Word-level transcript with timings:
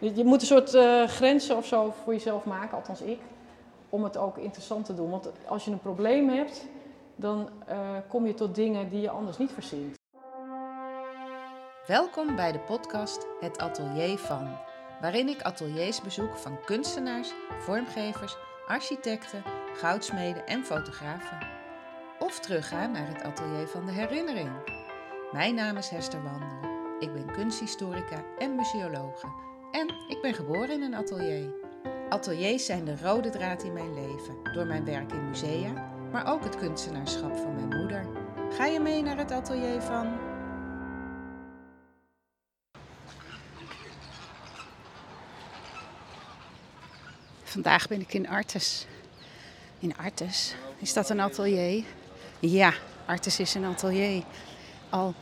Je 0.00 0.24
moet 0.24 0.40
een 0.40 0.46
soort 0.46 0.74
eh, 0.74 1.04
grenzen 1.04 1.56
of 1.56 1.66
zo 1.66 1.94
voor 2.02 2.12
jezelf 2.12 2.44
maken, 2.44 2.76
althans 2.76 3.00
ik, 3.00 3.20
om 3.88 4.04
het 4.04 4.16
ook 4.16 4.38
interessant 4.38 4.84
te 4.84 4.94
doen. 4.94 5.10
Want 5.10 5.30
als 5.46 5.64
je 5.64 5.70
een 5.70 5.80
probleem 5.80 6.28
hebt, 6.28 6.64
dan 7.16 7.48
eh, 7.66 7.78
kom 8.08 8.26
je 8.26 8.34
tot 8.34 8.54
dingen 8.54 8.88
die 8.88 9.00
je 9.00 9.10
anders 9.10 9.38
niet 9.38 9.52
verzint. 9.52 9.98
Welkom 11.86 12.36
bij 12.36 12.52
de 12.52 12.58
podcast 12.58 13.26
Het 13.40 13.58
Atelier 13.58 14.18
van, 14.18 14.56
waarin 15.00 15.28
ik 15.28 15.42
ateliers 15.42 16.02
bezoek 16.02 16.36
van 16.36 16.64
kunstenaars, 16.64 17.32
vormgevers, 17.58 18.36
architecten, 18.66 19.42
goudsmeden 19.74 20.46
en 20.46 20.64
fotografen. 20.64 21.38
Of 22.18 22.38
terugga 22.38 22.86
naar 22.86 23.08
het 23.08 23.22
atelier 23.22 23.68
van 23.68 23.86
de 23.86 23.92
herinnering. 23.92 24.50
Mijn 25.32 25.54
naam 25.54 25.76
is 25.76 25.88
Hester 25.88 26.22
Wandel. 26.22 26.70
Ik 26.98 27.12
ben 27.12 27.32
kunsthistorica 27.32 28.24
en 28.38 28.54
museologe. 28.54 29.49
En 29.70 29.88
ik 30.08 30.18
ben 30.22 30.34
geboren 30.34 30.70
in 30.70 30.82
een 30.82 30.94
atelier. 30.94 31.48
Ateliers 32.08 32.64
zijn 32.64 32.84
de 32.84 32.96
rode 33.02 33.30
draad 33.30 33.62
in 33.62 33.72
mijn 33.72 33.94
leven, 33.94 34.52
door 34.52 34.66
mijn 34.66 34.84
werk 34.84 35.12
in 35.12 35.28
musea, 35.28 35.92
maar 36.12 36.32
ook 36.32 36.44
het 36.44 36.56
kunstenaarschap 36.56 37.36
van 37.36 37.54
mijn 37.54 37.80
moeder. 37.80 38.06
Ga 38.50 38.66
je 38.66 38.80
mee 38.80 39.02
naar 39.02 39.16
het 39.16 39.30
atelier 39.30 39.80
van 39.80 40.18
Vandaag 47.42 47.88
ben 47.88 48.00
ik 48.00 48.14
in 48.14 48.28
Artes. 48.28 48.86
In 49.78 49.96
Artes? 49.96 50.54
Is 50.78 50.92
dat 50.92 51.10
een 51.10 51.20
atelier? 51.20 51.84
Ja, 52.38 52.72
Artes 53.06 53.40
is 53.40 53.54
een 53.54 53.64
atelier. 53.64 54.22
Al 54.88 55.14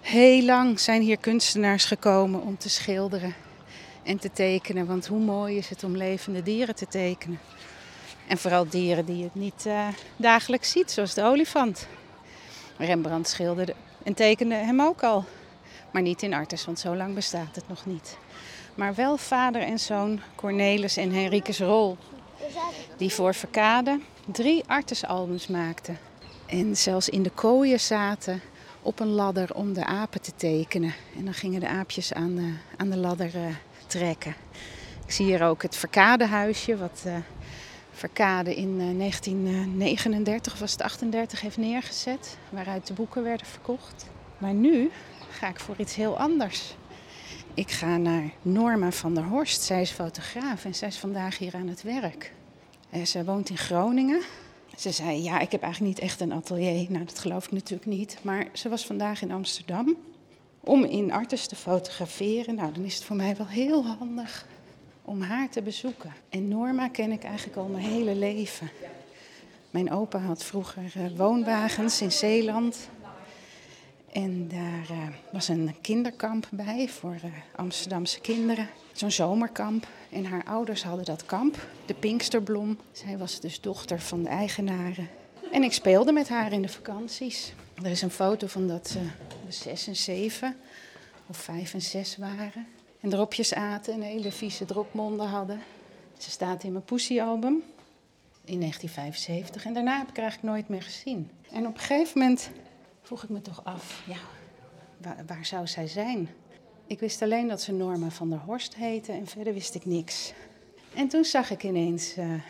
heel 0.00 0.44
lang 0.44 0.80
zijn 0.80 1.02
hier 1.02 1.18
kunstenaars 1.18 1.84
gekomen 1.84 2.42
om 2.42 2.58
te 2.58 2.68
schilderen 2.68 3.34
en 4.02 4.18
te 4.18 4.30
tekenen. 4.30 4.86
Want 4.86 5.06
hoe 5.06 5.20
mooi 5.20 5.56
is 5.56 5.68
het 5.68 5.84
om 5.84 5.96
levende 5.96 6.42
dieren 6.42 6.74
te 6.74 6.86
tekenen. 6.86 7.40
En 8.28 8.38
vooral 8.38 8.68
dieren 8.68 9.04
die 9.04 9.16
je 9.16 9.30
niet 9.32 9.64
uh, 9.66 9.88
dagelijks 10.16 10.70
ziet, 10.70 10.90
zoals 10.90 11.14
de 11.14 11.22
olifant. 11.22 11.86
Rembrandt 12.78 13.28
schilderde 13.28 13.74
en 14.02 14.14
tekende 14.14 14.54
hem 14.54 14.80
ook 14.80 15.02
al. 15.02 15.24
Maar 15.92 16.02
niet 16.02 16.22
in 16.22 16.34
Artes, 16.34 16.64
want 16.64 16.78
zo 16.78 16.96
lang 16.96 17.14
bestaat 17.14 17.54
het 17.54 17.68
nog 17.68 17.86
niet 17.86 18.16
maar 18.74 18.94
wel 18.94 19.16
vader 19.16 19.62
en 19.62 19.78
zoon 19.78 20.20
Cornelis 20.34 20.96
en 20.96 21.12
Henricus 21.12 21.58
Rol. 21.58 21.96
Die 22.96 23.12
voor 23.12 23.34
Verkade 23.34 24.00
drie 24.26 24.64
artisalbums 24.66 25.46
maakten. 25.46 25.98
En 26.46 26.76
zelfs 26.76 27.08
in 27.08 27.22
de 27.22 27.30
kooien 27.30 27.80
zaten 27.80 28.40
op 28.82 29.00
een 29.00 29.08
ladder 29.08 29.54
om 29.54 29.72
de 29.72 29.84
apen 29.84 30.20
te 30.20 30.32
tekenen. 30.36 30.94
En 31.16 31.24
dan 31.24 31.34
gingen 31.34 31.60
de 31.60 31.68
aapjes 31.68 32.12
aan 32.12 32.34
de, 32.34 32.54
aan 32.76 32.90
de 32.90 32.96
ladder 32.96 33.34
uh, 33.34 33.42
trekken. 33.92 34.34
Ik 35.06 35.12
zie 35.12 35.26
hier 35.26 35.42
ook 35.42 35.62
het 35.62 35.76
Verkadehuisje, 35.76 36.76
wat 36.76 37.02
uh, 37.06 37.16
Verkade 37.90 38.54
in 38.54 38.80
uh, 38.80 38.98
1939 38.98 40.52
of 40.52 40.58
was 40.58 40.72
het 40.72 40.82
38 40.82 41.40
heeft 41.40 41.56
neergezet. 41.56 42.38
Waaruit 42.50 42.86
de 42.86 42.92
boeken 42.92 43.22
werden 43.22 43.46
verkocht. 43.46 44.06
Maar 44.38 44.54
nu 44.54 44.90
ga 45.30 45.48
ik 45.48 45.60
voor 45.60 45.74
iets 45.78 45.94
heel 45.94 46.18
anders. 46.18 46.74
Ik 47.54 47.70
ga 47.70 47.96
naar 47.96 48.30
Norma 48.42 48.92
van 48.92 49.14
der 49.14 49.24
Horst. 49.24 49.62
Zij 49.62 49.80
is 49.80 49.90
fotograaf 49.90 50.64
en 50.64 50.74
zij 50.74 50.88
is 50.88 50.98
vandaag 50.98 51.38
hier 51.38 51.54
aan 51.54 51.68
het 51.68 51.82
werk. 51.82 52.32
En 52.90 53.06
ze 53.06 53.24
woont 53.24 53.50
in 53.50 53.58
Groningen. 53.58 54.20
Ze 54.76 54.90
zei, 54.90 55.22
ja, 55.22 55.38
ik 55.40 55.52
heb 55.52 55.62
eigenlijk 55.62 55.94
niet 55.94 56.04
echt 56.04 56.20
een 56.20 56.32
atelier. 56.32 56.86
Nou, 56.90 57.04
dat 57.04 57.18
geloof 57.18 57.44
ik 57.44 57.52
natuurlijk 57.52 57.86
niet. 57.86 58.18
Maar 58.22 58.46
ze 58.52 58.68
was 58.68 58.86
vandaag 58.86 59.22
in 59.22 59.32
Amsterdam 59.32 59.96
om 60.64 60.84
in 60.84 61.12
Artes 61.12 61.46
te 61.46 61.56
fotograferen. 61.56 62.54
Nou, 62.54 62.72
dan 62.72 62.84
is 62.84 62.94
het 62.94 63.04
voor 63.04 63.16
mij 63.16 63.36
wel 63.36 63.46
heel 63.46 63.86
handig 63.86 64.46
om 65.02 65.22
haar 65.22 65.48
te 65.48 65.62
bezoeken. 65.62 66.12
En 66.28 66.48
Norma 66.48 66.88
ken 66.88 67.12
ik 67.12 67.24
eigenlijk 67.24 67.56
al 67.56 67.66
mijn 67.66 67.84
hele 67.84 68.14
leven. 68.14 68.70
Mijn 69.70 69.92
opa 69.92 70.18
had 70.18 70.44
vroeger 70.44 70.92
eh, 70.94 71.02
woonwagens 71.16 72.00
in 72.00 72.12
Zeeland. 72.12 72.88
En 74.12 74.48
daar 74.48 74.86
uh, 74.90 75.08
was 75.32 75.48
een 75.48 75.74
kinderkamp 75.80 76.48
bij 76.50 76.88
voor 76.88 77.16
uh, 77.24 77.32
Amsterdamse 77.56 78.20
kinderen. 78.20 78.68
Zo'n 78.92 79.10
zomerkamp. 79.10 79.86
En 80.10 80.24
haar 80.24 80.44
ouders 80.44 80.82
hadden 80.82 81.04
dat 81.04 81.26
kamp, 81.26 81.66
de 81.86 81.94
Pinksterblom. 81.94 82.78
Zij 82.92 83.18
was 83.18 83.40
dus 83.40 83.60
dochter 83.60 84.00
van 84.00 84.22
de 84.22 84.28
eigenaren. 84.28 85.08
En 85.52 85.62
ik 85.62 85.72
speelde 85.72 86.12
met 86.12 86.28
haar 86.28 86.52
in 86.52 86.62
de 86.62 86.68
vakanties. 86.68 87.54
Er 87.82 87.90
is 87.90 88.02
een 88.02 88.10
foto 88.10 88.46
van 88.46 88.68
dat 88.68 88.88
ze 88.88 89.00
zes 89.48 89.86
en 89.86 89.96
zeven 89.96 90.56
of 91.26 91.36
vijf 91.36 91.74
en 91.74 91.82
zes 91.82 92.16
waren. 92.16 92.66
En 93.00 93.10
dropjes 93.10 93.54
aten 93.54 93.94
en 93.94 94.00
hele 94.00 94.32
vieze 94.32 94.64
dropmonden 94.64 95.26
hadden. 95.26 95.60
Ze 96.18 96.30
staat 96.30 96.64
in 96.64 96.72
mijn 96.72 96.84
poesiealbum 96.84 97.62
in 98.44 98.58
1975. 98.58 99.64
En 99.64 99.72
daarna 99.72 99.98
heb 99.98 100.08
ik 100.08 100.16
haar 100.16 100.24
eigenlijk 100.24 100.54
nooit 100.54 100.68
meer 100.68 100.82
gezien. 100.82 101.30
En 101.50 101.66
op 101.66 101.74
een 101.74 101.80
gegeven 101.80 102.18
moment 102.20 102.50
vroeg 103.02 103.22
ik 103.22 103.28
me 103.28 103.42
toch 103.42 103.64
af, 103.64 104.02
ja, 104.06 104.18
waar, 104.96 105.24
waar, 105.26 105.46
zou 105.46 105.66
zij 105.66 105.86
zijn? 105.86 106.28
Ik 106.86 107.00
wist 107.00 107.22
alleen 107.22 107.48
dat 107.48 107.62
ze 107.62 107.72
Norma 107.72 108.10
van 108.10 108.30
der 108.30 108.38
Horst 108.38 108.74
heette 108.74 109.12
en 109.12 109.26
verder 109.26 109.52
wist 109.52 109.74
ik 109.74 109.84
niks. 109.84 110.32
En 110.94 111.08
toen 111.08 111.24
zag 111.24 111.50
ik 111.50 111.62
ineens 111.62 112.18
uh, 112.18 112.42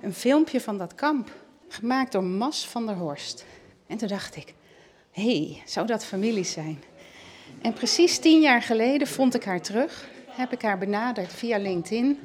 een 0.00 0.14
filmpje 0.14 0.60
van 0.60 0.78
dat 0.78 0.94
kamp, 0.94 1.32
gemaakt 1.68 2.12
door 2.12 2.24
Mas 2.24 2.66
van 2.66 2.86
der 2.86 2.96
Horst. 2.96 3.44
En 3.86 3.96
toen 3.96 4.08
dacht 4.08 4.36
ik, 4.36 4.54
hey, 5.20 5.62
zou 5.64 5.86
dat 5.86 6.04
familie 6.04 6.44
zijn? 6.44 6.82
En 7.62 7.72
precies 7.72 8.18
tien 8.18 8.40
jaar 8.40 8.62
geleden 8.62 9.06
vond 9.06 9.34
ik 9.34 9.44
haar 9.44 9.60
terug, 9.60 10.08
heb 10.28 10.52
ik 10.52 10.62
haar 10.62 10.78
benaderd 10.78 11.32
via 11.32 11.58
LinkedIn. 11.58 12.18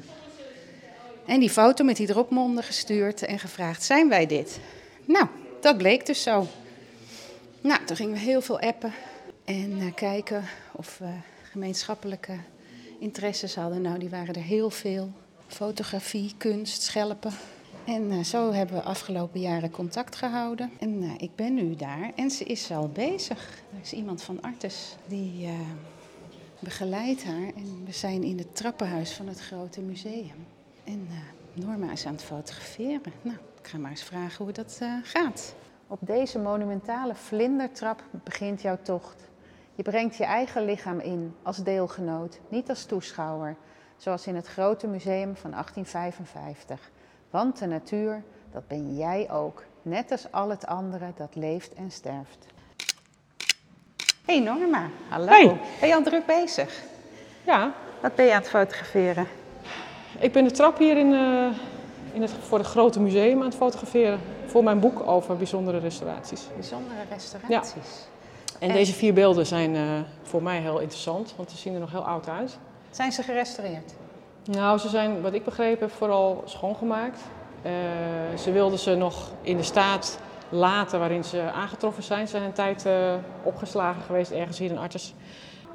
En 1.26 1.40
die 1.40 1.50
foto 1.50 1.84
met 1.84 1.96
die 1.96 2.06
dropmonden 2.06 2.64
gestuurd 2.64 3.22
en 3.22 3.38
gevraagd, 3.38 3.82
zijn 3.82 4.08
wij 4.08 4.26
dit? 4.26 4.58
Nou, 5.04 5.26
dat 5.60 5.78
bleek 5.78 6.06
dus 6.06 6.22
zo. 6.22 6.46
Nou, 7.60 7.84
toen 7.84 7.96
gingen 7.96 8.12
we 8.12 8.18
heel 8.18 8.40
veel 8.40 8.60
appen 8.60 8.92
en 9.44 9.78
uh, 9.78 9.94
kijken 9.94 10.44
of 10.72 10.98
we 10.98 11.10
gemeenschappelijke 11.50 12.36
interesses 13.00 13.54
hadden. 13.54 13.82
Nou, 13.82 13.98
die 13.98 14.10
waren 14.10 14.34
er 14.34 14.42
heel 14.42 14.70
veel. 14.70 15.12
Fotografie, 15.46 16.34
kunst, 16.36 16.82
schelpen. 16.82 17.32
En 17.86 18.12
uh, 18.12 18.22
zo 18.24 18.52
hebben 18.52 18.76
we 18.76 18.82
afgelopen 18.82 19.40
jaren 19.40 19.70
contact 19.70 20.16
gehouden. 20.16 20.70
En 20.78 21.02
uh, 21.02 21.10
ik 21.18 21.30
ben 21.34 21.54
nu 21.54 21.74
daar 21.74 22.12
en 22.16 22.30
ze 22.30 22.44
is 22.44 22.70
al 22.70 22.88
bezig. 22.88 23.62
Er 23.74 23.80
is 23.82 23.92
iemand 23.92 24.22
van 24.22 24.42
Artes 24.42 24.96
die 25.06 25.48
begeleidt 26.58 27.24
haar. 27.24 27.46
En 27.56 27.84
we 27.84 27.92
zijn 27.92 28.22
in 28.22 28.38
het 28.38 28.56
trappenhuis 28.56 29.12
van 29.12 29.28
het 29.28 29.40
grote 29.40 29.80
museum. 29.80 30.46
En 30.84 31.08
Norma 31.52 31.92
is 31.92 32.06
aan 32.06 32.12
het 32.12 32.22
fotograferen. 32.22 33.12
Nou, 33.22 33.36
ik 33.60 33.68
ga 33.68 33.78
maar 33.78 33.90
eens 33.90 34.02
vragen 34.02 34.44
hoe 34.44 34.52
dat 34.52 34.80
gaat. 35.02 35.54
Op 35.86 35.98
deze 36.00 36.38
monumentale 36.38 37.14
vlindertrap 37.14 38.04
begint 38.24 38.62
jouw 38.62 38.78
tocht. 38.82 39.28
Je 39.74 39.82
brengt 39.82 40.16
je 40.16 40.24
eigen 40.24 40.64
lichaam 40.64 40.98
in 40.98 41.34
als 41.42 41.56
deelgenoot, 41.56 42.40
niet 42.48 42.68
als 42.68 42.84
toeschouwer, 42.84 43.56
zoals 43.96 44.26
in 44.26 44.34
het 44.34 44.46
grote 44.46 44.86
museum 44.86 45.36
van 45.36 45.50
1855. 45.50 46.90
Want 47.36 47.58
de 47.58 47.66
natuur, 47.66 48.22
dat 48.52 48.66
ben 48.68 48.96
jij 48.96 49.30
ook, 49.30 49.62
net 49.82 50.10
als 50.10 50.26
al 50.32 50.50
het 50.50 50.66
andere 50.66 51.12
dat 51.16 51.34
leeft 51.34 51.74
en 51.74 51.90
sterft. 51.90 52.46
Hey 54.24 54.40
Norma, 54.40 54.88
hallo. 55.08 55.26
Hey. 55.26 55.60
Ben 55.80 55.88
je 55.88 55.94
al 55.94 56.02
druk 56.02 56.26
bezig? 56.26 56.82
Ja, 57.46 57.72
Wat 58.00 58.14
ben 58.14 58.24
je 58.24 58.32
aan 58.32 58.40
het 58.40 58.48
fotograferen? 58.48 59.26
ik 60.18 60.32
ben 60.32 60.44
de 60.44 60.50
trap 60.50 60.78
hier 60.78 60.96
in, 60.96 61.12
uh, 61.12 61.46
in 62.12 62.22
het, 62.22 62.30
voor 62.30 62.58
het 62.58 62.66
grote 62.66 63.00
museum 63.00 63.38
aan 63.38 63.46
het 63.46 63.54
fotograferen. 63.54 64.20
Voor 64.46 64.64
mijn 64.64 64.80
boek 64.80 65.06
over 65.06 65.36
bijzondere 65.36 65.78
restauraties. 65.78 66.46
Bijzondere 66.54 67.00
restauraties. 67.10 68.06
En, 68.58 68.68
En- 68.68 68.74
deze 68.74 68.92
vier 68.92 69.14
beelden 69.14 69.46
zijn 69.46 69.74
eh, 69.74 69.82
voor 70.22 70.42
mij 70.42 70.60
heel 70.60 70.78
interessant, 70.78 71.34
want 71.36 71.50
ze 71.50 71.56
zien 71.56 71.74
er 71.74 71.80
nog 71.80 71.90
heel 71.90 72.06
oud 72.06 72.28
uit. 72.28 72.58
Zijn 72.90 73.12
ze 73.12 73.22
gerestaureerd? 73.22 73.94
Nou, 74.46 74.78
ze 74.78 74.88
zijn, 74.88 75.20
wat 75.22 75.32
ik 75.32 75.44
begrepen 75.44 75.86
heb, 75.86 75.96
vooral 75.96 76.42
schoongemaakt. 76.44 77.20
Eh, 77.66 78.38
ze 78.38 78.52
wilden 78.52 78.78
ze 78.78 78.94
nog 78.94 79.30
in 79.42 79.56
de 79.56 79.62
staat 79.62 80.18
laten 80.48 80.98
waarin 80.98 81.24
ze 81.24 81.50
aangetroffen 81.54 82.02
zijn. 82.02 82.26
Ze 82.26 82.30
zijn 82.30 82.42
een 82.42 82.52
tijd 82.52 82.86
eh, 82.86 83.14
opgeslagen 83.42 84.02
geweest 84.02 84.30
ergens 84.30 84.58
hier 84.58 84.70
in 84.70 84.78
Artes. 84.78 85.14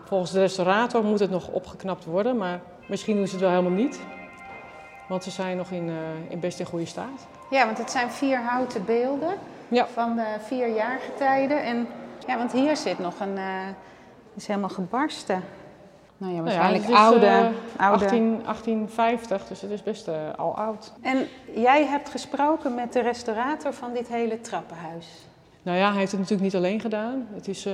Volgens 0.03 0.31
de 0.31 0.39
restaurator 0.39 1.03
moet 1.03 1.19
het 1.19 1.29
nog 1.29 1.47
opgeknapt 1.47 2.05
worden, 2.05 2.37
maar 2.37 2.59
misschien 2.87 3.15
doen 3.15 3.25
ze 3.25 3.31
het 3.31 3.41
wel 3.41 3.49
helemaal 3.49 3.71
niet. 3.71 3.99
Want 5.07 5.23
ze 5.23 5.31
zijn 5.31 5.57
nog 5.57 5.69
in, 5.71 5.89
eh, 5.89 6.31
in 6.31 6.39
best 6.39 6.59
in 6.59 6.65
goede 6.65 6.85
staat. 6.85 7.27
Ja, 7.49 7.65
want 7.65 7.77
het 7.77 7.91
zijn 7.91 8.11
vier 8.11 8.41
houten 8.41 8.85
beelden 8.85 9.33
Ja. 9.67 9.87
van 9.87 10.15
de 10.15 10.35
vier 10.45 10.67
jaargetijden. 10.75 11.63
En 11.63 11.87
ja, 12.27 12.37
want 12.37 12.51
hier 12.51 12.77
zit 12.77 12.99
nog 12.99 13.19
een, 13.19 13.37
eh 13.37 13.67
is 14.35 14.47
helemaal 14.47 14.69
gebarsten. 14.69 15.43
Nou 16.21 16.33
ja, 16.33 16.41
Nou 16.41 16.51
ja, 16.51 16.57
waarschijnlijk 16.57 16.83
is, 16.83 16.95
oude, 16.95 17.25
eh, 17.25 17.87
oude. 17.87 18.05
18, 18.05 18.41
1850, 18.45 19.47
dus 19.47 19.61
het 19.61 19.71
is 19.71 19.83
best 19.83 20.07
eh, 20.07 20.15
al 20.37 20.55
oud. 20.55 20.93
En 21.01 21.27
jij 21.55 21.85
hebt 21.85 22.09
gesproken 22.09 22.75
met 22.75 22.93
de 22.93 23.01
restaurator 23.01 23.73
van 23.73 23.93
dit 23.93 24.07
hele 24.07 24.41
trappenhuis. 24.41 25.07
Nou 25.61 25.77
ja, 25.77 25.89
hij 25.89 25.99
heeft 25.99 26.11
het 26.11 26.19
natuurlijk 26.19 26.53
niet 26.53 26.63
alleen 26.63 26.79
gedaan. 26.79 27.27
Het 27.33 27.47
is, 27.47 27.65
uh, 27.65 27.73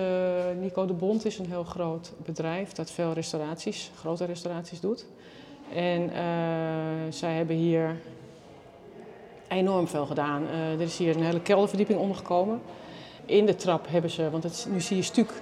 Nico 0.60 0.86
de 0.86 0.94
Bond 0.94 1.26
is 1.26 1.40
een 1.40 1.50
heel 1.50 1.64
groot 1.64 2.14
bedrijf 2.26 2.72
dat 2.72 2.92
veel 2.92 3.14
restauraties, 3.14 3.92
grote 3.96 4.26
restauraties 4.26 4.80
doet. 4.80 5.06
En 5.74 6.02
uh, 6.02 6.10
zij 7.10 7.34
hebben 7.34 7.56
hier 7.56 7.96
enorm 9.48 9.88
veel 9.88 10.06
gedaan. 10.06 10.44
Uh, 10.44 10.74
er 10.74 10.82
is 10.82 10.98
hier 10.98 11.16
een 11.16 11.24
hele 11.24 11.42
kelderverdieping 11.42 12.00
ondergekomen. 12.00 12.62
In 13.26 13.46
de 13.46 13.56
trap 13.56 13.88
hebben 13.90 14.12
ze, 14.12 14.30
want 14.30 14.44
het 14.44 14.52
is, 14.54 14.66
nu 14.66 14.82
zie 14.82 14.98
je 14.98 15.04
stuk, 15.04 15.34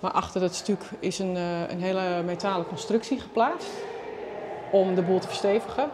maar 0.00 0.10
achter 0.10 0.40
dat 0.40 0.54
stuk 0.54 0.80
is 0.98 1.18
een, 1.18 1.36
een 1.70 1.80
hele 1.80 2.22
metalen 2.22 2.66
constructie 2.66 3.20
geplaatst 3.20 3.70
om 4.72 4.94
de 4.94 5.02
boel 5.02 5.18
te 5.18 5.26
verstevigen. 5.26 5.90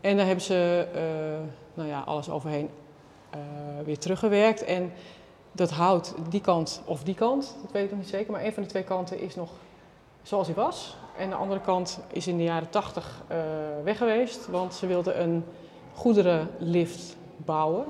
En 0.00 0.16
daar 0.16 0.26
hebben 0.26 0.44
ze 0.44 0.86
nou 1.74 1.88
ja, 1.88 2.00
alles 2.00 2.30
overheen 2.30 2.70
weer 3.84 3.98
teruggewerkt. 3.98 4.64
En 4.64 4.92
dat 5.52 5.70
hout, 5.70 6.14
die 6.28 6.40
kant 6.40 6.82
of 6.84 7.02
die 7.02 7.14
kant, 7.14 7.56
dat 7.62 7.72
weet 7.72 7.84
ik 7.84 7.90
nog 7.90 7.98
niet 7.98 8.08
zeker, 8.08 8.32
maar 8.32 8.44
een 8.44 8.52
van 8.52 8.62
de 8.62 8.68
twee 8.68 8.84
kanten 8.84 9.20
is 9.20 9.34
nog 9.34 9.50
zoals 10.22 10.46
hij 10.46 10.56
was. 10.56 10.96
En 11.16 11.28
de 11.28 11.36
andere 11.36 11.60
kant 11.60 12.00
is 12.12 12.26
in 12.26 12.36
de 12.36 12.42
jaren 12.42 12.70
80 12.70 13.22
uh, 13.30 13.36
weg 13.84 13.98
geweest, 13.98 14.46
want 14.46 14.74
ze 14.74 14.86
wilden 14.86 15.22
een 15.22 15.44
goederenlift 15.94 17.16
bouwen. 17.36 17.86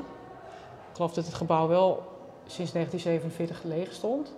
Ik 0.91 0.97
geloof 0.97 1.13
dat 1.13 1.25
het 1.25 1.35
gebouw 1.35 1.69
wel 1.69 2.03
sinds 2.47 2.73
1947 2.73 3.63
leeg 3.63 3.93
stond. 3.93 4.33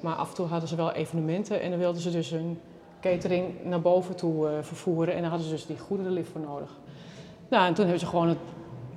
Maar 0.00 0.14
af 0.14 0.28
en 0.28 0.34
toe 0.34 0.46
hadden 0.46 0.68
ze 0.68 0.76
wel 0.76 0.92
evenementen 0.92 1.60
en 1.60 1.70
dan 1.70 1.78
wilden 1.78 2.00
ze 2.00 2.10
dus 2.10 2.30
een 2.30 2.60
catering 3.00 3.64
naar 3.64 3.80
boven 3.80 4.16
toe 4.16 4.50
uh, 4.50 4.52
vervoeren. 4.60 5.14
En 5.14 5.20
daar 5.20 5.30
hadden 5.30 5.48
ze 5.48 5.54
dus 5.54 5.66
die 5.66 5.78
goederenlift 5.78 6.30
voor 6.30 6.40
nodig. 6.40 6.70
Nou, 7.48 7.66
en 7.66 7.74
toen 7.74 7.84
hebben 7.84 8.00
ze 8.00 8.06
gewoon 8.06 8.28
het, 8.28 8.38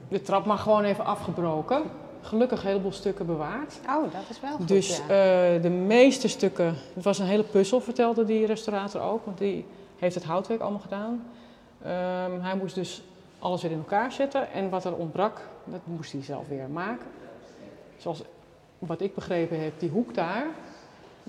de 0.07 0.21
trap 0.21 0.45
maar 0.45 0.57
gewoon 0.57 0.83
even 0.83 1.05
afgebroken 1.05 1.81
gelukkig 2.21 2.61
een 2.61 2.67
heleboel 2.67 2.91
stukken 2.91 3.25
bewaard. 3.25 3.79
Oh, 3.89 4.13
dat 4.13 4.21
is 4.29 4.39
wel 4.41 4.51
goed, 4.51 4.67
Dus 4.67 4.97
ja. 4.97 5.55
uh, 5.55 5.61
de 5.61 5.69
meeste 5.69 6.27
stukken, 6.27 6.75
het 6.93 7.03
was 7.03 7.19
een 7.19 7.25
hele 7.25 7.43
puzzel, 7.43 7.81
vertelde 7.81 8.25
die 8.25 8.45
restaurator 8.45 9.01
ook, 9.01 9.25
want 9.25 9.37
die 9.37 9.65
heeft 9.97 10.15
het 10.15 10.23
houtwerk 10.23 10.61
allemaal 10.61 10.79
gedaan. 10.79 11.23
Um, 11.83 12.41
hij 12.41 12.55
moest 12.55 12.75
dus 12.75 13.03
alles 13.39 13.61
weer 13.61 13.71
in 13.71 13.77
elkaar 13.77 14.11
zetten 14.11 14.51
en 14.51 14.69
wat 14.69 14.85
er 14.85 14.95
ontbrak, 14.95 15.41
dat 15.63 15.79
moest 15.83 16.11
hij 16.11 16.23
zelf 16.23 16.47
weer 16.47 16.69
maken. 16.69 17.07
Zoals 17.97 18.21
wat 18.79 19.01
ik 19.01 19.15
begrepen 19.15 19.63
heb, 19.63 19.79
die 19.79 19.89
hoek 19.89 20.13
daar. 20.13 20.45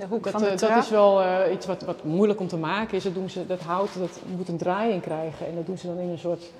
De 0.00 0.06
hoek 0.06 0.23
dat, 0.25 0.32
van 0.32 0.43
de 0.43 0.55
trap. 0.55 0.75
dat 0.75 0.85
is 0.85 0.91
wel 0.91 1.23
uh, 1.23 1.52
iets 1.52 1.67
wat, 1.67 1.82
wat 1.82 2.05
moeilijk 2.05 2.41
om 2.41 2.49
te 2.49 2.56
maken 2.56 2.97
is. 2.97 3.02
Dat, 3.02 3.14
doen 3.14 3.31
ze, 3.31 3.47
dat 3.47 3.61
hout 3.61 3.88
dat 3.99 4.20
moet 4.37 4.49
een 4.49 4.56
draaiing 4.56 5.02
krijgen 5.02 5.47
en 5.47 5.55
dat 5.55 5.67
doen 5.67 5.79
ze 5.79 5.87
dan 5.87 5.99
in 5.99 6.08
een 6.08 6.19
soort 6.19 6.52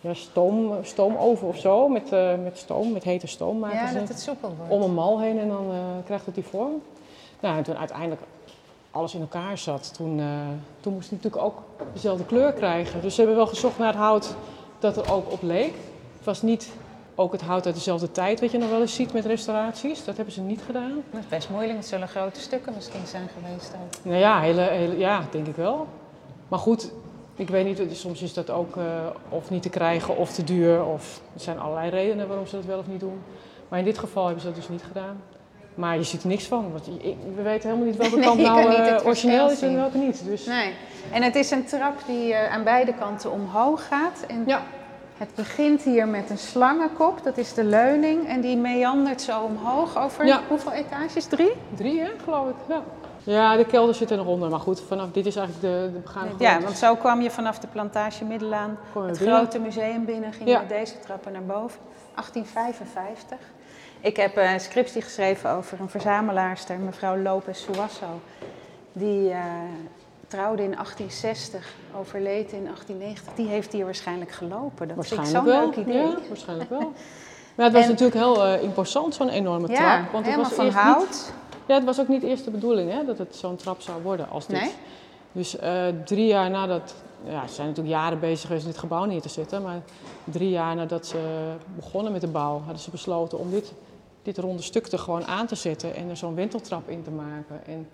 ja, 0.00 0.14
stoom, 0.14 0.74
stoomoven 0.82 1.48
of 1.48 1.58
zo, 1.58 1.88
met, 1.88 2.12
uh, 2.12 2.32
met 2.42 2.58
stoom, 2.58 2.92
met 2.92 3.04
hete 3.04 3.26
stoom 3.26 3.58
maken 3.58 3.78
ja, 3.78 3.88
ze 3.88 3.98
dat 3.98 4.08
het 4.08 4.20
soepel 4.20 4.54
wordt. 4.56 4.72
om 4.72 4.82
een 4.82 4.94
mal 4.94 5.20
heen 5.20 5.38
en 5.38 5.48
dan 5.48 5.70
uh, 5.70 5.76
krijgt 6.04 6.26
het 6.26 6.34
die 6.34 6.44
vorm. 6.44 6.82
Nou, 7.40 7.56
en 7.56 7.62
toen 7.62 7.76
uiteindelijk 7.76 8.20
alles 8.90 9.14
in 9.14 9.20
elkaar 9.20 9.58
zat, 9.58 9.94
toen, 9.94 10.20
toen 10.80 10.92
moest 10.92 11.10
het 11.10 11.22
natuurlijk 11.22 11.44
ook 11.44 11.62
dezelfde 11.92 12.24
kleur 12.24 12.52
krijgen. 12.52 13.00
Dus 13.00 13.14
ze 13.14 13.20
hebben 13.20 13.38
wel 13.38 13.46
gezocht 13.46 13.78
naar 13.78 13.88
het 13.88 13.96
hout 13.96 14.34
dat 14.78 14.96
er 14.96 15.12
ook 15.12 15.32
op 15.32 15.42
leek. 15.42 15.74
Het 16.16 16.24
was 16.24 16.42
niet 16.42 16.70
ook 17.18 17.32
het 17.32 17.40
hout 17.40 17.66
uit 17.66 17.74
dezelfde 17.74 18.10
tijd, 18.10 18.40
wat 18.40 18.50
je 18.50 18.58
nog 18.58 18.70
wel 18.70 18.80
eens 18.80 18.94
ziet 18.94 19.12
met 19.12 19.24
restauraties. 19.24 20.04
Dat 20.04 20.16
hebben 20.16 20.34
ze 20.34 20.40
niet 20.40 20.60
gedaan. 20.66 21.02
Dat 21.10 21.20
is 21.20 21.28
best 21.28 21.50
moeilijk, 21.50 21.76
het 21.78 21.86
zullen 21.86 22.08
grote 22.08 22.40
stukken 22.40 22.72
misschien 22.74 23.06
zijn 23.06 23.28
geweest 23.38 23.72
ook. 23.74 24.04
Nou 24.04 24.18
ja, 24.18 24.40
hele, 24.40 24.60
hele, 24.60 24.98
ja 24.98 25.24
denk 25.30 25.46
ik 25.46 25.56
wel. 25.56 25.86
Maar 26.48 26.58
goed, 26.58 26.92
ik 27.36 27.48
weet 27.48 27.64
niet, 27.64 27.96
soms 27.96 28.22
is 28.22 28.34
dat 28.34 28.50
ook 28.50 28.76
uh, 28.76 28.84
of 29.28 29.50
niet 29.50 29.62
te 29.62 29.68
krijgen 29.68 30.16
of 30.16 30.32
te 30.32 30.44
duur. 30.44 30.84
Of 30.84 31.20
er 31.34 31.40
zijn 31.40 31.58
allerlei 31.58 31.90
redenen 31.90 32.28
waarom 32.28 32.46
ze 32.46 32.56
dat 32.56 32.64
wel 32.64 32.78
of 32.78 32.86
niet 32.86 33.00
doen. 33.00 33.22
Maar 33.68 33.78
in 33.78 33.84
dit 33.84 33.98
geval 33.98 34.24
hebben 34.24 34.42
ze 34.42 34.46
dat 34.46 34.56
dus 34.56 34.68
niet 34.68 34.82
gedaan. 34.82 35.22
Maar 35.74 35.96
je 35.96 36.02
ziet 36.02 36.22
er 36.22 36.28
niks 36.28 36.44
van, 36.44 36.72
want 36.72 36.86
we 37.34 37.42
weten 37.42 37.68
helemaal 37.68 37.86
niet 37.86 37.96
welke 37.96 38.16
nee, 38.16 38.24
kant 38.24 38.40
nou 38.40 38.72
uh, 38.72 39.06
origineel 39.06 39.50
is 39.50 39.62
en 39.62 39.74
welke 39.74 39.98
niet. 39.98 40.24
Dus. 40.24 40.46
Nee. 40.46 40.72
En 41.12 41.22
het 41.22 41.34
is 41.34 41.50
een 41.50 41.64
trap 41.64 41.94
die 42.06 42.28
uh, 42.28 42.52
aan 42.52 42.64
beide 42.64 42.94
kanten 42.94 43.32
omhoog 43.32 43.86
gaat. 43.86 44.24
En 44.28 44.44
ja. 44.46 44.62
Het 45.16 45.34
begint 45.34 45.82
hier 45.82 46.08
met 46.08 46.30
een 46.30 46.38
slangenkop, 46.38 47.20
dat 47.24 47.36
is 47.38 47.54
de 47.54 47.64
leuning. 47.64 48.28
En 48.28 48.40
die 48.40 48.56
meandert 48.56 49.20
zo 49.22 49.40
omhoog 49.40 49.96
over 49.98 50.26
ja. 50.26 50.40
hoeveel 50.48 50.72
etages? 50.72 51.24
Drie? 51.24 51.52
Drie, 51.74 52.00
hè, 52.00 52.10
geloof 52.24 52.48
ik. 52.48 52.54
Ja. 52.68 52.82
Ja, 53.22 53.56
de 53.56 53.66
kelder 53.66 53.94
zit 53.94 54.10
er 54.10 54.16
nog 54.16 54.26
onder. 54.26 54.50
Maar 54.50 54.60
goed, 54.60 54.80
vanaf 54.80 55.10
dit 55.12 55.26
is 55.26 55.36
eigenlijk 55.36 55.66
de, 55.66 56.00
de 56.00 56.08
grond. 56.08 56.40
Ja, 56.40 56.60
want 56.60 56.78
zo 56.78 56.96
kwam 56.96 57.20
je 57.20 57.30
vanaf 57.30 57.58
de 57.58 57.66
plantage 57.66 58.24
Middelaan 58.24 58.78
het 58.94 59.18
binnen. 59.18 59.36
grote 59.36 59.58
museum 59.58 60.04
binnen. 60.04 60.32
Ging 60.32 60.48
Ja. 60.48 60.58
met 60.58 60.68
deze 60.68 60.98
trappen 60.98 61.32
naar 61.32 61.44
boven. 61.44 61.80
1855. 62.14 63.38
Ik 64.00 64.16
heb 64.16 64.36
een 64.36 64.60
scriptie 64.60 65.02
geschreven 65.02 65.50
over 65.50 65.80
een 65.80 65.88
verzamelaarster, 65.88 66.78
mevrouw 66.78 67.16
Lopez 67.16 67.62
Suasso. 67.62 68.20
Die 68.92 69.30
eh, 69.30 69.38
trouwde 70.26 70.62
in 70.62 70.70
1860, 70.70 71.74
overleed 71.96 72.52
in 72.52 72.62
1890. 72.64 73.34
Die 73.34 73.46
heeft 73.46 73.72
hier 73.72 73.84
waarschijnlijk 73.84 74.30
gelopen. 74.30 74.88
Dat 74.88 75.06
vind 75.06 75.20
ik 75.20 75.26
zo'n 75.26 75.44
Waarschijnlijk 75.44 75.76
leuk 75.76 75.86
wel. 75.86 75.94
idee. 75.94 76.10
Ja, 76.22 76.28
waarschijnlijk 76.28 76.70
wel. 76.70 76.92
Maar 77.56 77.64
het 77.66 77.74
was 77.74 77.84
En- 77.84 77.90
natuurlijk 77.90 78.18
heel 78.18 78.44
eh, 78.44 78.62
imposant, 78.62 79.14
zo'n 79.14 79.28
enorme 79.28 79.68
Ja, 79.68 79.74
trap. 79.98 80.12
Want 80.12 80.26
het 80.26 80.36
was 80.36 80.52
van 80.52 80.68
hout. 80.68 80.98
Niet, 81.08 81.32
ja, 81.66 81.74
het 81.74 81.84
was 81.84 82.00
ook 82.00 82.08
niet 82.08 82.22
eerst 82.22 82.44
de 82.44 82.50
bedoeling 82.50 82.90
hè, 82.92 83.04
dat 83.04 83.18
het 83.18 83.36
zo'n 83.36 83.56
trap 83.56 83.80
zou 83.80 84.02
worden 84.02 84.28
als 84.30 84.46
dit. 84.46 84.60
Nee? 84.60 84.70
Dus 85.32 85.56
eh, 85.58 85.84
drie 86.04 86.26
jaar 86.26 86.50
nadat, 86.50 86.94
ja, 87.24 87.46
ze 87.46 87.54
zijn 87.54 87.66
natuurlijk 87.68 87.94
jaren 87.96 88.20
bezig 88.20 88.46
geweest 88.46 88.64
om 88.64 88.70
dit 88.70 88.80
gebouw 88.80 89.04
neer 89.04 89.20
te 89.20 89.28
zetten, 89.28 89.62
maar 89.62 89.80
drie 90.24 90.50
jaar 90.50 90.74
nadat 90.74 91.06
ze 91.06 91.18
begonnen 91.76 92.12
met 92.12 92.20
de 92.20 92.26
bouw, 92.28 92.58
hadden 92.58 92.78
ze 92.78 92.90
besloten 92.90 93.38
om 93.38 93.50
dit, 93.50 93.72
dit 94.22 94.38
ronde 94.38 94.62
stuk 94.62 94.86
er 94.86 94.98
gewoon 94.98 95.26
aan 95.26 95.46
te 95.46 95.54
zetten 95.54 95.94
en 95.94 96.08
er 96.10 96.16
zo'n 96.16 96.34
wenteltrap 96.34 96.88
in 96.88 97.02
te 97.02 97.10
maken. 97.10 97.60
En 97.66 97.88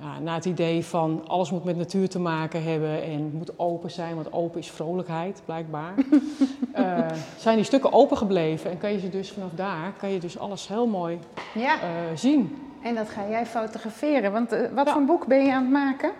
ja, 0.00 0.18
na 0.18 0.34
het 0.34 0.44
idee 0.44 0.84
van 0.84 1.22
alles 1.26 1.50
moet 1.50 1.64
met 1.64 1.76
natuur 1.76 2.08
te 2.08 2.18
maken 2.20 2.62
hebben 2.62 3.02
en 3.02 3.30
moet 3.34 3.58
open 3.58 3.90
zijn, 3.90 4.14
want 4.14 4.32
open 4.32 4.60
is 4.60 4.70
vrolijkheid, 4.70 5.42
blijkbaar. 5.44 5.94
Eh, 6.72 7.06
zijn 7.36 7.56
die 7.56 7.64
stukken 7.64 7.92
open 7.92 8.16
gebleven 8.16 8.70
en 8.70 8.78
kan 8.78 8.92
je 8.92 8.98
ze 8.98 9.08
dus 9.08 9.30
vanaf 9.32 9.50
daar 9.54 9.92
kan 9.98 10.10
je 10.10 10.18
dus 10.18 10.38
alles 10.38 10.68
heel 10.68 10.86
mooi 10.86 11.18
Ja, 11.54 11.74
eh, 11.80 11.88
zien. 12.14 12.56
en 12.82 12.94
dat 12.94 13.08
ga 13.08 13.28
jij 13.28 13.46
fotograferen. 13.46 14.32
Want 14.32 14.52
eh, 14.52 14.60
wat 14.74 14.86
Ja. 14.86 14.92
voor 14.92 15.00
een 15.00 15.06
boek 15.06 15.26
ben 15.26 15.44
je 15.44 15.52
aan 15.52 15.62
het 15.62 15.70
maken? 15.72 16.10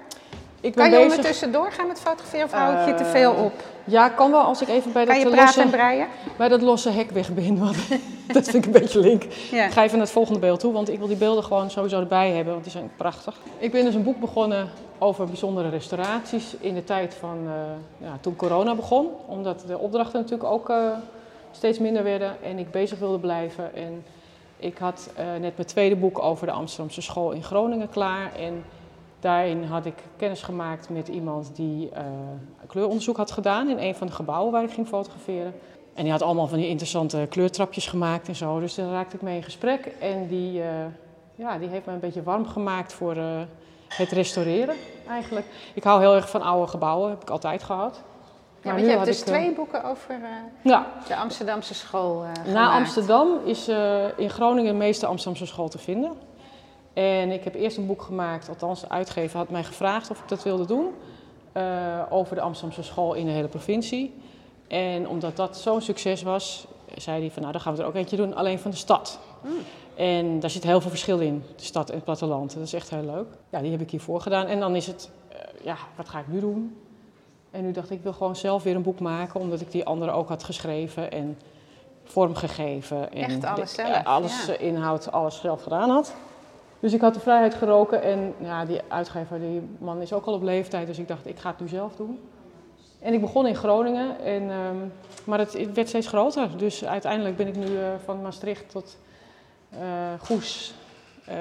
Ik 0.61 0.75
ben 0.75 0.85
Kan 0.85 0.85
je 0.85 0.91
bezig. 0.99 1.11
ondertussen 1.17 1.53
doorgaan 1.53 1.87
met 1.87 2.01
fotograferen 2.01 2.45
of 2.45 2.53
hou 2.53 2.77
ik 2.79 2.87
je 2.87 2.95
te 2.95 3.05
Eh, 3.05 3.11
veel 3.11 3.33
op? 3.33 3.53
Ja, 3.85 4.09
kan 4.09 4.31
wel 4.31 4.41
als 4.41 4.63
ik 4.63 4.69
even 4.69 4.93
bij 4.93 5.05
Kan 5.05 5.15
dat, 5.15 5.23
je 5.25 5.31
praten 5.31 5.55
en 5.55 5.63
losse, 5.63 5.77
breien? 5.77 6.07
bij 6.37 6.49
dat 6.49 6.63
losse 6.63 6.91
hek 6.91 7.11
weg 7.11 7.35
ben. 7.35 7.59
Want 7.59 7.77
dat 8.33 8.45
vind 8.49 8.55
ik 8.55 8.75
een 8.75 8.81
beetje 8.81 9.01
link. 9.01 9.23
Ja. 9.51 9.65
Ik 9.65 9.73
ga 9.73 9.83
even 9.83 9.97
naar 9.97 10.07
het 10.07 10.15
volgende 10.15 10.39
beeld 10.41 10.61
toe, 10.61 10.73
want 10.73 10.89
ik 10.89 10.99
wil 10.99 11.07
die 11.07 11.17
beelden 11.17 11.45
gewoon 11.45 11.71
sowieso 11.71 12.01
erbij 12.01 12.31
hebben, 12.33 12.53
want 12.53 12.65
die 12.65 12.73
zijn 12.73 12.91
prachtig. 12.97 13.37
Ik 13.59 13.73
ben 13.73 13.85
dus 13.85 13.95
een 13.95 14.03
boek 14.03 14.21
begonnen 14.21 14.69
over 14.99 15.27
bijzondere 15.27 15.69
restauraties 15.69 16.55
in 16.61 16.75
de 16.75 16.85
tijd 16.85 17.15
van 17.15 17.39
eh, 17.47 18.07
ja, 18.09 18.19
toen 18.21 18.37
corona 18.37 18.75
begon. 18.75 19.09
Omdat 19.27 19.65
de 19.67 19.79
opdrachten 19.79 20.21
natuurlijk 20.21 20.51
ook 20.51 20.69
eh, 20.71 20.77
steeds 21.51 21.79
minder 21.79 22.03
werden 22.03 22.37
en 22.43 22.59
ik 22.59 22.71
bezig 22.71 22.99
wilde 22.99 23.19
blijven. 23.19 23.75
En 23.75 24.05
ik 24.57 24.79
had 24.79 25.11
net 25.41 25.57
mijn 25.57 25.67
tweede 25.69 25.97
boek 25.97 26.19
over 26.19 26.47
de 26.47 26.53
Amsterdamse 26.53 27.03
school 27.03 27.31
in 27.31 27.43
Groningen 27.43 27.89
klaar. 27.89 28.31
En 28.39 28.65
daarin 29.21 29.65
had 29.65 29.87
ik 29.87 29.95
kennis 30.17 30.43
gemaakt 30.43 30.89
met 30.89 31.09
iemand 31.09 31.51
die 31.55 31.91
eh, 31.91 32.03
kleuronderzoek 32.67 33.17
had 33.17 33.31
gedaan 33.31 33.69
in 33.69 33.79
een 33.79 33.95
van 33.95 34.07
de 34.07 34.13
gebouwen 34.13 34.53
waar 34.53 34.63
ik 34.63 34.71
ging 34.71 34.87
fotograferen. 34.87 35.55
En 35.95 36.03
die 36.03 36.13
had 36.13 36.23
allemaal 36.23 36.47
van 36.47 36.59
die 36.59 36.69
interessante 36.69 37.27
kleurtrapjes 37.31 37.87
gemaakt 37.87 38.29
en 38.29 38.37
zo. 38.37 38.61
Dus 38.61 38.75
daar 38.75 38.91
raakte 38.91 39.17
ik 39.17 39.23
mee 39.23 39.37
in 39.37 39.43
gesprek. 39.43 39.87
En 40.01 40.27
die, 40.27 40.63
eh, 40.63 40.69
ja, 41.35 41.59
die 41.59 41.69
heeft 41.69 41.87
me 41.87 41.93
een 41.93 42.01
beetje 42.01 42.23
warm 42.23 42.47
gemaakt 42.47 42.93
voor 42.93 43.17
eh, 43.17 43.41
het 43.89 44.11
restaureren 44.11 44.77
eigenlijk. 45.09 45.47
Ik 45.75 45.85
hou 45.85 46.01
heel 46.01 46.15
erg 46.15 46.31
van 46.31 46.43
oude 46.43 46.67
gebouwen, 46.67 47.11
heb 47.11 47.23
ik 47.23 47.31
altijd 47.31 47.63
gehad. 47.63 47.95
Ja, 47.95 48.03
Maar 48.63 48.73
want 48.75 48.87
je 48.87 48.93
hebt 48.93 49.05
dus 49.05 49.21
ik, 49.21 49.27
twee 49.27 49.55
boeken 49.55 49.85
over 49.85 50.19
Ja, 50.63 50.87
de 51.07 51.17
Amsterdamse 51.17 51.75
school 51.75 52.21
na 52.23 52.35
gemaakt. 52.45 52.75
Amsterdam 52.75 53.29
is 53.45 53.69
in 54.17 54.31
Groningen 54.31 54.73
de 54.73 54.79
meeste 54.79 55.07
Amsterdamse 55.07 55.47
school 55.47 55.69
te 55.69 55.79
vinden. 55.79 56.13
En 57.03 57.31
ik 57.31 57.45
heb 57.45 57.55
eerst 57.55 57.77
een 57.77 57.87
boek 57.87 58.03
gemaakt, 58.03 58.49
althans 58.49 58.81
de 58.81 58.89
uitgever 58.89 59.39
had 59.39 59.51
mij 59.51 59.65
gevraagd 59.65 60.11
of 60.11 60.19
ik 60.21 60.29
dat 60.29 60.43
wilde 60.43 60.67
doen. 60.67 60.87
eh, 61.53 62.03
over 62.11 62.35
de 62.35 62.41
Amsterdamse 62.43 62.83
school 62.83 63.15
in 63.15 63.25
de 63.27 63.31
hele 63.33 63.49
provincie. 63.49 64.15
En 64.69 65.09
omdat 65.09 65.37
dat 65.37 65.57
zo'n 65.57 65.81
succes 65.81 66.23
was, 66.23 66.67
zei 66.97 67.21
hij 67.21 67.31
van 67.31 67.41
nou 67.41 67.53
dan 67.53 67.63
gaan 67.63 67.75
we 67.75 67.81
er 67.83 67.87
ook 67.89 67.95
eentje 67.95 68.17
doen, 68.17 68.35
alleen 68.35 68.59
van 68.59 68.71
de 68.71 68.77
stad. 68.77 69.19
En 69.97 70.41
daar 70.41 70.51
zit 70.51 70.63
heel 70.65 70.81
veel 70.81 70.91
verschil 70.91 71.19
in, 71.19 71.43
de 71.57 71.65
stad 71.65 71.89
en 71.89 71.95
het 71.95 72.05
platteland. 72.05 72.55
Dat 72.55 72.63
is 72.63 72.73
echt 72.73 72.91
heel 72.91 73.05
leuk. 73.05 73.27
Ja, 73.51 73.61
die 73.61 73.71
heb 73.71 73.81
ik 73.81 73.91
hiervoor 73.91 74.21
gedaan. 74.21 74.47
En 74.47 74.61
dan 74.61 74.77
is 74.77 74.87
het, 74.87 75.11
eh, 75.29 75.37
ja, 75.65 75.77
wat 75.97 76.09
ga 76.09 76.19
ik 76.19 76.29
nu 76.29 76.41
doen? 76.41 76.77
En 77.51 77.63
nu 77.63 77.73
dacht 77.73 77.91
ik, 77.91 77.97
ik 77.97 78.03
wil 78.03 78.13
gewoon 78.13 78.37
zelf 78.37 78.63
weer 78.63 78.77
een 78.77 78.83
boek 78.83 79.01
maken, 79.01 79.41
omdat 79.41 79.61
ik 79.61 79.71
die 79.71 79.85
andere 79.85 80.11
ook 80.11 80.29
had 80.29 80.45
geschreven 80.45 81.11
en 81.13 81.39
vormgegeven. 82.05 83.13
En 83.13 83.23
Echt 83.25 83.45
alles 83.45 83.75
de- 83.75 83.83
zelf, 83.83 83.97
eh, 83.97 84.05
alles 84.07 84.47
ja. 84.47 84.57
inhoud, 84.59 85.13
alles 85.13 85.41
zelf 85.41 85.63
gedaan 85.63 85.91
had. 85.91 86.15
Dus 86.81 86.93
ik 86.93 87.01
had 87.01 87.15
de 87.15 87.21
vrijheid 87.21 87.55
geroken 87.55 88.03
en 88.03 88.35
ja, 88.39 88.65
die 88.65 88.81
uitgever, 88.89 89.41
die 89.41 89.63
man 89.79 90.01
is 90.01 90.13
ook 90.13 90.25
al 90.25 90.35
op 90.35 90.43
leeftijd, 90.43 90.87
dus 90.87 90.99
ik 90.99 91.09
dacht, 91.09 91.27
ik 91.27 91.39
ga 91.39 91.51
het 91.51 91.61
nu 91.61 91.69
zelf 91.69 91.97
doen. 91.97 92.19
En 93.01 93.13
ik 93.13 93.21
begon 93.21 93.47
in 93.47 93.55
Groningen, 93.55 94.21
en, 94.21 94.51
ehm, 94.51 94.77
maar 95.25 95.39
het, 95.39 95.53
het 95.53 95.75
werd 95.75 95.89
steeds 95.89 96.07
groter. 96.07 96.49
Dus 96.57 96.85
uiteindelijk 96.85 97.37
ben 97.37 97.47
ik 97.47 97.57
nu 97.57 97.79
eh, 97.79 97.89
van 98.05 98.23
Maastricht 98.23 98.71
tot 98.71 98.97
eh, 99.71 99.79
Goes 100.19 100.75
eh, 101.25 101.37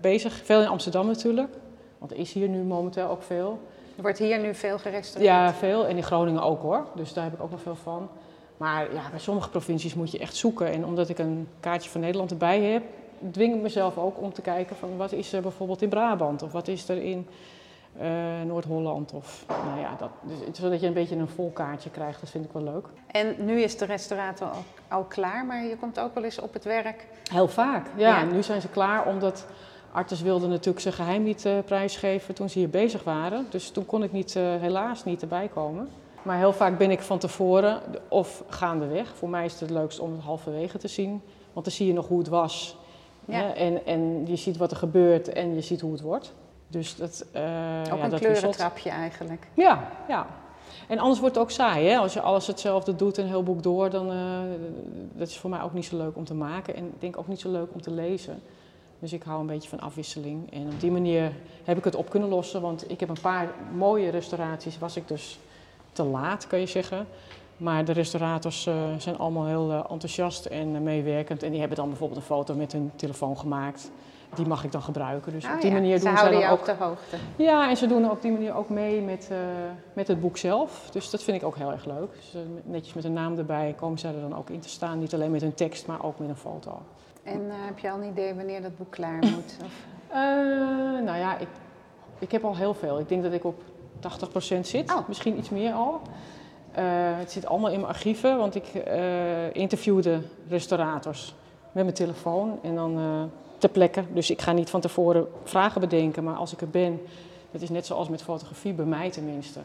bezig. 0.00 0.40
Veel 0.44 0.60
in 0.60 0.68
Amsterdam 0.68 1.06
natuurlijk, 1.06 1.54
want 1.98 2.10
er 2.10 2.18
is 2.18 2.32
hier 2.32 2.48
nu 2.48 2.62
momenteel 2.62 3.08
ook 3.08 3.22
veel. 3.22 3.60
Er 3.96 4.02
wordt 4.02 4.18
hier 4.18 4.38
nu 4.38 4.54
veel 4.54 4.78
gerestaureerd. 4.78 5.34
Ja, 5.34 5.52
veel. 5.52 5.86
En 5.86 5.96
in 5.96 6.02
Groningen 6.02 6.42
ook 6.42 6.62
hoor. 6.62 6.86
Dus 6.94 7.12
daar 7.12 7.24
heb 7.24 7.32
ik 7.32 7.42
ook 7.42 7.50
wel 7.50 7.58
veel 7.58 7.76
van. 7.82 8.08
Maar 8.56 8.94
ja, 8.94 9.02
bij 9.10 9.18
sommige 9.18 9.50
provincies 9.50 9.94
moet 9.94 10.10
je 10.10 10.18
echt 10.18 10.36
zoeken. 10.36 10.72
En 10.72 10.84
omdat 10.84 11.08
ik 11.08 11.18
een 11.18 11.48
kaartje 11.60 11.90
van 11.90 12.00
Nederland 12.00 12.30
erbij 12.30 12.60
heb, 12.60 12.82
dwing 13.30 13.54
ik 13.54 13.62
mezelf 13.62 13.98
ook 13.98 14.20
om 14.20 14.32
te 14.32 14.42
kijken 14.42 14.76
van 14.76 14.96
wat 14.96 15.12
is 15.12 15.32
er 15.32 15.42
bijvoorbeeld 15.42 15.82
in 15.82 15.88
Brabant 15.88 16.42
of 16.42 16.52
wat 16.52 16.68
is 16.68 16.88
er 16.88 17.02
in 17.02 17.26
eh, 17.98 18.08
Noord-Holland. 18.46 19.12
Of 19.12 19.44
nou 19.48 19.80
ja, 19.80 19.96
dat, 19.98 20.10
dus, 20.22 20.58
zodat 20.58 20.80
je 20.80 20.86
een 20.86 20.92
beetje 20.92 21.16
een 21.16 21.28
vol 21.28 21.50
kaartje 21.50 21.90
krijgt, 21.90 22.20
dat 22.20 22.30
vind 22.30 22.44
ik 22.44 22.52
wel 22.52 22.62
leuk. 22.62 22.86
En 23.06 23.34
nu 23.38 23.60
is 23.60 23.78
de 23.78 23.84
restaurator 23.84 24.48
al, 24.48 24.62
al 24.88 25.04
klaar, 25.04 25.46
maar 25.46 25.64
je 25.64 25.76
komt 25.76 26.00
ook 26.00 26.14
wel 26.14 26.24
eens 26.24 26.40
op 26.40 26.52
het 26.52 26.64
werk. 26.64 27.06
Heel 27.32 27.48
vaak, 27.48 27.86
ja. 27.96 28.20
Ja. 28.20 28.24
Nu 28.24 28.42
zijn 28.42 28.60
ze 28.60 28.68
klaar 28.68 29.06
omdat 29.06 29.46
Artes 29.92 30.22
wilde 30.22 30.46
natuurlijk 30.46 30.80
zijn 30.80 30.94
geheim 30.94 31.22
niet 31.22 31.44
eh, 31.44 31.58
prijsgeven 31.64 32.34
toen 32.34 32.48
ze 32.48 32.58
hier 32.58 32.70
bezig 32.70 33.04
waren. 33.04 33.46
Dus 33.50 33.70
toen 33.70 33.86
kon 33.86 34.02
ik 34.02 34.12
niet, 34.12 34.36
eh, 34.36 34.42
helaas 34.42 35.04
niet 35.04 35.22
erbij 35.22 35.48
komen. 35.48 35.88
Maar 36.22 36.36
heel 36.36 36.52
vaak 36.52 36.78
ben 36.78 36.90
ik 36.90 37.00
van 37.00 37.18
tevoren 37.18 37.80
of 38.08 38.44
gaandeweg. 38.48 39.16
Voor 39.16 39.28
mij 39.28 39.44
is 39.44 39.52
het 39.52 39.60
het 39.60 39.70
leukst 39.70 40.00
om 40.00 40.12
het 40.12 40.20
halverwege 40.20 40.78
te 40.78 40.88
zien. 40.88 41.22
Want 41.52 41.64
dan 41.64 41.74
zie 41.74 41.86
je 41.86 41.92
nog 41.92 42.08
hoe 42.08 42.18
het 42.18 42.28
was. 42.28 42.76
Ja. 43.30 43.54
En, 43.54 43.86
en 43.86 44.26
je 44.26 44.36
ziet 44.36 44.56
wat 44.56 44.70
er 44.70 44.76
gebeurt 44.76 45.28
en 45.28 45.54
je 45.54 45.60
ziet 45.60 45.80
hoe 45.80 45.92
het 45.92 46.00
wordt. 46.00 46.32
Dus 46.68 46.96
dat, 46.96 47.24
eh, 47.32 47.42
Ook 47.92 47.98
ja, 47.98 48.04
een 48.04 48.10
dat 48.10 48.20
kleurentrapje 48.20 48.90
eigenlijk. 48.90 49.46
Ja, 49.54 49.88
ja. 50.08 50.26
En 50.88 50.98
anders 50.98 51.20
wordt 51.20 51.34
het 51.34 51.44
ook 51.44 51.50
saai. 51.50 51.88
Hè? 51.88 51.96
Als 51.96 52.12
je 52.12 52.20
alles 52.20 52.46
hetzelfde 52.46 52.96
doet, 52.96 53.16
een 53.16 53.26
heel 53.26 53.42
boek 53.42 53.62
door, 53.62 53.90
dan 53.90 54.12
uh, 54.12 54.38
dat 55.12 55.28
is 55.28 55.38
voor 55.38 55.50
mij 55.50 55.62
ook 55.62 55.72
niet 55.72 55.84
zo 55.84 55.96
leuk 55.96 56.16
om 56.16 56.24
te 56.24 56.34
maken. 56.34 56.76
En 56.76 56.84
ik 56.84 57.00
denk 57.00 57.18
ook 57.18 57.28
niet 57.28 57.40
zo 57.40 57.50
leuk 57.50 57.68
om 57.72 57.80
te 57.80 57.90
lezen. 57.90 58.42
Dus 58.98 59.12
ik 59.12 59.22
hou 59.22 59.40
een 59.40 59.46
beetje 59.46 59.68
van 59.68 59.80
afwisseling. 59.80 60.52
En 60.52 60.62
op 60.62 60.80
die 60.80 60.90
manier 60.90 61.32
heb 61.64 61.78
ik 61.78 61.84
het 61.84 61.94
op 61.94 62.10
kunnen 62.10 62.28
lossen. 62.28 62.60
Want 62.60 62.90
ik 62.90 63.00
heb 63.00 63.08
een 63.08 63.20
paar 63.20 63.48
mooie 63.72 64.10
restauraties, 64.10 64.78
was 64.78 64.96
ik 64.96 65.08
dus 65.08 65.38
te 65.92 66.02
laat, 66.02 66.46
kan 66.46 66.60
je 66.60 66.66
zeggen. 66.66 67.06
Maar 67.60 67.84
de 67.84 67.92
restaurators 67.92 68.66
uh, 68.66 68.74
zijn 68.98 69.18
allemaal 69.18 69.46
heel 69.46 69.70
uh, 69.70 69.76
enthousiast 69.76 70.46
en 70.46 70.74
uh, 70.74 70.80
meewerkend. 70.80 71.42
En 71.42 71.50
die 71.50 71.58
hebben 71.58 71.76
dan 71.76 71.88
bijvoorbeeld 71.88 72.20
een 72.20 72.26
foto 72.26 72.54
met 72.54 72.72
hun 72.72 72.92
telefoon 72.96 73.38
gemaakt. 73.38 73.90
Die 74.34 74.46
mag 74.46 74.64
ik 74.64 74.72
dan 74.72 74.82
gebruiken. 74.82 75.32
Dus 75.32 75.44
Oh 75.44 75.54
op 75.54 75.60
die 75.60 75.70
ja, 75.70 75.76
manier 75.76 75.98
ze 75.98 76.04
doen 76.04 76.14
houden 76.14 76.38
je 76.38 76.44
dan 76.44 76.52
op 76.52 76.58
ook 76.58 76.64
de 76.64 76.84
hoogte. 76.84 77.16
ja, 77.36 77.68
en 77.70 77.76
ze 77.76 77.86
doen 77.86 78.10
op 78.10 78.22
die 78.22 78.32
manier 78.32 78.54
ook 78.54 78.68
mee 78.68 79.00
met, 79.00 79.30
met 79.92 80.08
het 80.08 80.20
boek 80.20 80.36
zelf. 80.36 80.88
Dus 80.92 81.10
dat 81.10 81.22
vind 81.22 81.36
ik 81.36 81.44
ook 81.44 81.56
heel 81.56 81.72
erg 81.72 81.84
leuk. 81.84 82.12
Dus, 82.12 82.42
netjes 82.64 82.94
met 82.94 83.04
een 83.04 83.12
naam 83.12 83.38
erbij 83.38 83.74
komen 83.76 83.98
zij 83.98 84.14
er 84.14 84.20
dan 84.20 84.36
ook 84.36 84.50
in 84.50 84.60
te 84.60 84.68
staan. 84.68 84.98
Niet 84.98 85.14
alleen 85.14 85.30
met 85.30 85.40
hun 85.40 85.54
tekst, 85.54 85.86
maar 85.86 86.04
ook 86.04 86.18
met 86.18 86.28
een 86.28 86.36
foto. 86.36 86.82
En 87.22 87.40
heb 87.50 87.78
je 87.78 87.90
al 87.90 87.98
een 87.98 88.08
idee 88.08 88.34
wanneer 88.34 88.62
dat 88.62 88.76
boek 88.76 88.90
klaar 88.90 89.18
moet? 89.18 89.56
Of? 89.64 89.84
nou 91.04 91.18
ja, 91.18 91.38
ik, 91.38 91.48
ik 92.18 92.32
heb 92.32 92.44
al 92.44 92.56
heel 92.56 92.74
veel. 92.74 92.98
Ik 92.98 93.08
denk 93.08 93.22
dat 93.22 93.32
ik 93.32 93.44
op 93.44 93.62
80% 94.56 94.60
zit. 94.60 94.92
Oh. 94.92 95.08
Misschien 95.08 95.38
iets 95.38 95.48
meer 95.48 95.72
al. 95.72 96.00
Het 97.18 97.30
zit 97.30 97.46
allemaal 97.46 97.70
in 97.70 97.80
mijn 97.80 97.92
archieven, 97.92 98.38
want 98.38 98.54
ik 98.54 98.66
interviewde 99.52 100.20
restaurators 100.48 101.34
met 101.72 101.84
mijn 101.84 101.96
telefoon. 101.96 102.58
En 102.62 102.74
dan 102.74 102.98
ter 103.60 103.68
plekke. 103.68 104.02
Dus 104.12 104.30
ik 104.30 104.40
ga 104.40 104.52
niet 104.52 104.70
van 104.70 104.80
tevoren 104.80 105.26
vragen 105.44 105.80
bedenken, 105.80 106.24
maar 106.24 106.34
als 106.34 106.52
ik 106.52 106.60
er 106.60 106.68
ben, 106.68 107.00
dat 107.50 107.60
is 107.60 107.68
net 107.68 107.86
zoals 107.86 108.08
met 108.08 108.22
fotografie, 108.22 108.72
bij 108.72 108.84
mij 108.84 109.10
tenminste, 109.10 109.60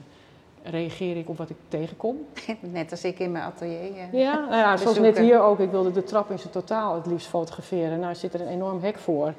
reageer 0.63 1.17
ik 1.17 1.29
op 1.29 1.37
wat 1.37 1.49
ik 1.49 1.55
tegenkom. 1.67 2.17
Net 2.59 2.91
als 2.91 3.03
ik 3.03 3.19
in 3.19 3.31
mijn 3.31 3.43
atelier. 3.43 3.91
Uh, 4.13 4.13
ja, 4.13 4.39
nou 4.39 4.55
ja 4.55 4.77
zoals 4.77 4.99
net 4.99 5.17
hier 5.17 5.41
ook. 5.41 5.59
Ik 5.59 5.71
wilde 5.71 5.91
de 5.91 6.03
trap 6.03 6.31
in 6.31 6.39
zijn 6.39 6.51
totaal 6.51 6.95
het 6.95 7.05
liefst 7.05 7.27
fotograferen. 7.27 7.99
Nou 7.99 8.15
zit 8.15 8.33
er 8.33 8.41
een 8.41 8.47
enorm 8.47 8.81
hek 8.81 8.97
voor. 8.97 9.33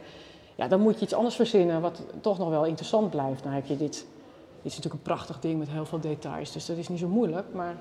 Ja, 0.55 0.69
dan 0.69 0.81
moet 0.81 0.99
je 0.99 1.05
iets 1.05 1.15
anders 1.15 1.35
verzinnen 1.35 1.81
wat 1.81 2.03
toch 2.21 2.39
nog 2.39 2.49
wel 2.49 2.65
interessant 2.65 3.11
blijft. 3.11 3.43
Nou 3.43 3.55
heb 3.55 3.67
je 3.67 3.77
dit. 3.77 4.07
Is 4.67 4.77
natuurlijk 4.77 4.95
een 4.95 5.15
prachtig 5.15 5.41
ding 5.41 5.59
met 5.59 5.69
heel 5.69 5.87
veel 5.87 6.01
details, 6.01 6.53
dus 6.53 6.67
dat 6.67 6.77
is 6.77 6.89
niet 6.89 6.99
zo 6.99 7.09
moeilijk. 7.09 7.47
Maar 7.53 7.75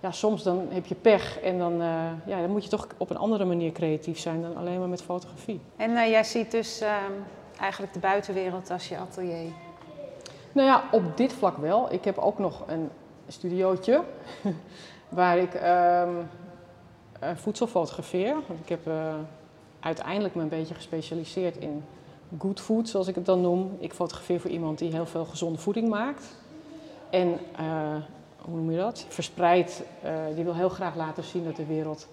ja, 0.00 0.10
soms 0.10 0.42
dan 0.42 0.66
heb 0.70 0.86
je 0.86 0.94
pech 0.94 1.40
en 1.40 1.58
dan, 1.58 1.72
uh, 1.72 2.10
ja, 2.26 2.40
dan 2.40 2.50
moet 2.50 2.64
je 2.64 2.70
toch 2.70 2.86
op 2.96 3.10
een 3.10 3.16
andere 3.16 3.44
manier 3.44 3.72
creatief 3.72 4.18
zijn 4.18 4.42
dan 4.42 4.56
alleen 4.56 4.78
maar 4.78 4.88
met 4.88 5.02
fotografie. 5.02 5.60
En 5.76 5.90
uh, 5.90 6.08
jij 6.08 6.24
ziet 6.24 6.50
dus 6.50 6.82
uh, 6.82 6.96
eigenlijk 7.60 7.92
de 7.92 7.98
buitenwereld 7.98 8.70
als 8.70 8.88
je 8.88 8.96
atelier? 8.96 9.52
Nou 10.52 10.68
ja, 10.68 10.84
op 10.92 11.16
dit 11.16 11.32
vlak 11.32 11.56
wel. 11.56 11.92
Ik 11.92 12.04
heb 12.04 12.18
ook 12.18 12.38
nog 12.38 12.62
een 12.66 12.88
studiootje 13.28 14.02
waar 15.08 15.38
ik 15.38 15.54
voedsel 17.34 17.66
fotografeer. 17.66 18.36
Ik 18.62 18.68
heb 18.68 18.86
eh, 18.86 19.14
uiteindelijk 19.80 20.34
me 20.34 20.42
een 20.42 20.48
beetje 20.48 20.74
gespecialiseerd 20.74 21.56
in 21.56 21.84
good 22.38 22.60
food, 22.60 22.88
zoals 22.88 23.08
ik 23.08 23.14
het 23.14 23.26
dan 23.26 23.40
noem. 23.40 23.76
Ik 23.78 23.92
fotografeer 23.92 24.40
voor 24.40 24.50
iemand 24.50 24.78
die 24.78 24.92
heel 24.92 25.06
veel 25.06 25.24
gezonde 25.24 25.58
voeding 25.58 25.88
maakt. 25.88 26.36
En 27.10 27.38
eh, 27.56 27.96
hoe 28.38 28.56
noem 28.56 28.70
je 28.70 28.76
dat? 28.76 29.04
Verspreid. 29.08 29.82
Uh, 30.04 30.10
die 30.34 30.44
wil 30.44 30.54
heel 30.54 30.68
graag 30.68 30.96
laten 30.96 31.24
zien 31.24 31.44
dat 31.44 31.56
de 31.56 31.66
wereld 31.66 32.08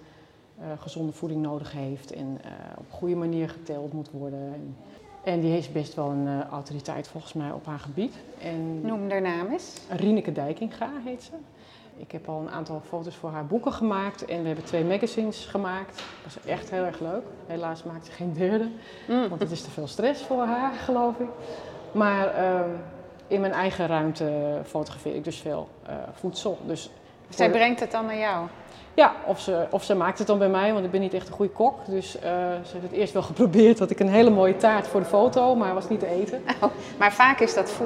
uh, 0.60 0.66
gezonde 0.80 1.12
voeding 1.12 1.42
nodig 1.42 1.72
heeft 1.72 2.12
en 2.14 2.40
op 2.78 2.86
een 2.90 2.98
goede 2.98 3.16
manier 3.16 3.50
geteeld 3.50 3.94
moet 3.94 4.12
worden. 4.12 4.54
En, 4.54 4.76
en 5.24 5.40
die 5.40 5.52
heeft 5.52 5.74
best 5.74 5.94
wel 5.94 6.10
een 6.10 6.44
autoriteit 6.44 7.08
volgens 7.08 7.34
mij 7.34 7.52
op 7.52 7.66
haar 7.66 7.80
gebied. 7.80 8.14
En 8.42 8.82
Noem 8.82 9.10
haar 9.10 9.22
naam 9.22 9.52
eens. 9.52 9.74
Rieneke 9.90 10.32
Dijkinga 10.32 10.92
heet 11.04 11.24
ze. 11.24 11.32
Ik 11.98 12.12
heb 12.12 12.30
al 12.30 12.40
een 12.40 12.50
aantal 12.50 12.82
foto's 12.88 13.16
voor 13.16 13.30
haar 13.30 13.46
boeken 13.46 13.74
gemaakt 13.74 14.26
en 14.26 14.42
we 14.42 14.48
hebben 14.48 14.66
twee 14.66 14.84
magazines 14.84 15.46
gemaakt. 15.46 15.96
Dat 15.96 16.34
was 16.34 16.46
echt 16.46 16.70
heel 16.70 16.84
erg 16.84 17.00
leuk. 17.00 17.24
Helaas 17.48 17.84
maakt 17.84 18.06
ze 18.06 18.12
geen 18.12 18.34
derde, 18.34 18.70
mm. 19.08 19.30
want 19.30 19.42
het 19.42 19.52
is 19.52 19.62
te 19.62 19.70
veel 19.70 19.88
stress 19.88 20.24
voor 20.24 20.44
haar, 20.44 20.74
geloof 20.74 21.20
ik. 21.20 21.28
Maar 21.92 22.40
uh, 22.40 22.62
in 23.28 23.42
mijn 23.42 23.54
eigen 23.54 23.88
ruimte 23.88 24.60
fotografeer 24.66 25.16
ik 25.16 25.24
dus 25.24 25.38
veel 25.38 25.70
uh, 25.90 25.96
voedsel. 26.14 26.58
Dus 26.66 26.90
Zij 27.30 27.50
brengt 27.52 27.80
het 27.80 27.92
dan 27.92 28.06
naar 28.06 28.18
jou? 28.18 28.48
Ja, 28.98 29.16
of 29.26 29.40
ze, 29.40 29.66
of 29.70 29.84
ze 29.84 29.96
maakt 29.96 30.18
het 30.18 30.28
dan 30.28 30.38
bij 30.38 30.50
mij, 30.50 30.74
want 30.74 30.86
ik 30.86 30.92
ben 30.92 31.02
niet 31.02 31.14
echt 31.14 31.28
een 31.28 31.34
goede 31.34 31.52
kok. 31.52 31.86
Dus 31.86 32.16
uh, 32.16 32.22
ze 32.64 32.72
heeft 32.72 32.84
het 32.84 32.92
eerst 32.92 33.14
wel 33.14 33.22
geprobeerd. 33.32 33.80
Had 33.80 33.90
ik 33.90 34.00
een 34.00 34.10
hele 34.10 34.30
mooie 34.30 34.56
taart 34.56 34.88
voor 34.88 35.00
de 35.00 35.06
foto, 35.06 35.56
maar 35.56 35.74
was 35.74 35.90
niet 35.90 36.00
te 36.00 36.08
eten. 36.08 36.44
Oh, 36.62 36.72
maar 36.98 37.14
vaak 37.14 37.40
is 37.40 37.54
dat 37.54 37.70
vo 37.70 37.86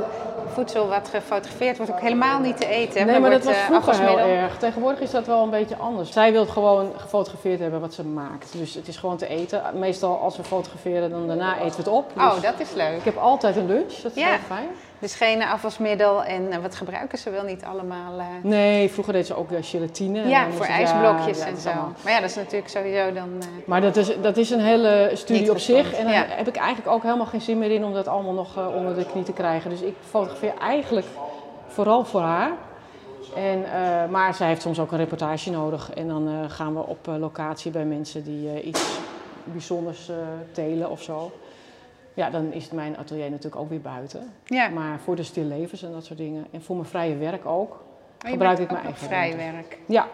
voedsel 0.53 0.87
wat 0.87 1.09
gefotografeerd 1.09 1.77
wordt 1.77 1.91
ook 1.91 1.99
helemaal 1.99 2.39
niet 2.39 2.57
te 2.57 2.65
eten. 2.65 3.05
Nee, 3.05 3.19
maar 3.19 3.29
dat 3.29 3.43
wordt, 3.43 3.57
was 3.57 3.83
vroeger 3.83 4.07
heel 4.07 4.17
erg. 4.17 4.57
Tegenwoordig 4.57 4.99
is 4.99 5.11
dat 5.11 5.27
wel 5.27 5.43
een 5.43 5.49
beetje 5.49 5.75
anders. 5.77 6.11
Zij 6.11 6.31
wil 6.31 6.45
gewoon 6.45 6.91
gefotografeerd 6.95 7.59
hebben 7.59 7.79
wat 7.79 7.93
ze 7.93 8.05
maakt. 8.05 8.51
Dus 8.57 8.73
het 8.73 8.87
is 8.87 8.97
gewoon 8.97 9.17
te 9.17 9.27
eten. 9.27 9.61
Meestal 9.73 10.17
als 10.17 10.37
we 10.37 10.43
fotograferen, 10.43 11.09
dan 11.09 11.27
daarna 11.27 11.55
eten 11.55 11.69
we 11.69 11.77
het 11.77 11.87
op. 11.87 12.11
Dus 12.13 12.23
oh, 12.23 12.41
dat 12.41 12.59
is 12.59 12.73
leuk. 12.73 12.97
Ik 12.97 13.03
heb 13.03 13.17
altijd 13.17 13.55
een 13.55 13.67
lunch, 13.67 13.93
dat 13.93 14.11
is 14.15 14.21
ja. 14.21 14.29
heel 14.29 14.37
fijn. 14.47 14.69
Dus 15.01 15.15
geen 15.15 15.43
afwasmiddel 15.43 16.23
en 16.23 16.41
uh, 16.41 16.57
wat 16.57 16.75
gebruiken 16.75 17.17
ze 17.17 17.29
wel 17.29 17.43
niet 17.43 17.63
allemaal? 17.63 18.19
Uh... 18.19 18.25
Nee, 18.43 18.89
vroeger 18.89 19.13
deed 19.13 19.25
ze 19.25 19.35
ook 19.35 19.51
uh, 19.51 19.57
gelatine. 19.61 20.27
Ja, 20.27 20.51
voor 20.51 20.65
ijsblokjes 20.65 21.39
ja, 21.39 21.45
en 21.45 21.57
zo. 21.57 21.69
Allemaal... 21.69 21.93
Maar 22.03 22.13
ja, 22.13 22.19
dat 22.19 22.29
is 22.29 22.35
natuurlijk 22.35 22.69
sowieso 22.69 23.13
dan... 23.13 23.29
uh, 23.29 23.45
Maar 23.65 23.81
dat 23.81 23.95
is, 23.95 24.21
dat 24.21 24.37
is 24.37 24.49
een 24.49 24.59
hele 24.59 25.11
studie 25.13 25.51
op 25.51 25.57
zich. 25.57 25.93
En 25.93 26.03
dan 26.03 26.13
ja. 26.13 26.25
heb 26.27 26.47
ik 26.47 26.55
eigenlijk 26.55 26.89
ook 26.95 27.03
helemaal 27.03 27.25
geen 27.25 27.41
zin 27.41 27.57
meer 27.57 27.71
in 27.71 27.83
om 27.83 27.93
dat 27.93 28.07
allemaal 28.07 28.33
nog 28.33 28.57
uh, 28.57 28.75
onder 28.75 28.95
de 28.95 29.05
knie 29.05 29.23
te 29.23 29.33
krijgen. 29.33 29.69
Dus 29.69 29.81
ik 29.81 29.95
fotografeer 30.09 30.53
eigenlijk 30.59 31.07
vooral 31.67 32.05
voor 32.05 32.21
haar. 32.21 32.51
En, 33.35 33.59
uh, 33.59 34.09
maar 34.09 34.33
zij 34.33 34.47
heeft 34.47 34.61
soms 34.61 34.79
ook 34.79 34.91
een 34.91 34.97
reportage 34.97 35.51
nodig. 35.51 35.91
En 35.93 36.07
dan 36.07 36.27
uh, 36.27 36.33
gaan 36.47 36.73
we 36.73 36.85
op 36.85 37.07
uh, 37.07 37.15
locatie 37.15 37.71
bij 37.71 37.85
mensen 37.85 38.23
die 38.23 38.61
iets 38.61 38.99
bijzonders 39.43 40.09
telen 40.51 40.89
of 40.89 41.01
zo. 41.01 41.31
Ja, 42.13 42.29
dan 42.29 42.53
is 42.53 42.69
mijn 42.69 42.97
atelier 42.97 43.29
natuurlijk 43.29 43.61
ook 43.61 43.69
weer 43.69 43.81
buiten. 43.81 44.33
Ja. 44.45 44.69
Maar 44.69 44.99
voor 44.99 45.15
de 45.15 45.23
stillevens 45.23 45.83
en 45.83 45.91
dat 45.91 46.05
soort 46.05 46.19
dingen. 46.19 46.45
En 46.51 46.61
voor 46.61 46.75
mijn 46.75 46.87
vrije 46.87 47.17
werk 47.17 47.45
ook. 47.45 47.83
Gebruik 48.25 48.59
ik 48.59 48.71
mijn 48.71 48.83
eigen 48.83 49.07
vrij 49.07 49.31
ruimte. 49.31 49.51
werk. 49.51 49.77
Ja. 49.85 50.07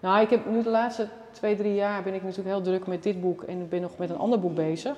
Nou, 0.00 0.20
ik 0.20 0.30
heb 0.30 0.46
nu 0.46 0.62
de 0.62 0.70
laatste 0.70 1.08
twee, 1.30 1.56
drie 1.56 1.74
jaar 1.74 2.02
ben 2.02 2.14
ik 2.14 2.22
natuurlijk 2.22 2.48
heel 2.48 2.62
druk 2.62 2.86
met 2.86 3.02
dit 3.02 3.20
boek. 3.20 3.42
En 3.42 3.60
ik 3.60 3.68
ben 3.68 3.80
nog 3.80 3.96
met 3.96 4.10
een 4.10 4.18
ander 4.18 4.40
boek 4.40 4.54
bezig. 4.54 4.96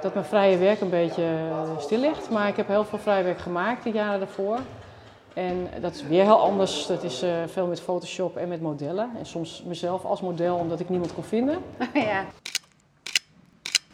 Dat 0.00 0.14
mijn 0.14 0.26
vrije 0.26 0.58
werk 0.58 0.80
een 0.80 0.90
beetje 0.90 1.22
eh, 1.22 1.78
stil 1.78 1.98
ligt. 1.98 2.30
Maar 2.30 2.48
ik 2.48 2.56
heb 2.56 2.68
heel 2.68 2.84
veel 2.84 2.98
vrije 2.98 3.24
werk 3.24 3.38
gemaakt 3.38 3.84
de 3.84 3.90
jaren 3.90 4.18
daarvoor. 4.18 4.58
En 5.34 5.68
dat 5.80 5.94
is 5.94 6.02
weer 6.02 6.22
heel 6.22 6.40
anders. 6.40 6.86
Dat 6.86 7.02
is 7.02 7.22
uh, 7.22 7.30
veel 7.46 7.66
met 7.66 7.80
Photoshop 7.80 8.36
en 8.36 8.48
met 8.48 8.60
modellen. 8.60 9.10
En 9.18 9.26
soms 9.26 9.62
mezelf 9.66 10.04
als 10.04 10.20
model, 10.20 10.56
omdat 10.56 10.80
ik 10.80 10.88
niemand 10.88 11.14
kon 11.14 11.24
vinden. 11.24 11.58
ja. 11.94 12.24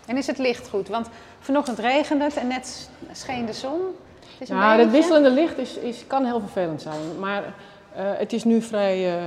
En 0.07 0.17
is 0.17 0.27
het 0.27 0.39
licht 0.39 0.69
goed? 0.69 0.89
Want 0.89 1.09
vanochtend 1.39 1.79
regende 1.79 2.25
het 2.25 2.37
en 2.37 2.47
net 2.47 2.91
scheen 3.13 3.47
de 3.47 3.53
zon. 3.53 3.81
Het 4.21 4.41
is 4.43 4.49
een 4.49 4.57
Nou, 4.57 4.77
beetje... 4.77 4.91
wisselende 4.91 5.31
licht 5.31 5.59
is, 5.59 5.77
is, 5.77 6.07
kan 6.07 6.25
heel 6.25 6.41
vervelend 6.41 6.83
zijn. 6.83 7.19
Maar 7.19 7.43
uh, 7.43 7.51
het 7.95 8.33
is 8.33 8.45
nu 8.45 8.63
vrij 8.63 9.17
uh, 9.17 9.23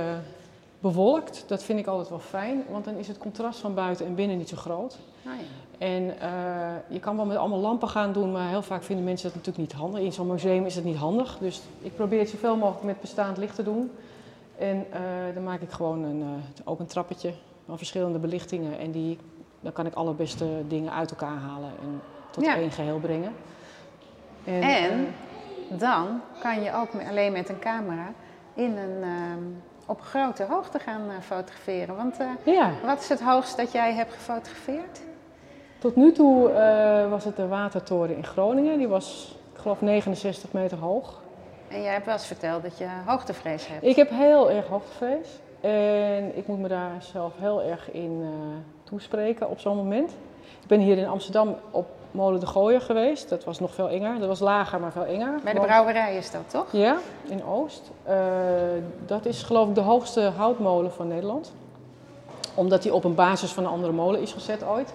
bewolkt. 0.80 1.44
Dat 1.46 1.62
vind 1.62 1.78
ik 1.78 1.86
altijd 1.86 2.08
wel 2.08 2.18
fijn. 2.18 2.62
Want 2.70 2.84
dan 2.84 2.94
is 2.94 3.08
het 3.08 3.18
contrast 3.18 3.58
van 3.58 3.74
buiten 3.74 4.06
en 4.06 4.14
binnen 4.14 4.38
niet 4.38 4.48
zo 4.48 4.56
groot. 4.56 4.98
Ah, 5.24 5.32
ja. 5.32 5.86
En 5.86 6.02
uh, 6.02 6.12
je 6.88 7.00
kan 7.00 7.16
wel 7.16 7.24
met 7.24 7.36
allemaal 7.36 7.58
lampen 7.58 7.88
gaan 7.88 8.12
doen, 8.12 8.32
maar 8.32 8.48
heel 8.48 8.62
vaak 8.62 8.82
vinden 8.82 9.04
mensen 9.04 9.26
dat 9.26 9.36
natuurlijk 9.36 9.68
niet 9.72 9.80
handig. 9.80 10.00
In 10.00 10.12
zo'n 10.12 10.26
museum 10.26 10.66
is 10.66 10.74
het 10.74 10.84
niet 10.84 10.96
handig. 10.96 11.38
Dus 11.40 11.60
ik 11.80 11.96
probeer 11.96 12.18
het 12.18 12.28
zoveel 12.28 12.56
mogelijk 12.56 12.84
met 12.84 13.00
bestaand 13.00 13.36
licht 13.36 13.54
te 13.54 13.62
doen. 13.62 13.90
En 14.58 14.86
dan 15.34 15.42
maak 15.42 15.60
ik 15.60 15.70
gewoon 15.70 16.02
een, 16.02 16.24
ook 16.64 16.78
een 16.80 16.86
trappetje 16.86 17.32
van 17.66 17.76
verschillende 17.76 18.18
belichtingen. 18.18 18.78
En 18.78 18.90
die 18.90 19.18
dan 19.60 19.72
kan 19.72 19.86
ik 19.86 19.94
alle 19.94 20.12
beste 20.12 20.46
dingen 20.68 20.92
uit 20.92 21.10
elkaar 21.10 21.36
halen 21.36 21.70
en 21.82 22.00
tot 22.30 22.44
Ja. 22.44 22.56
één 22.56 22.70
geheel 22.70 22.98
brengen. 22.98 23.32
En, 24.44 24.62
En 24.62 24.90
eh, 25.70 25.78
dan 25.78 26.20
kan 26.40 26.62
je 26.62 26.74
ook 26.74 26.88
alleen 27.08 27.32
met 27.32 27.48
een 27.48 27.58
camera 27.58 28.12
in 28.54 28.76
een, 28.76 29.02
ehm, 29.02 29.42
op 29.86 30.00
grote 30.00 30.44
hoogte 30.44 30.78
gaan 30.78 31.10
eh, 31.10 31.16
fotograferen. 31.20 31.96
Want 31.96 32.18
eh, 32.18 32.26
ja, 32.54 32.70
wat 32.84 33.00
is 33.00 33.08
het 33.08 33.20
hoogst 33.22 33.56
dat 33.56 33.72
jij 33.72 33.92
hebt 33.94 34.12
gefotografeerd? 34.12 35.00
tot 35.78 35.96
nu 35.96 36.12
toe 36.12 36.52
was 37.10 37.24
het 37.24 37.36
de 37.36 37.46
watertoren 37.48 38.16
in 38.16 38.24
Groningen. 38.24 38.78
Die 38.78 38.88
was, 38.88 39.36
ik 39.54 39.60
geloof, 39.60 39.80
69 39.80 40.52
meter 40.52 40.78
hoog. 40.78 41.20
En 41.68 41.82
jij 41.82 41.92
hebt 41.92 42.04
wel 42.04 42.14
eens 42.14 42.26
verteld 42.26 42.62
dat 42.62 42.78
je 42.78 42.86
hoogtevrees 43.06 43.66
hebt. 43.68 43.84
Ik 43.84 43.96
heb 43.96 44.10
heel 44.10 44.50
erg 44.50 44.66
hoogtevrees. 44.66 45.28
En 45.60 46.36
ik 46.36 46.46
moet 46.46 46.58
me 46.58 46.68
daar 46.68 47.02
zelf 47.02 47.32
heel 47.38 47.62
erg 47.62 47.90
in 47.90 48.22
toespreken 48.88 49.48
op 49.48 49.60
zo'n 49.60 49.76
moment. 49.76 50.10
Ik 50.60 50.66
ben 50.66 50.80
hier 50.80 50.98
in 50.98 51.08
Amsterdam 51.08 51.56
op 51.70 51.86
Molen 52.10 52.40
de 52.40 52.46
Gooier 52.46 52.80
geweest. 52.80 53.28
Dat 53.28 53.44
was 53.44 53.60
nog 53.60 53.74
veel 53.74 53.88
enger. 53.88 54.18
Dat 54.18 54.28
was 54.28 54.40
lager, 54.40 54.80
maar 54.80 54.92
veel 54.92 55.04
enger. 55.04 55.40
Bij 55.44 55.52
de 55.52 55.60
brouwerij 55.60 56.16
is 56.16 56.30
dat 56.30 56.40
toch? 56.46 56.66
Ja, 56.72 56.96
in 57.28 57.44
Oost. 57.44 57.90
Eh, 58.02 58.16
dat 59.06 59.26
is 59.26 59.42
geloof 59.42 59.68
ik 59.68 59.74
de 59.74 59.80
hoogste 59.80 60.20
houtmolen 60.20 60.92
van 60.92 61.08
Nederland. 61.08 61.52
Omdat 62.54 62.82
die 62.82 62.94
op 62.94 63.04
een 63.04 63.14
basis 63.14 63.50
van 63.50 63.64
een 63.64 63.70
andere 63.70 63.92
molen 63.92 64.20
is 64.20 64.32
gezet 64.32 64.64
ooit. 64.64 64.94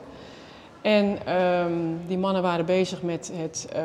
En 0.81 1.17
ehm, 1.25 1.73
die 2.07 2.17
mannen 2.17 2.41
waren 2.41 2.65
bezig 2.65 3.01
met 3.01 3.31
het 3.35 3.67
eh, 3.73 3.81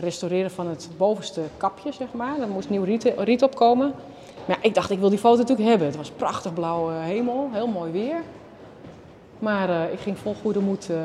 restaureren 0.00 0.50
van 0.50 0.66
het 0.66 0.88
bovenste 0.96 1.40
kapje, 1.56 1.92
zeg 1.92 2.12
maar. 2.12 2.40
Er 2.40 2.48
moest 2.48 2.70
nieuw 2.70 2.84
riet, 2.84 3.12
riet 3.16 3.42
op 3.42 3.54
komen. 3.54 3.94
Ja, 4.50 4.56
ik 4.60 4.74
dacht, 4.74 4.90
ik 4.90 4.98
wil 4.98 5.08
die 5.08 5.18
foto 5.18 5.38
natuurlijk 5.38 5.68
hebben. 5.68 5.86
Het 5.86 5.96
was 5.96 6.10
prachtig 6.10 6.54
blauwe 6.54 6.92
hemel, 6.92 7.48
heel 7.52 7.66
mooi 7.66 7.92
weer. 7.92 8.22
Maar 9.38 9.70
eh, 9.70 9.92
ik 9.92 10.00
ging 10.00 10.18
vol 10.18 10.34
goede 10.42 10.60
moed 10.60 10.90
eh, 10.90 10.96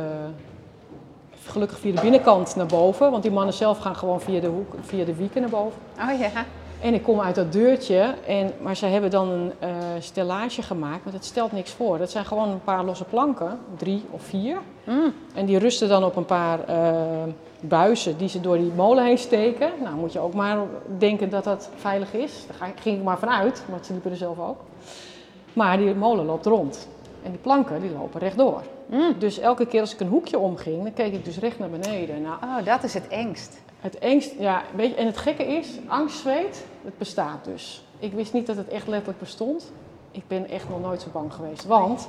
gelukkig 1.44 1.80
via 1.80 1.96
de 1.96 2.02
binnenkant 2.02 2.56
naar 2.56 2.66
boven. 2.66 3.12
Want 3.12 3.24
die 3.24 3.32
mannen 3.32 3.54
zelf 3.54 3.78
gaan 3.78 3.96
gewoon 3.96 4.22
via 4.22 4.40
de, 4.40 4.48
hoek, 4.48 4.74
via 4.82 5.06
de 5.06 5.16
wieken 5.16 5.42
naar 5.42 5.50
boven. 5.50 5.80
Oh 6.00 6.20
ja. 6.20 6.46
En 6.82 6.94
ik 6.94 7.04
kom 7.04 7.20
uit 7.22 7.36
dat 7.36 7.52
deurtje, 7.52 8.14
en, 8.28 8.52
maar 8.62 8.76
ze 8.76 8.86
hebben 8.86 9.10
dan 9.10 9.30
een 9.30 9.52
eh, 9.60 9.70
stellage 10.00 10.62
gemaakt, 10.62 11.04
maar 11.04 11.14
dat 11.14 11.26
stelt 11.26 11.52
niks 11.52 11.72
voor. 11.72 11.98
Dat 11.98 12.12
zijn 12.12 12.26
gewoon 12.26 12.50
een 12.50 12.64
paar 12.64 12.84
losse 12.84 13.04
planken, 13.04 13.60
drie 13.78 14.04
of 14.10 14.24
vier. 14.24 14.58
Mm. 14.84 15.14
En 15.34 15.46
die 15.46 15.58
rusten 15.58 15.90
dan 15.90 16.04
op 16.04 16.16
een 16.16 16.26
paar 16.26 16.64
eh, 16.64 16.88
buizen 17.60 18.18
die 18.18 18.30
ze 18.30 18.42
door 18.42 18.58
die 18.58 18.72
molen 18.76 19.06
heen 19.06 19.18
steken. 19.18 19.72
Nou, 19.84 19.96
moet 19.96 20.14
je 20.14 20.20
ook 20.20 20.34
maar 20.34 20.58
denken 20.98 21.30
dat 21.30 21.44
dat 21.44 21.70
veilig 21.76 22.14
is. 22.14 22.46
Daar 22.48 22.74
ging 22.82 22.98
ik 22.98 23.04
maar 23.04 23.20
vanuit, 23.20 23.64
want 23.70 23.86
ze 23.86 23.92
liepen 23.92 24.12
er 24.12 24.18
zelf 24.18 24.40
ook. 24.40 24.58
Maar 25.54 25.78
die 25.78 25.96
molen 25.96 26.26
loopt 26.26 26.46
rond. 26.46 26.88
En 27.24 27.32
die 27.32 27.40
planken 27.40 27.82
die 27.82 27.92
lopen 27.92 28.20
rechtdoor. 28.20 28.62
Mm. 28.86 29.16
Dus 29.20 29.40
elke 29.40 29.66
keer 29.66 29.82
als 29.82 29.94
ik 29.94 30.00
een 30.00 30.08
hoekje 30.08 30.38
omging, 30.38 30.84
dan 30.84 30.94
keek 30.94 31.14
ik 31.14 31.26
dus 31.26 31.40
recht 31.40 31.60
naar 31.60 31.70
beneden. 31.70 32.22
Nou, 32.22 32.36
Oh, 32.44 32.66
dat 32.66 32.84
is 32.84 32.94
het 32.94 33.08
engst. 33.08 33.64
Het 33.86 33.98
engst, 33.98 34.32
ja, 34.40 34.64
weet 34.76 34.90
je, 34.90 34.96
en 34.96 35.06
het 35.06 35.18
gekke 35.18 35.46
is, 35.46 35.68
angstzweet, 35.88 36.66
het 36.84 36.98
bestaat 36.98 37.46
dus. 37.46 37.84
Ik 38.00 38.14
wist 38.14 38.34
niet 38.34 38.48
dat 38.48 38.56
het 38.56 38.68
echt 38.68 38.88
letterlijk 38.88 39.20
bestond. 39.20 39.72
Ik 40.12 40.28
ben 40.28 40.50
echt 40.50 40.70
nog 40.70 40.82
nooit 40.82 41.02
zo 41.02 41.08
bang 41.12 41.34
geweest. 41.34 41.66
Want 41.66 42.08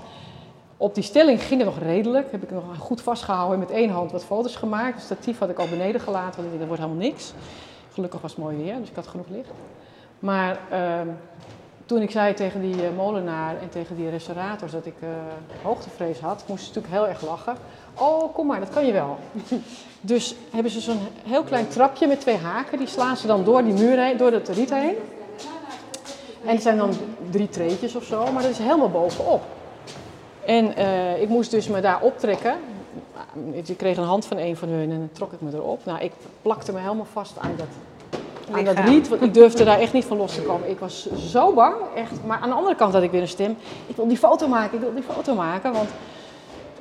op 0.77 0.95
die 0.95 1.05
stelling 1.05 1.43
ging 1.43 1.61
het 1.61 1.69
nog 1.69 1.79
redelijk. 1.79 2.31
Heb 2.31 2.43
ik 2.43 2.51
nog 2.51 2.65
goed 2.79 3.01
vastgehouden 3.01 3.55
en 3.55 3.67
met 3.67 3.71
één 3.71 3.91
hand 3.91 4.13
wat 4.13 4.25
foto's 4.25 4.57
gemaakt. 4.57 4.95
Het 4.95 5.05
statief 5.05 5.39
had 5.39 5.49
ik 5.49 5.59
al 5.59 5.69
beneden 5.69 6.01
gelaten, 6.01 6.41
want 6.41 6.53
ik 6.53 6.59
dat 6.59 6.69
wordt 6.69 6.83
helemaal 6.83 7.05
niks. 7.05 7.33
Gelukkig 7.93 8.21
was 8.21 8.31
het 8.31 8.41
mooi 8.41 8.57
weer, 8.57 8.79
dus 8.79 8.89
ik 8.89 8.97
had 8.97 9.07
genoeg 9.07 9.29
licht. 9.29 9.51
Maar 10.19 10.59
ehm, 10.71 11.09
toen 11.87 12.03
ik 12.03 12.11
zei 12.11 12.35
tegen 12.35 12.61
die 12.61 12.87
eh, 12.87 12.97
molenaar 12.97 13.61
en 13.61 13.69
tegen 13.69 13.97
die 13.97 14.11
restaurators 14.11 14.73
dat 14.73 14.87
ik 14.87 14.97
eh, 15.01 15.09
hoogtevrees 15.63 16.21
had, 16.21 16.45
moesten 16.47 16.73
ze 16.73 16.81
natuurlijk 16.81 16.95
heel 16.95 17.09
erg 17.09 17.27
lachen. 17.27 17.57
Oh, 17.95 18.35
kom 18.35 18.47
maar, 18.47 18.61
dat 18.61 18.71
kan 18.71 18.87
je 18.87 18.93
wel. 18.93 19.19
Dus 20.07 20.35
hebben 20.51 20.73
ze 20.73 20.81
zo'n 20.81 20.99
heel 21.25 21.43
klein 21.43 21.69
trapje 21.69 22.07
met 22.07 22.21
twee 22.21 22.37
haken. 22.37 22.79
Die 22.79 22.87
slaan 22.87 23.17
ze 23.17 23.27
dan 23.27 23.45
door 23.45 23.65
die 23.65 23.73
muur 23.73 23.99
heen, 23.99 24.17
door 24.17 24.33
het 24.33 24.49
riet 24.49 24.75
heen. 24.75 24.95
En 26.45 26.53
het 26.53 26.63
zijn 26.63 26.77
dan 26.77 26.93
drie 27.31 27.49
treetjes 27.49 27.97
of 27.97 28.05
zo, 28.05 28.33
maar 28.33 28.43
dat 28.43 28.51
is 28.51 28.59
helemaal 28.59 28.91
bovenop. 28.91 29.43
En 30.45 30.77
eh, 30.77 31.23
ik 31.23 31.29
moest 31.29 31.51
dus 31.51 31.69
me 31.69 31.81
daar 31.81 32.01
optrekken. 32.01 32.55
Ik 33.53 33.77
kreeg 33.77 33.97
een 33.97 34.05
hand 34.05 34.27
van 34.27 34.37
een 34.37 34.57
van 34.57 34.69
hun 34.69 34.91
en 34.91 34.99
dan 34.99 35.09
trok 35.13 35.33
ik 35.33 35.41
me 35.41 35.51
erop. 35.55 35.85
Nou, 35.85 36.01
ik 36.01 36.13
plakte 36.43 36.73
me 36.73 36.79
helemaal 36.79 37.07
vast 37.13 37.39
aan 37.39 37.55
dat, 37.57 37.67
aan 38.51 38.65
dat 38.65 38.79
riet, 38.79 39.09
want 39.09 39.23
ik 39.23 39.35
durfde 39.35 39.65
daar 39.65 39.81
echt 39.81 39.93
niet 39.93 40.05
van 40.05 40.17
los 40.17 40.35
te 40.35 40.43
komen. 40.43 40.71
Ik 40.71 40.79
was 40.79 41.09
zo 41.13 41.53
bang, 41.53 41.75
echt. 41.95 42.25
Maar 42.27 42.39
aan 42.39 42.49
de 42.49 42.55
andere 42.55 42.77
kant 42.77 42.93
had 42.93 43.03
ik 43.03 43.11
weer 43.11 43.21
een 43.21 43.29
stem. 43.29 43.57
Ik 43.87 43.97
wil 43.97 44.09
die 44.09 44.19
foto 44.19 44.49
maken, 44.49 44.75
ik 44.75 44.81
wil 44.81 44.95
die 44.95 45.15
foto 45.15 45.35
maken. 45.35 45.73
Want 45.73 45.89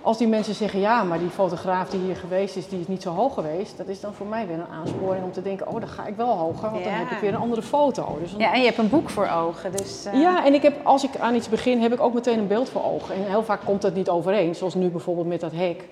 als 0.06 0.18
die 0.18 0.28
mensen 0.28 0.54
zeggen, 0.54 0.80
ja, 0.80 1.04
maar 1.04 1.20
die 1.20 1.30
fotograaf 1.30 1.90
die 1.90 2.00
hier 2.00 2.16
geweest 2.16 2.56
is, 2.56 2.68
die 2.68 2.80
is 2.80 2.88
niet 2.88 3.02
zo 3.02 3.10
hoog 3.14 3.34
geweest. 3.34 3.78
Dat 3.78 3.88
is 3.88 4.00
dan 4.00 4.14
voor 4.14 4.26
mij 4.28 4.48
weer 4.48 4.56
een 4.56 4.74
aansporing 4.82 5.24
om 5.24 5.32
te 5.32 5.42
denken, 5.42 5.68
oh, 5.68 5.80
dan 5.80 5.90
ga 5.90 6.06
ik 6.06 6.16
wel 6.16 6.28
hoger, 6.38 6.72
want 6.72 6.84
dan 6.84 6.94
heb 6.94 7.12
ik 7.12 7.18
weer 7.18 7.34
een 7.34 7.40
andere 7.40 7.62
foto. 7.62 8.18
Dus 8.22 8.32
dan- 8.32 8.40
Ja, 8.40 8.54
en 8.54 8.60
je 8.60 8.66
hebt 8.66 8.78
een 8.78 8.90
boek 8.90 9.10
voor 9.10 9.28
ogen, 9.28 9.72
dus... 9.72 10.06
eh, 10.06 10.22
ja, 10.22 10.46
en 10.46 10.54
ik 10.54 10.62
heb, 10.62 10.86
als 10.86 11.04
ik 11.04 11.18
aan 11.18 11.36
iets 11.36 11.50
begin, 11.50 11.82
heb 11.82 11.94
ik 11.94 12.00
ook 12.02 12.14
meteen 12.14 12.40
een 12.40 12.48
beeld 12.48 12.70
voor 12.70 12.84
ogen. 12.84 13.16
En 13.16 13.24
heel 13.26 13.44
vaak 13.44 13.62
komt 13.66 13.82
dat 13.82 13.94
niet 13.96 14.10
overeen, 14.10 14.56
zoals 14.56 14.74
nu 14.76 14.90
bijvoorbeeld 14.90 15.28
met 15.28 15.40
dat 15.40 15.52
hek. 15.52 15.84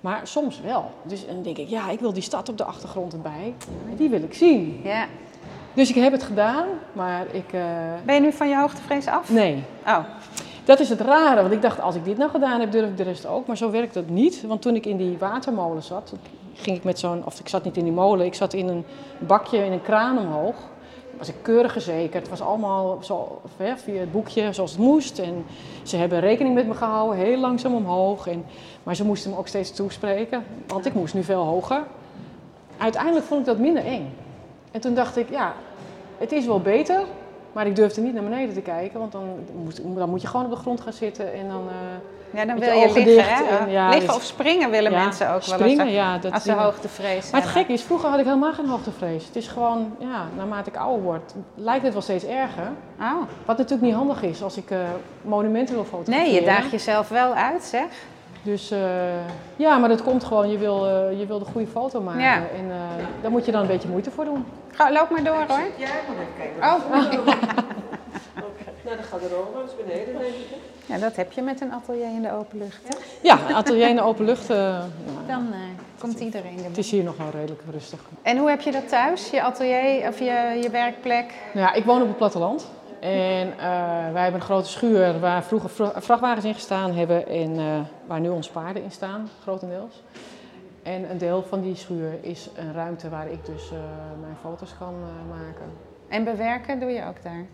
Maar 0.00 0.20
soms 0.22 0.60
wel. 0.60 0.84
Dus 1.02 1.26
dan 1.26 1.42
denk 1.42 1.58
ik, 1.58 1.68
ja, 1.68 1.90
ik 1.90 2.00
wil 2.00 2.12
die 2.12 2.22
stad 2.22 2.48
op 2.48 2.58
de 2.58 2.64
achtergrond 2.64 3.12
erbij. 3.12 3.54
En 3.90 3.96
die 3.96 4.08
wil 4.08 4.22
ik 4.22 4.34
zien. 4.34 4.80
ja. 4.84 5.06
Dus 5.74 5.88
ik 5.88 5.94
heb 5.94 6.12
het 6.12 6.22
gedaan, 6.22 6.66
maar 6.92 7.26
ik... 7.32 7.52
eh, 7.52 7.60
Ben 8.04 8.14
je 8.14 8.20
nu 8.20 8.32
van 8.32 8.48
je 8.48 8.56
hoogtevrees 8.56 9.06
af? 9.06 9.30
nee, 9.30 9.62
Oh, 9.86 9.98
dat 10.64 10.80
is 10.80 10.88
het 10.88 11.00
rare. 11.00 11.40
Want 11.40 11.52
ik 11.52 11.62
dacht, 11.62 11.80
als 11.80 11.94
ik 11.94 12.04
dit 12.04 12.16
nou 12.16 12.30
gedaan 12.30 12.60
heb, 12.60 12.72
durf 12.72 12.88
ik 12.88 12.96
de 12.96 13.02
rest 13.02 13.26
ook. 13.26 13.46
Maar 13.46 13.56
zo 13.56 13.70
werkt 13.70 13.94
dat 13.94 14.08
niet. 14.08 14.44
Want 14.46 14.62
toen 14.62 14.74
ik 14.74 14.86
in 14.86 14.96
die 14.96 15.18
watermolen 15.18 15.82
zat, 15.82 16.12
ging 16.54 16.76
ik 16.76 16.84
met 16.84 16.98
zo'n... 16.98 17.22
Of 17.24 17.40
ik 17.40 17.48
zat 17.48 17.64
niet 17.64 17.76
in 17.76 17.84
die 17.84 17.92
molen, 17.92 18.26
ik 18.26 18.34
zat 18.34 18.52
in 18.52 18.68
een 18.68 18.84
bakje, 19.18 19.64
in 19.64 19.72
een 19.72 19.82
kraan 19.82 20.18
omhoog. 20.18 20.54
Was 21.18 21.28
ik 21.28 21.34
keurig 21.42 21.72
gezekerd. 21.72 22.22
Het 22.22 22.38
was 22.38 22.48
allemaal 22.48 22.98
zo, 23.02 23.40
via 23.56 23.98
het 23.98 24.12
boekje 24.12 24.52
zoals 24.52 24.70
het 24.70 24.80
moest. 24.80 25.18
En 25.18 25.44
ze 25.82 25.96
hebben 25.96 26.20
rekening 26.20 26.54
met 26.54 26.66
me 26.66 26.74
gehouden, 26.74 27.18
heel 27.18 27.38
langzaam 27.38 27.74
omhoog. 27.74 28.26
En, 28.26 28.44
maar 28.82 28.96
ze 28.96 29.04
moesten 29.04 29.30
me 29.30 29.36
ook 29.36 29.48
steeds 29.48 29.70
toespreken, 29.70 30.44
want 30.66 30.86
ik 30.86 30.94
moest 30.94 31.14
nu 31.14 31.22
veel 31.22 31.42
hoger. 31.42 31.82
Uiteindelijk 32.78 33.24
vond 33.24 33.40
ik 33.40 33.46
dat 33.46 33.58
minder 33.58 33.84
eng. 33.84 34.14
En 34.70 34.80
toen 34.80 34.94
dacht 34.94 35.16
ik, 35.16 35.30
ja, 35.30 35.54
het 36.18 36.32
is 36.32 36.46
wel 36.46 36.60
beter, 36.60 37.00
maar 37.54 37.66
ik 37.66 37.76
durfde 37.76 38.00
niet 38.00 38.14
naar 38.14 38.22
beneden 38.22 38.54
te 38.54 38.60
kijken, 38.60 38.98
want 38.98 39.12
dan 39.12 39.22
moet, 39.64 39.80
dan 39.96 40.10
moet 40.10 40.22
je 40.22 40.26
gewoon 40.26 40.44
op 40.44 40.50
de 40.52 40.56
grond 40.56 40.80
gaan 40.80 40.92
zitten 40.92 41.32
en 41.32 41.48
dan 41.48 41.68
eh, 41.68 41.74
ja, 42.34 42.44
dan 42.44 42.58
Met 42.58 42.64
wil 42.64 42.78
je 42.78 43.04
liggen, 43.04 43.46
hè? 43.46 43.56
en 43.56 43.70
ja, 43.70 43.88
liggen 43.88 44.06
dus- 44.06 44.16
of 44.16 44.22
springen 44.22 44.70
willen 44.70 44.90
ja, 44.90 45.04
mensen 45.04 45.26
ook 45.26 45.44
wel 45.44 45.58
springen. 45.58 45.86
eens. 45.86 45.94
Ja, 45.94 46.18
dat 46.18 46.32
Als 46.32 46.42
ze 46.42 46.52
hoogtevrees 46.52 47.30
Maar 47.30 47.40
het 47.40 47.50
gek 47.50 47.68
is, 47.68 47.82
vroeger 47.82 48.08
had 48.08 48.18
ik 48.18 48.24
helemaal 48.24 48.52
geen 48.52 48.66
hoogtevrees. 48.66 49.26
Het 49.26 49.36
is 49.36 49.48
gewoon, 49.48 49.96
ja, 49.98 50.26
naarmate 50.36 50.70
ik 50.70 50.76
ouder 50.76 51.02
word, 51.02 51.34
lijkt 51.54 51.84
het 51.84 51.92
wel 51.92 52.02
steeds 52.02 52.24
erger. 52.24 52.70
Oh. 53.00 53.22
Wat 53.44 53.56
natuurlijk 53.56 53.82
niet 53.82 53.94
handig 53.94 54.22
is 54.22 54.42
als 54.42 54.56
ik 54.56 54.70
eh, 54.70 54.78
monumenten 55.22 55.74
wil 55.74 55.84
fotograferen. 55.84 56.32
Nee, 56.32 56.40
je 56.40 56.46
daagt 56.46 56.70
jezelf 56.70 57.08
wel 57.08 57.34
uit, 57.34 57.62
zeg. 57.62 57.86
Dus 58.44 58.70
eh, 58.70 58.78
ja, 59.56 59.78
maar 59.78 59.88
dat 59.88 60.02
komt 60.02 60.24
gewoon, 60.24 60.50
je 60.50 60.58
wil, 60.58 60.86
eh, 60.86 61.18
je 61.18 61.26
wil 61.26 61.38
de 61.38 61.44
goede 61.44 61.66
foto 61.66 62.00
maken. 62.00 62.20
Ja. 62.22 62.36
En 62.36 62.70
eh, 62.70 63.04
daar 63.22 63.30
moet 63.30 63.44
je 63.44 63.52
dan 63.52 63.60
een 63.60 63.66
beetje 63.66 63.88
moeite 63.88 64.10
voor 64.10 64.24
doen. 64.24 64.44
Ga, 64.70 64.92
loop 64.92 65.10
maar 65.10 65.24
door, 65.24 65.44
hoor. 65.48 65.60
Ja, 65.76 65.86
ik 65.86 66.02
moet 66.08 66.16
even 66.16 66.34
kijken. 66.36 66.62
Oh, 66.62 67.24
Nou, 68.84 68.96
dan 68.96 69.04
gaat 69.04 69.20
de 69.20 69.28
dat 69.54 69.70
is 69.70 69.84
beneden, 69.86 70.18
denk 70.18 70.34
ik. 70.34 70.56
ja, 70.86 70.98
dat 70.98 71.16
heb 71.16 71.32
je 71.32 71.42
met 71.42 71.60
een 71.60 71.72
atelier 71.72 72.04
in 72.04 72.22
de 72.22 72.32
open 72.32 72.58
lucht. 72.58 72.80
hè? 72.84 72.96
Ja, 73.22 73.38
atelier 73.54 73.88
in 73.88 73.96
de 73.96 74.02
open 74.02 74.24
lucht. 74.24 74.48
nou, 74.48 74.82
Dan 75.26 75.52
eh, 75.52 75.58
komt 75.98 76.20
iedereen 76.20 76.56
het 76.56 76.64
erbij. 76.64 76.78
is 76.78 76.90
hier 76.90 77.04
nog 77.04 77.16
wel 77.16 77.30
redelijk 77.30 77.62
rustig. 77.70 77.98
En 78.22 78.38
hoe 78.38 78.48
heb 78.48 78.60
je 78.60 78.72
dat 78.72 78.88
thuis? 78.88 79.30
Je 79.30 79.42
atelier 79.42 80.08
of 80.08 80.18
je, 80.18 80.58
je 80.62 80.68
werkplek? 80.70 81.34
Nou 81.54 81.66
ja, 81.66 81.72
ik 81.72 81.84
woon 81.84 82.00
op 82.02 82.08
het 82.08 82.16
platteland. 82.16 82.66
En 83.10 83.52
eh, 83.58 84.12
wij 84.12 84.22
hebben 84.22 84.40
een 84.40 84.46
grote 84.46 84.68
schuur 84.68 85.20
waar 85.20 85.44
vroeger 85.44 85.70
vra- 85.70 85.92
vrachtwagens 86.00 86.44
in 86.44 86.54
gestaan 86.54 86.92
hebben 86.92 87.26
en 87.28 87.58
eh, 87.58 87.80
waar 88.06 88.20
nu 88.20 88.28
onze 88.28 88.50
paarden 88.52 88.82
in 88.82 88.90
staan, 88.90 89.28
grotendeels. 89.42 90.02
En 90.82 91.10
een 91.10 91.18
deel 91.18 91.42
van 91.42 91.60
die 91.60 91.76
schuur 91.76 92.12
is 92.20 92.50
een 92.56 92.72
ruimte 92.72 93.08
waar 93.08 93.30
ik 93.30 93.46
dus 93.46 93.70
eh, 93.70 93.78
mijn 94.20 94.36
foto's 94.40 94.74
kan 94.78 94.94
maken. 95.28 95.66
En 96.08 96.24
bewerken 96.24 96.80
doe 96.80 96.90
je 96.90 97.04
ook 97.06 97.22
daar? 97.22 97.44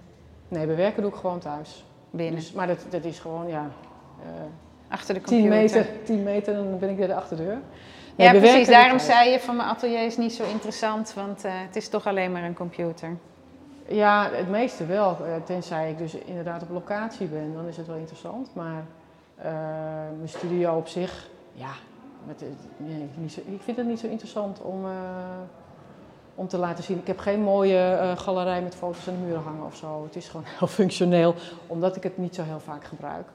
Nee, 0.48 0.66
bewerken 0.66 1.02
doe 1.02 1.10
ik 1.10 1.16
gewoon 1.16 1.38
thuis. 1.38 1.84
Binnen? 2.10 2.34
Dus, 2.34 2.52
maar 2.52 2.66
dat, 2.66 2.86
dat 2.90 3.04
is 3.04 3.18
gewoon, 3.18 3.48
ja, 3.48 3.70
Achter 4.88 5.14
de 5.14 5.20
computer? 5.20 5.48
10 5.50 5.58
meter, 5.58 5.86
10 6.04 6.22
meter 6.22 6.54
dan 6.54 6.78
ben 6.78 6.88
ik 6.90 6.96
bij 6.96 7.06
de 7.06 7.14
achterdeur. 7.14 7.58
Nee, 8.16 8.32
Ja, 8.32 8.38
precies. 8.40 8.68
Daarom 8.68 8.98
thuis. 8.98 9.06
zei 9.06 9.30
je 9.30 9.40
van 9.40 9.56
mijn 9.56 9.68
atelier 9.68 10.04
is 10.04 10.16
niet 10.16 10.32
zo 10.32 10.44
interessant, 10.52 11.12
want 11.14 11.42
het 11.42 11.76
is 11.76 11.88
toch 11.88 12.06
alleen 12.06 12.32
maar 12.32 12.42
een 12.44 12.54
computer. 12.54 13.16
Ja, 13.90 14.30
het 14.32 14.48
meeste 14.48 14.86
wel. 14.86 15.16
Eh, 15.24 15.34
Tenzij 15.44 15.90
ik 15.90 15.98
dus 15.98 16.14
inderdaad 16.14 16.62
op 16.62 16.70
locatie 16.70 17.26
ben, 17.26 17.54
dan 17.54 17.66
is 17.66 17.76
het 17.76 17.86
wel 17.86 17.96
interessant. 17.96 18.50
Maar 18.54 18.84
eh, 19.36 19.44
mijn 20.16 20.28
studio 20.28 20.76
op 20.76 20.88
zich, 20.88 21.28
ja, 21.52 21.70
met, 22.26 22.42
ik 23.46 23.60
vind 23.60 23.76
het 23.76 23.86
niet 23.86 24.00
zo 24.00 24.06
interessant 24.06 24.60
om, 24.60 24.84
eh, 24.84 24.90
om 26.34 26.48
te 26.48 26.56
laten 26.56 26.84
zien. 26.84 26.98
Ik 26.98 27.06
heb 27.06 27.18
geen 27.18 27.40
mooie 27.40 28.12
galerij 28.16 28.62
met 28.62 28.74
foto's 28.74 29.08
aan 29.08 29.14
de 29.14 29.26
muren 29.26 29.42
hangen 29.42 29.66
of 29.66 29.76
zo. 29.76 30.02
Het 30.04 30.16
is 30.16 30.28
gewoon 30.28 30.46
heel 30.58 30.68
functioneel, 30.68 31.34
omdat 31.66 31.96
ik 31.96 32.02
het 32.02 32.18
niet 32.18 32.34
zo 32.34 32.42
heel 32.42 32.60
vaak 32.60 32.84
gebruik. 32.84 33.26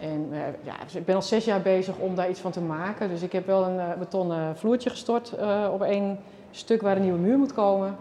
En 0.00 0.28
ja, 0.62 0.74
dus 0.84 0.94
ik 0.94 1.04
ben 1.04 1.14
al 1.14 1.22
zes 1.22 1.44
jaar 1.44 1.60
bezig 1.60 1.96
om 1.96 2.14
daar 2.14 2.30
iets 2.30 2.40
van 2.40 2.50
te 2.50 2.60
maken. 2.60 3.08
Dus 3.08 3.22
ik 3.22 3.32
heb 3.32 3.46
wel 3.46 3.64
een 3.64 3.98
betonnen 3.98 4.56
vloertje 4.56 4.90
gestort 4.90 5.34
op 5.72 5.82
één 5.82 6.18
stuk 6.50 6.82
waar 6.82 6.96
een 6.96 7.02
nieuwe 7.02 7.18
muur 7.18 7.38
moet 7.38 7.52
komen. 7.52 7.96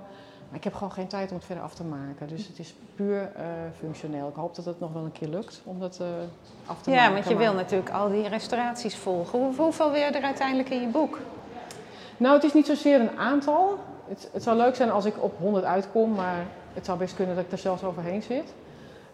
Maar 0.50 0.58
ik 0.58 0.64
heb 0.64 0.74
gewoon 0.74 0.92
geen 0.92 1.08
tijd 1.08 1.30
om 1.30 1.36
het 1.38 1.46
verder 1.46 1.64
af 1.64 1.74
te 1.74 1.84
maken. 1.84 2.28
Dus 2.28 2.48
het 2.48 2.60
is 2.60 2.76
puur 2.96 3.32
eh, 3.36 3.44
functioneel. 3.80 4.28
Ik 4.28 4.36
hoop 4.36 4.56
dat 4.56 4.66
het 4.66 4.80
nog 4.80 4.94
wel 4.94 5.04
een 5.04 5.12
keer 5.12 5.28
lukt 5.28 5.62
om 5.64 5.80
dat 5.80 5.98
eh, 6.02 6.08
af 6.66 6.82
te 6.82 6.90
maken. 6.90 7.06
Ja, 7.06 7.12
want 7.14 7.28
je 7.28 7.34
maar- 7.36 7.44
wil 7.44 7.54
natuurlijk 7.54 7.90
al 7.90 8.10
die 8.10 8.28
restauraties 8.28 8.96
volgen. 8.96 9.40
Hoe- 9.40 9.56
hoeveel 9.56 9.92
wil 9.92 10.00
je 10.02 10.06
er 10.08 10.24
uiteindelijk 10.24 10.70
in 10.70 10.82
je 10.82 10.88
boek? 10.88 11.20
Nou, 12.18 12.34
het 12.36 12.44
is 12.44 12.54
niet 12.54 12.66
zozeer 12.66 13.00
een 13.00 13.18
aantal. 13.18 13.78
Het, 14.08 14.30
het 14.34 14.44
zou 14.44 14.58
leuk 14.58 14.76
zijn 14.76 14.92
als 14.92 15.06
ik 15.06 15.24
op 15.24 15.38
100 15.40 15.66
uitkom, 15.66 16.14
maar 16.14 16.46
het 16.74 16.86
zou 16.86 16.98
best 16.98 17.16
kunnen 17.16 17.36
dat 17.36 17.46
ik 17.46 17.52
er 17.52 17.58
zelfs 17.58 17.84
overheen 17.84 18.22
zit. 18.22 18.54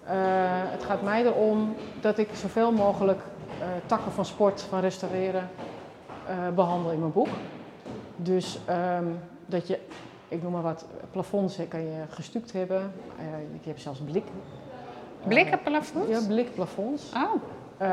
Eh, 0.03 0.13
het 0.49 0.83
gaat 0.83 1.01
mij 1.01 1.25
erom 1.25 1.75
dat 2.01 2.17
ik 2.17 2.29
zoveel 2.33 2.71
mogelijk 2.71 3.19
takken 3.85 4.11
van 4.11 4.25
sport, 4.25 4.61
van 4.61 4.79
restaureren, 4.79 5.49
eh, 6.27 6.35
behandel 6.55 6.91
in 6.91 6.99
mijn 6.99 7.11
boek. 7.11 7.27
Dus 8.15 8.59
ehm, 8.65 9.05
dat 9.45 9.67
je, 9.67 9.79
ik 10.27 10.43
noem 10.43 10.51
maar 10.51 10.61
wat, 10.61 10.85
plafonds 11.11 11.57
kan 11.67 11.79
je 11.79 12.03
gestuukt 12.09 12.51
hebben. 12.51 12.91
Eh, 13.17 13.25
je 13.61 13.69
hebt 13.69 13.81
zelfs 13.81 13.99
blik. 13.99 14.23
Eh, 15.21 15.27
Blikken 15.27 15.59
plafonds? 15.63 16.09
Ja, 16.09 16.19
blikplafonds. 16.27 17.11
Oh, 17.15 17.41
Eh, 17.77 17.87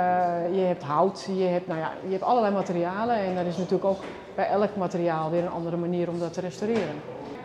je 0.55 0.61
hebt 0.61 0.83
hout, 0.83 1.29
je 1.37 1.45
hebt, 1.45 1.67
nou 1.67 1.81
ja, 1.81 1.93
je 2.05 2.11
hebt 2.11 2.23
allerlei 2.23 2.55
materialen 2.55 3.17
en 3.17 3.37
er 3.37 3.47
is 3.47 3.57
natuurlijk 3.57 3.85
ook 3.85 4.01
bij 4.35 4.47
elk 4.47 4.77
materiaal 4.77 5.31
weer 5.31 5.43
een 5.43 5.51
andere 5.51 5.77
manier 5.77 6.09
om 6.09 6.19
dat 6.19 6.33
te 6.33 6.41
restaureren. 6.41 7.03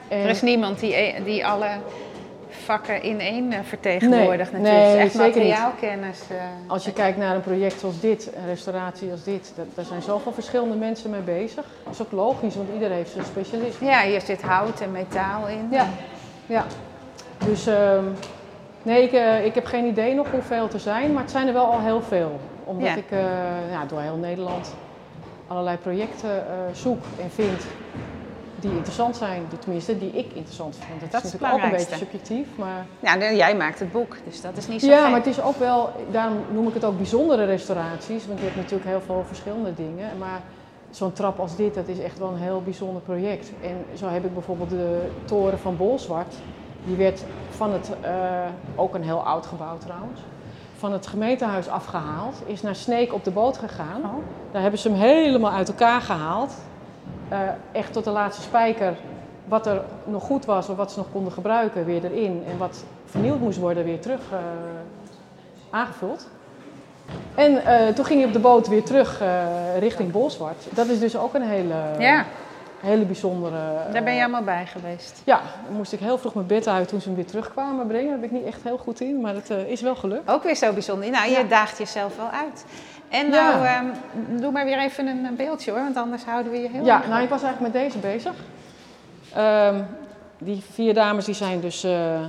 En, 0.07 0.19
er 0.19 0.29
is 0.29 0.41
niemand 0.41 0.79
die, 0.79 1.23
die 1.23 1.45
alle 1.45 1.69
vakken 2.67 3.01
in 3.03 3.19
één 3.19 3.51
eh, 3.51 3.59
vertegenwoordigt 3.63 4.51
Nee, 4.51 4.61
natuurlijk. 4.61 4.93
nee, 4.95 5.05
is 5.05 5.15
echt 5.15 5.15
materiaalkennis. 5.15 6.19
eh. 6.29 6.35
als 6.67 6.85
je 6.85 6.93
kijkt 6.93 7.17
naar 7.17 7.35
een 7.35 7.41
project 7.41 7.79
zoals 7.79 7.99
dit, 7.99 8.29
een 8.35 8.45
restauratie 8.47 9.11
als 9.11 9.23
dit, 9.23 9.51
daar, 9.55 9.65
daar 9.75 9.85
zijn 9.85 10.01
zoveel 10.01 10.31
verschillende 10.31 10.75
mensen 10.75 11.09
mee 11.09 11.21
bezig. 11.21 11.65
Dat 11.83 11.93
is 11.93 12.01
ook 12.01 12.11
logisch, 12.11 12.55
want 12.55 12.69
iedereen 12.73 12.95
heeft 12.97 13.11
zijn 13.11 13.25
specialisme. 13.25 13.87
Ja, 13.87 14.01
hier 14.01 14.21
zit 14.21 14.41
hout 14.41 14.79
en 14.81 14.91
metaal 14.91 15.47
in. 15.47 15.67
Ja, 15.71 15.87
ja. 16.45 16.65
Dus 17.45 17.67
ehm, 17.67 18.03
nee, 18.83 19.03
ik, 19.03 19.11
eh, 19.11 19.45
ik 19.45 19.55
heb 19.55 19.65
geen 19.65 19.85
idee 19.85 20.13
nog 20.13 20.31
hoeveel 20.31 20.67
er 20.73 20.79
zijn, 20.79 21.13
maar 21.13 21.21
het 21.21 21.31
zijn 21.31 21.47
er 21.47 21.53
wel 21.53 21.65
al 21.65 21.79
heel 21.81 22.01
veel. 22.01 22.39
Omdat 22.63 22.87
Ja. 22.87 22.95
ik 22.95 23.09
ja, 23.71 23.85
door 23.87 24.01
heel 24.01 24.15
Nederland 24.17 24.75
allerlei 25.47 25.77
projecten 25.77 26.43
zoek 26.73 27.03
en 27.21 27.29
vind 27.31 27.63
die 28.59 28.71
interessant 28.71 29.15
zijn. 29.15 29.43
Tenminste, 29.59 29.97
die 29.97 30.11
ik 30.11 30.33
interessant 30.33 30.75
vind. 30.75 30.99
Dat, 30.99 31.11
Dat 31.11 31.23
is 31.23 31.31
natuurlijk 31.31 31.59
ook 31.59 31.71
een 31.71 31.77
beetje 31.77 31.95
subjectief. 31.95 32.47
Maar, 32.55 32.85
Ja, 32.99 33.31
jij 33.31 33.55
maakt 33.55 33.79
het 33.79 33.91
boek, 33.91 34.17
dus 34.25 34.41
dat 34.41 34.57
is 34.57 34.67
niet 34.67 34.81
zo 34.81 34.87
ja, 34.87 35.07
maar 35.07 35.19
het 35.19 35.27
is 35.27 35.41
ook 35.41 35.57
wel, 35.57 35.89
daarom 36.11 36.37
noem 36.51 36.67
ik 36.67 36.73
het 36.73 36.85
ook 36.85 36.97
bijzondere 36.97 37.45
restauraties. 37.45 38.27
Want 38.27 38.39
je 38.39 38.45
hebt 38.45 38.57
natuurlijk 38.57 38.89
heel 38.89 39.01
veel 39.01 39.23
verschillende 39.27 39.73
dingen. 39.73 40.17
Maar 40.17 40.41
zo'n 40.89 41.13
trap 41.13 41.39
als 41.39 41.55
dit, 41.55 41.73
dat 41.73 41.87
is 41.87 41.99
echt 41.99 42.19
wel 42.19 42.29
een 42.29 42.41
heel 42.41 42.61
bijzonder 42.63 43.01
project. 43.01 43.51
En 43.61 43.85
zo 43.97 44.07
heb 44.07 44.25
ik 44.25 44.33
bijvoorbeeld 44.33 44.69
de 44.69 45.09
toren 45.25 45.59
van 45.59 45.77
Bolzwart. 45.77 46.35
Die 46.85 46.95
werd 46.95 47.23
van 47.49 47.73
het, 47.73 47.91
eh, 48.01 48.11
ook 48.75 48.95
een 48.95 49.03
heel 49.03 49.25
oud 49.25 49.45
gebouw 49.45 49.77
trouwens, 49.77 50.21
van 50.77 50.91
het 50.91 51.07
gemeentehuis 51.07 51.67
afgehaald. 51.67 52.41
Is 52.45 52.61
naar 52.61 52.75
Sneek 52.75 53.13
op 53.13 53.23
de 53.23 53.31
boot 53.31 53.57
gegaan. 53.57 54.01
Oh. 54.03 54.13
Daar 54.51 54.61
hebben 54.61 54.79
ze 54.79 54.89
hem 54.89 54.97
helemaal 54.97 55.51
uit 55.51 55.67
elkaar 55.67 56.01
gehaald. 56.01 56.53
Eh, 57.29 57.39
echt 57.71 57.93
tot 57.93 58.03
de 58.03 58.09
laatste 58.09 58.41
spijker. 58.41 58.93
Wat 59.45 59.67
er 59.67 59.81
nog 60.03 60.23
goed 60.23 60.45
was 60.45 60.69
of 60.69 60.77
wat 60.77 60.91
ze 60.91 60.97
nog 60.97 61.07
konden 61.11 61.33
gebruiken, 61.33 61.85
weer 61.85 62.03
erin. 62.03 62.43
En 62.47 62.57
wat 62.57 62.83
vernieuwd 63.05 63.39
moest 63.39 63.59
worden, 63.59 63.83
weer 63.83 63.99
terug 63.99 64.21
eh, 64.31 64.37
aangevuld. 65.69 66.27
En 67.35 67.65
eh, 67.65 67.93
toen 67.93 68.05
ging 68.05 68.19
hij 68.19 68.27
op 68.27 68.33
de 68.33 68.39
boot 68.39 68.67
weer 68.67 68.83
terug 68.83 69.21
richting 69.79 70.11
Bolzwart. 70.11 70.65
Dat 70.69 70.87
is 70.87 70.99
dus 70.99 71.17
ook 71.17 71.33
een 71.33 71.41
hele, 71.41 71.75
Ja, 71.99 72.25
hele 72.79 73.05
bijzondere... 73.05 73.57
daar 73.91 74.03
ben 74.03 74.13
je 74.13 74.17
eh, 74.17 74.23
allemaal 74.23 74.43
bij 74.43 74.65
geweest. 74.65 75.21
Ja, 75.23 75.41
dan 75.67 75.75
moest 75.75 75.93
ik 75.93 75.99
heel 75.99 76.17
vroeg 76.17 76.33
mijn 76.33 76.47
bed 76.47 76.67
uit 76.67 76.87
toen 76.87 77.01
ze 77.01 77.07
hem 77.07 77.15
weer 77.15 77.25
terugkwamen 77.25 77.87
brengen. 77.87 78.09
Daar 78.09 78.19
ben 78.19 78.29
ik 78.29 78.35
niet 78.35 78.45
echt 78.45 78.63
heel 78.63 78.77
goed 78.77 79.01
in, 79.01 79.21
maar 79.21 79.33
dat 79.33 79.49
eh, 79.49 79.69
is 79.71 79.81
wel 79.81 79.95
gelukt. 79.95 80.29
Ook 80.29 80.43
weer 80.43 80.55
zo 80.55 80.73
bijzonder. 80.73 81.09
Nou, 81.09 81.29
je 81.29 81.37
Ja. 81.37 81.43
daagt 81.43 81.77
jezelf 81.77 82.15
wel 82.17 82.29
uit. 82.29 82.65
En 83.09 83.27
Ja. 83.31 83.49
nou, 83.49 83.65
ehm, 83.65 83.85
doe 84.41 84.51
maar 84.51 84.65
weer 84.65 84.79
even 84.79 85.07
een, 85.07 85.35
beeldje 85.35 85.71
hoor, 85.71 85.79
want 85.79 85.97
anders 85.97 86.23
houden 86.23 86.51
we 86.51 86.57
je 86.57 86.69
heel 86.69 86.85
Ja, 86.85 87.01
nou, 87.07 87.23
ik 87.23 87.29
was 87.29 87.43
eigenlijk 87.43 87.73
met 87.73 87.83
deze 87.83 87.97
bezig. 87.97 88.33
Ehm, 89.33 89.81
die 90.37 90.63
vier 90.71 90.93
dames 90.93 91.25
die 91.25 91.35
zijn 91.35 91.59
dus 91.59 91.83
eh, 91.83 92.19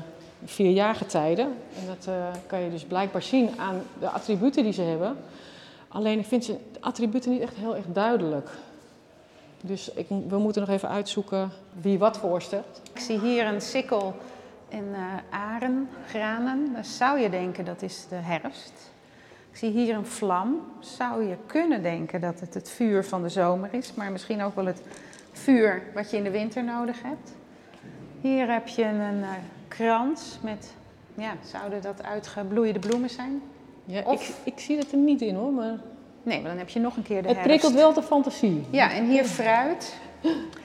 vier 0.45 0.71
jaargetijden. 0.71 1.47
En 1.47 1.87
dat 1.87 2.15
kan 2.47 2.61
je 2.61 2.71
dus 2.71 2.85
blijkbaar 2.85 3.23
zien 3.23 3.51
aan 3.59 3.83
de 4.01 4.09
attributen 4.09 4.63
die 4.63 4.73
ze 4.73 4.83
hebben. 4.83 5.17
Alleen 5.89 6.19
ik 6.19 6.27
vind 6.27 6.45
ze 6.45 6.57
attributen 6.81 7.31
niet 7.31 7.41
echt 7.41 7.57
heel 7.57 7.77
erg 7.77 7.85
duidelijk. 7.93 8.51
Dus 9.61 9.93
ik, 9.93 10.07
we 10.29 10.39
moeten 10.39 10.61
nog 10.61 10.71
even 10.71 10.89
uitzoeken 10.89 11.51
wie 11.81 11.99
wat 11.99 12.19
voorstelt. 12.19 12.81
Ik 12.95 13.01
zie 13.01 13.19
hier 13.21 13.47
een 13.47 13.61
sikkel 13.61 14.15
en 14.69 14.85
eh 14.95 15.39
aren, 15.39 15.89
granen. 16.07 16.73
Dan 16.73 16.85
zou 16.85 17.19
je 17.19 17.31
denken 17.31 17.65
dat 17.65 17.83
is 17.83 18.07
de 18.09 18.15
herfst. 18.15 18.73
Ik 19.51 19.57
zie 19.57 19.71
hier 19.71 19.95
een 19.95 20.07
vlam. 20.07 20.57
Zou 20.81 21.23
je 21.29 21.37
kunnen 21.47 21.83
denken 21.83 22.21
dat 22.21 22.41
het 22.41 22.55
het 22.55 22.71
vuur 22.71 23.05
van 23.05 23.23
de 23.23 23.29
zomer 23.29 23.69
is, 23.75 23.95
maar 23.95 24.13
misschien 24.13 24.43
ook 24.43 24.55
wel 24.55 24.67
het 24.67 24.83
vuur 25.33 25.83
wat 25.95 26.11
je 26.11 26.17
in 26.17 26.25
de 26.25 26.31
winter 26.31 26.65
nodig 26.65 27.03
hebt. 27.03 27.33
Hier 28.21 28.53
heb 28.53 28.69
je 28.69 28.85
een 28.85 29.23
eh, 29.23 29.29
krans 29.69 30.39
met, 30.43 30.73
ja, 31.15 31.33
zouden 31.45 31.83
dat 31.83 32.03
uitgebloeide 32.03 32.79
bloemen 32.79 33.11
zijn? 33.11 33.43
Ja, 33.85 34.03
Of- 34.03 34.29
ik, 34.45 34.53
ik 34.55 34.61
zie 34.61 34.79
het 34.79 34.93
er 34.93 34.99
niet 34.99 35.21
in 35.21 35.35
hoor, 35.35 35.53
maar 35.53 35.79
Nee, 36.29 36.41
maar 36.41 36.51
dan 36.51 36.59
heb 36.59 36.69
je 36.69 36.81
nog 36.81 36.97
een 36.97 37.03
keer 37.03 37.23
de 37.23 37.29
het 37.29 37.37
herfst. 37.37 37.47
prikkelt 37.47 37.75
wel 37.75 37.93
de 37.93 38.03
fantasie. 38.03 38.67
Ja, 38.71 38.93
en 38.93 39.05
hier 39.05 39.25
fruit. 39.25 39.97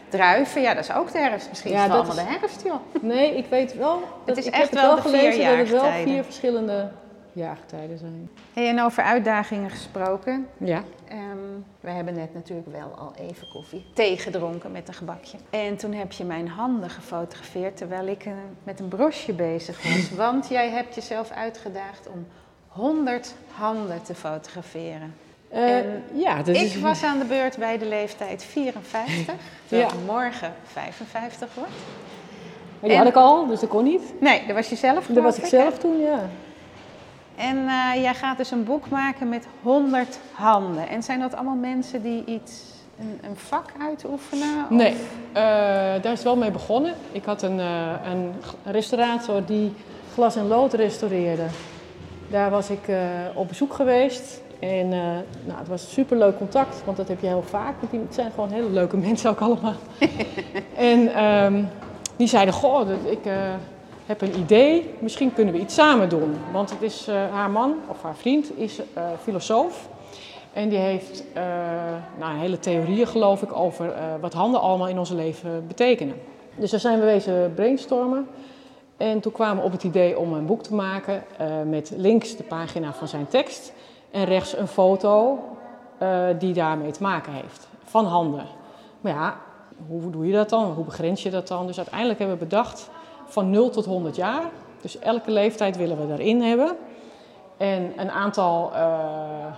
Druiven, 0.10 0.62
ja, 0.62 0.73
dat 0.73 0.84
is 0.84 0.93
ook 0.93 1.12
de 1.12 1.17
herfst. 1.17 1.49
Misschien 1.49 1.71
Ja, 1.71 1.78
is 1.78 1.84
het 1.84 1.93
allemaal 1.93 2.15
de 2.15 2.21
herfst, 2.21 2.63
joh. 2.63 2.76
Nee, 3.02 3.38
ik 3.38 3.45
weet 3.45 3.78
wel. 3.78 4.02
Dat, 4.26 4.38
is 4.38 4.45
ik 4.45 4.54
echt 4.54 4.62
heb 4.62 4.71
het 4.71 4.82
wel 4.82 4.93
wel 4.93 5.04
gelezen 5.04 5.34
vier 5.34 5.58
dat 5.58 5.58
het 5.58 5.69
wel 5.69 5.91
vier 6.04 6.23
verschillende 6.23 6.91
jaargetijden 7.34 7.97
zijn. 7.97 8.30
Hey, 8.54 8.69
en 8.69 8.82
over 8.82 9.04
uitdagingen 9.04 9.69
gesproken. 9.69 10.47
Ja. 10.58 10.84
Ehm, 11.08 11.38
we 11.80 11.89
hebben 11.89 12.13
net 12.13 12.34
natuurlijk 12.34 12.71
wel 12.71 12.93
al 12.97 13.13
even 13.19 13.47
koffie, 13.47 13.86
thee 13.93 14.17
gedronken 14.17 14.71
met 14.71 14.88
een 14.88 14.93
gebakje. 14.93 15.38
En 15.49 15.78
toen 15.78 15.93
heb 15.93 16.12
je 16.12 16.23
mijn 16.23 16.47
handen 16.47 16.89
gefotografeerd 16.89 17.78
terwijl 17.78 18.08
ik 18.08 18.26
eh, 18.26 18.34
met 18.63 18.80
een 18.80 18.88
brosje 18.88 19.34
bezig 19.34 19.84
was. 19.84 20.10
Want 20.26 20.47
jij 20.47 20.69
hebt 20.69 20.95
jezelf 20.95 21.32
uitgedaagd 21.32 22.08
om 22.13 22.28
100 22.67 23.36
handen 23.52 24.04
te 24.04 24.15
fotograferen. 24.15 25.13
Eh, 25.54 25.76
ja, 26.13 26.38
dat 26.38 26.56
ik 26.56 26.62
is... 26.62 26.80
was 26.80 27.04
aan 27.04 27.20
de 27.20 27.26
beurt 27.26 27.58
bij 27.58 27.78
de 27.78 27.86
leeftijd 27.86 28.44
54, 28.44 29.34
terwijl 29.68 29.89
Ja. 29.89 29.96
morgen 30.13 30.54
55 30.72 31.48
word. 31.54 31.68
Maar 32.80 32.89
die 32.89 32.92
en- 32.92 32.98
had 32.98 33.08
ik 33.08 33.16
al, 33.16 33.48
dus 33.48 33.60
dat 33.60 33.70
kon 33.70 33.84
niet. 33.84 34.02
Nee, 34.20 34.46
dat 34.48 34.56
was 34.56 34.70
je 34.70 34.76
zelf 34.76 35.06
Dat 35.08 35.24
was 35.24 35.38
ik 35.38 35.46
zelf 35.46 35.78
toen, 35.78 36.00
ja. 36.00 36.20
En 37.36 37.58
eh, 37.68 38.02
jij 38.02 38.13
gaat 38.13 38.38
dus 38.38 38.52
een 38.52 38.63
boek 38.63 38.89
maken 38.89 39.30
met 39.30 39.46
100 39.62 40.20
handen. 40.32 40.88
En 40.89 41.04
zijn 41.04 41.20
dat 41.20 41.34
allemaal 41.36 41.56
mensen 41.56 42.02
die 42.02 42.24
iets, 42.26 42.62
een, 43.00 43.20
een 43.30 43.36
vak 43.36 43.66
uitoefenen? 43.82 44.63
Of- 44.63 44.70
Nee, 44.70 44.92
eh, 45.34 45.42
daar 46.02 46.04
is 46.06 46.10
het 46.12 46.24
wel 46.24 46.36
mee 46.36 46.52
begonnen. 46.52 46.94
Ik 47.12 47.26
had 47.26 47.42
een, 47.42 47.58
een 47.60 48.34
restaurator 48.66 49.46
die 49.46 49.74
glas 50.13 50.36
en 50.36 50.48
lood 50.48 50.74
restaureerde. 50.74 51.46
Daar 52.30 52.50
was 52.50 52.70
ik 52.70 52.80
op 53.34 53.48
bezoek 53.48 53.74
geweest. 53.74 54.42
En 54.63 54.93
eh, 54.93 54.99
nou, 55.45 55.60
het 55.60 55.67
was 55.67 55.93
superleuk 55.93 56.38
contact, 56.38 56.86
want 56.86 56.97
dat 56.97 57.08
heb 57.08 57.21
je 57.21 57.28
heel 57.28 57.43
vaak. 57.43 57.76
Want 57.80 57.91
die, 57.91 57.99
het 57.99 58.13
zijn 58.13 58.32
gewoon 58.32 58.49
hele 58.49 58.69
leuke 58.69 58.97
mensen 59.08 59.30
ook 59.30 59.39
allemaal. 59.39 59.73
en 60.76 61.13
ehm, 61.13 61.63
die 62.15 62.28
zeiden, 62.28 62.54
goh, 62.54 62.89
ik 63.06 63.26
eh, 63.26 63.34
heb 64.06 64.21
een 64.21 64.39
idee, 64.39 64.89
misschien 64.99 65.34
kunnen 65.34 65.54
we 65.54 65.60
iets 65.60 65.73
samen 65.73 66.10
doen. 66.10 66.36
Want 66.52 66.69
het 66.69 66.82
is, 66.82 67.08
eh, 67.08 67.15
haar 67.32 67.49
man, 67.49 67.76
of 67.88 68.04
haar 68.04 68.15
vriend, 68.15 68.58
is 68.58 68.82
filosoof. 69.21 69.89
En 70.54 70.69
die 70.69 70.78
heeft 70.78 71.23
nou, 72.19 72.38
hele 72.38 72.60
theorieën, 72.60 73.08
geloof 73.08 73.41
ik, 73.41 73.54
over 73.54 73.93
wat 74.21 74.34
handen 74.34 74.62
allemaal 74.62 74.88
in 74.88 74.99
ons 74.99 75.10
leven 75.10 75.67
betekenen. 75.67 76.15
Dus 76.56 76.71
daar 76.71 76.80
zijn 76.80 76.99
we 76.99 77.06
wezen 77.06 77.54
brainstormen. 77.56 78.28
En 78.97 79.19
toen 79.19 79.32
kwamen 79.32 79.58
we 79.58 79.63
op 79.63 79.71
het 79.71 79.84
idee 79.84 80.19
om 80.19 80.34
een 80.34 80.45
boek 80.45 80.63
te 80.63 80.73
maken 80.73 81.23
met 81.69 81.93
links 81.95 82.36
de 82.36 82.43
pagina 82.43 82.93
van 82.93 83.08
zijn 83.08 83.28
tekst 83.28 83.73
en 84.13 84.26
rechts 84.26 84.58
een 84.58 84.67
foto 84.67 85.39
eh, 85.97 86.26
die 86.39 86.54
daarmee 86.54 86.91
te 86.91 87.02
maken 87.02 87.34
heeft, 87.34 87.67
van 87.84 88.06
handen. 88.06 88.45
Maar 89.02 89.13
ja, 89.13 89.38
hoe 89.88 90.10
doe 90.10 90.28
je 90.28 90.34
dat 90.34 90.49
dan? 90.49 90.71
Hoe 90.71 90.86
begrens 90.86 91.23
je 91.23 91.30
dat 91.30 91.47
dan? 91.47 91.67
Dus 91.67 91.78
uiteindelijk 91.78 92.19
hebben 92.19 92.38
we 92.38 92.43
bedacht 92.43 92.89
van 93.26 93.49
0 93.49 93.69
tot 93.69 93.86
100 93.86 94.15
jaar. 94.15 94.43
Dus 94.82 94.99
elke 94.99 95.32
leeftijd 95.32 95.78
willen 95.78 95.99
we 95.99 96.08
daarin 96.08 96.41
hebben. 96.41 96.76
En 97.58 97.93
een 97.97 98.12
aantal 98.12 98.73
eh, 98.73 98.88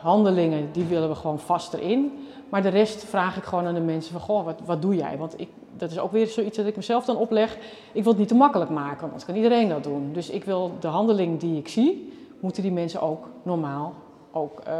handelingen, 0.02 0.70
die 0.72 0.86
willen 0.86 1.10
we 1.10 1.15
gewoon 1.15 1.39
vast 1.39 1.74
erin. 1.74 2.28
Maar 2.50 2.62
de 2.62 2.70
rest 2.70 3.04
vraag 3.04 3.38
ik 3.38 3.44
gewoon 3.44 3.65
aan 3.65 3.74
de 3.74 3.80
mensen 3.80 4.12
van, 4.12 4.22
goh, 4.22 4.46
wat, 4.46 4.60
wat 4.65 4.82
doe 4.82 4.96
jij? 4.96 5.18
Want 5.18 5.39
ik, 5.39 5.50
dat 5.78 5.91
is 5.91 6.00
ook 6.00 6.12
weer 6.12 6.28
zoiets 6.28 6.58
dat 6.58 6.65
ik 6.65 6.76
mezelf 6.76 7.06
dan 7.06 7.18
opleg. 7.18 7.58
Ik 7.91 8.04
wil 8.04 8.12
het 8.12 8.18
niet 8.18 8.28
te 8.28 8.36
makkelijk 8.36 8.70
maken, 8.70 9.10
want 9.10 9.26
kan 9.26 9.36
iedereen 9.36 9.70
dat 9.70 9.84
doen. 9.84 10.10
Dus 10.13 10.30
ik 10.30 10.44
wil 10.44 10.72
de 10.80 10.88
handeling 10.88 11.39
die 11.39 11.58
ik 11.58 11.68
zie, 11.68 12.13
moeten 12.39 12.63
die 12.63 12.72
mensen 12.72 13.02
ook 13.02 13.28
normaal 13.44 13.94
ook 14.38 14.62
eh, 14.67 14.74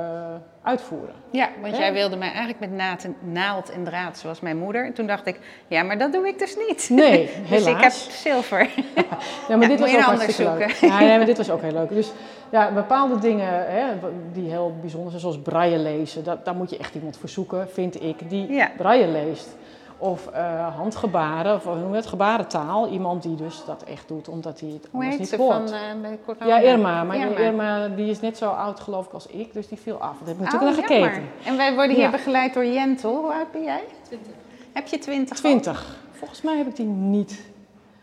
uitvoeren. 0.64 1.16
Ja, 1.32 1.50
want 1.62 1.78
jij 1.78 1.94
wilde 1.94 2.16
mij 2.16 2.28
eigenlijk 2.28 2.60
met 2.60 2.72
naad 2.72 3.04
en, 3.04 3.16
naald 3.20 3.70
en 3.70 3.84
draad, 3.84 4.18
zoals 4.18 4.40
mijn 4.40 4.58
moeder. 4.58 4.86
En 4.86 4.94
toen 4.94 5.08
dacht 5.08 5.26
ik, 5.26 5.40
ja, 5.68 5.84
maar 5.84 5.98
dat 5.98 6.14
doe 6.14 6.28
ik 6.28 6.40
dus 6.40 6.56
niet. 6.68 6.90
Nee, 6.90 7.30
dus 7.50 7.60
ik 7.60 7.66
heb 7.66 7.76
helaas. 7.76 8.22
zilver. 8.22 8.70
Ja, 9.48 9.56
maar 9.56 9.70
Ja, 9.70 9.76
dit 9.76 9.80
was 9.80 9.96
ook 9.96 10.02
hartstikke 10.02 10.52
leuk. 10.58 10.70
Ja, 10.72 11.00
nee, 11.00 11.18
maar 11.18 11.26
dit 11.26 11.38
was 11.38 11.50
ook 11.50 11.62
heel 11.62 11.72
leuk. 11.72 11.90
Dus 11.90 12.12
ja, 12.52 12.72
bepaalde 12.72 13.20
dingen 13.20 13.66
hè, 13.72 13.86
die 14.34 14.50
heel 14.50 14.76
bijzonder 14.82 15.10
zijn, 15.10 15.22
zoals 15.22 15.40
braille 15.40 15.78
lezen, 15.78 16.24
dat, 16.24 16.46
daar 16.46 16.56
moet 16.56 16.70
je 16.70 16.78
echt 16.78 16.96
iemand 16.96 17.18
voor 17.18 17.30
zoeken, 17.30 17.70
vind 17.70 18.04
ik, 18.04 18.30
die 18.30 18.52
Ja. 18.54 18.72
braille 18.78 19.08
leest. 19.08 19.56
Of 19.98 20.28
eh, 20.28 20.76
handgebaren, 20.76 21.56
of 21.56 21.64
hoe 21.64 21.76
noem 21.76 21.90
je 21.90 21.96
het, 21.96 22.06
gebarentaal. 22.06 22.88
Iemand 22.88 23.24
die 23.24 23.36
dus 23.36 23.64
dat 23.66 23.84
echt 23.84 24.08
doet, 24.08 24.28
omdat 24.28 24.60
hij 24.60 24.70
het 24.70 24.88
Hoe 24.92 25.04
anders 25.04 25.10
heet 25.22 25.32
niet 25.32 25.40
hoort. 25.40 25.70
van 25.70 25.80
eh, 25.80 26.02
bij 26.02 26.20
corona? 26.26 26.46
ja, 26.46 26.60
Irma. 26.60 27.04
Maar 27.04 27.18
Irma. 27.18 27.38
Irma. 27.38 27.88
die 27.88 28.10
is 28.10 28.20
net 28.20 28.38
zo 28.38 28.50
oud 28.50 28.80
geloof 28.80 29.06
ik 29.06 29.12
als 29.14 29.28
ik, 29.28 29.54
dus 29.54 29.68
die 29.68 29.78
viel 29.78 29.96
af. 29.98 30.18
Dat 30.20 30.28
heb 30.28 30.36
ik 30.40 30.46
Oh, 30.46 30.52
natuurlijk 30.52 30.78
naar 30.78 30.90
jammer. 30.90 31.10
gekeken. 31.12 31.30
En 31.46 31.58
wij 31.58 31.74
worden 31.74 31.96
hier 31.96 32.04
Ja. 32.06 32.12
begeleid 32.12 32.54
door 32.54 32.66
Jentel. 32.66 33.16
Hoe 33.22 33.34
oud 33.34 33.52
ben 33.52 33.64
jij? 33.64 33.84
20. 34.04 34.32
Heb 34.74 34.88
je 34.88 34.98
20? 34.98 35.38
20. 35.38 35.96
Volgens 36.12 36.42
mij 36.42 36.58
heb 36.58 36.68
ik 36.68 36.76
die 36.76 36.86
niet. 36.86 37.42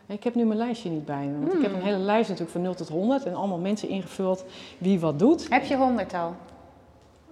Ik 0.07 0.25
heb 0.25 0.35
nu 0.35 0.45
mijn 0.45 0.59
lijstje 0.59 0.91
niet 0.91 1.05
bij 1.05 1.25
me. 1.27 1.39
Want 1.41 1.55
ik 1.55 1.63
heb 1.63 1.73
een 1.75 1.83
hele 1.83 1.97
lijst 1.99 2.23
natuurlijk 2.29 2.51
van 2.53 2.63
0 2.63 2.75
tot 2.75 2.89
100 2.89 3.25
en 3.25 3.35
allemaal 3.35 3.59
mensen 3.59 3.89
ingevuld 3.89 4.45
wie 4.79 5.01
wat 5.01 5.19
doet. 5.19 5.47
Heb 5.51 5.65
je 5.65 5.77
100 5.77 6.15
al? 6.15 6.35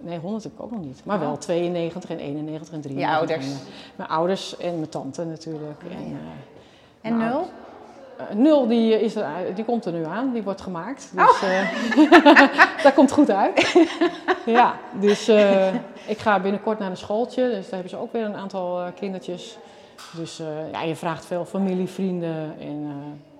Nee, 0.01 0.17
100 0.19 0.43
heb 0.43 0.53
ik 0.53 0.61
ook 0.61 0.71
nog 0.71 0.81
niet. 0.81 1.01
Maar 1.05 1.19
wel 1.19 1.37
92 1.37 2.09
en 2.09 2.19
91 2.19 2.73
en 2.73 2.81
93. 2.81 3.17
ouders? 3.19 3.45
En, 3.45 3.51
eh, 3.51 3.95
mijn 3.95 4.09
ouders 4.09 4.57
en 4.57 4.75
mijn 4.77 4.89
tante 4.89 5.25
natuurlijk. 5.25 5.81
En, 5.91 5.97
eh, 7.01 7.09
En 7.11 7.17
nul? 7.17 7.49
eh, 8.17 8.35
nul 8.35 8.67
die, 8.67 9.01
is 9.01 9.15
er, 9.15 9.25
die 9.55 9.65
komt 9.65 9.85
er 9.85 9.91
nu 9.91 10.05
aan, 10.05 10.33
die 10.33 10.43
wordt 10.43 10.61
gemaakt. 10.61 11.11
Dus 11.15 11.41
Oh. 11.41 11.59
eh, 11.59 12.83
dat 12.83 12.93
komt 12.93 13.11
goed 13.11 13.31
uit. 13.31 13.75
ja, 14.45 14.73
dus 14.99 15.29
ik 16.07 16.17
ga 16.17 16.39
binnenkort 16.39 16.79
naar 16.79 16.89
een 16.89 16.97
schooltje. 16.97 17.43
Dus 17.43 17.61
daar 17.63 17.71
hebben 17.73 17.89
ze 17.89 17.97
ook 17.97 18.11
weer 18.13 18.25
een 18.25 18.35
aantal 18.35 18.81
kindertjes. 18.95 19.57
Dus 20.15 20.41
ja, 20.71 20.81
je 20.81 20.95
vraagt 20.95 21.25
veel 21.25 21.45
familie, 21.45 21.87
vrienden. 21.87 22.55
En, 22.59 22.91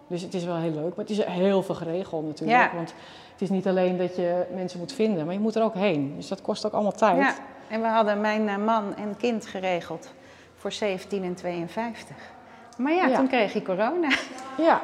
dus 0.07 0.21
het 0.21 0.33
is 0.33 0.43
wel 0.43 0.55
heel 0.55 0.71
leuk. 0.71 0.95
Maar 0.95 1.05
het 1.05 1.09
is 1.09 1.23
heel 1.25 1.63
veel 1.63 1.75
geregeld 1.75 2.25
natuurlijk. 2.25 2.59
Ja. 2.71 2.75
Want 2.75 2.93
het 3.41 3.49
is 3.49 3.55
niet 3.55 3.67
alleen 3.67 3.97
dat 3.97 4.15
je 4.15 4.43
mensen 4.53 4.79
moet 4.79 4.93
vinden, 4.93 5.25
maar 5.25 5.33
je 5.33 5.39
moet 5.39 5.55
er 5.55 5.63
ook 5.63 5.73
heen. 5.73 6.13
Dus 6.15 6.27
dat 6.27 6.41
kost 6.41 6.65
ook 6.65 6.73
allemaal 6.73 6.91
tijd. 6.91 7.17
Ja. 7.17 7.33
En 7.69 7.81
we 7.81 7.87
hadden 7.87 8.21
mijn 8.21 8.49
eh, 8.49 8.57
man 8.57 8.95
en 8.95 9.17
kind 9.17 9.45
geregeld 9.45 10.13
voor 10.55 10.71
17 10.71 11.23
en 11.23 11.35
52. 11.35 12.15
Maar 12.77 12.93
ja, 12.93 13.07
Ja. 13.07 13.15
toen 13.15 13.27
kreeg 13.27 13.53
je 13.53 13.61
corona. 13.61 14.07
Ja, 14.57 14.81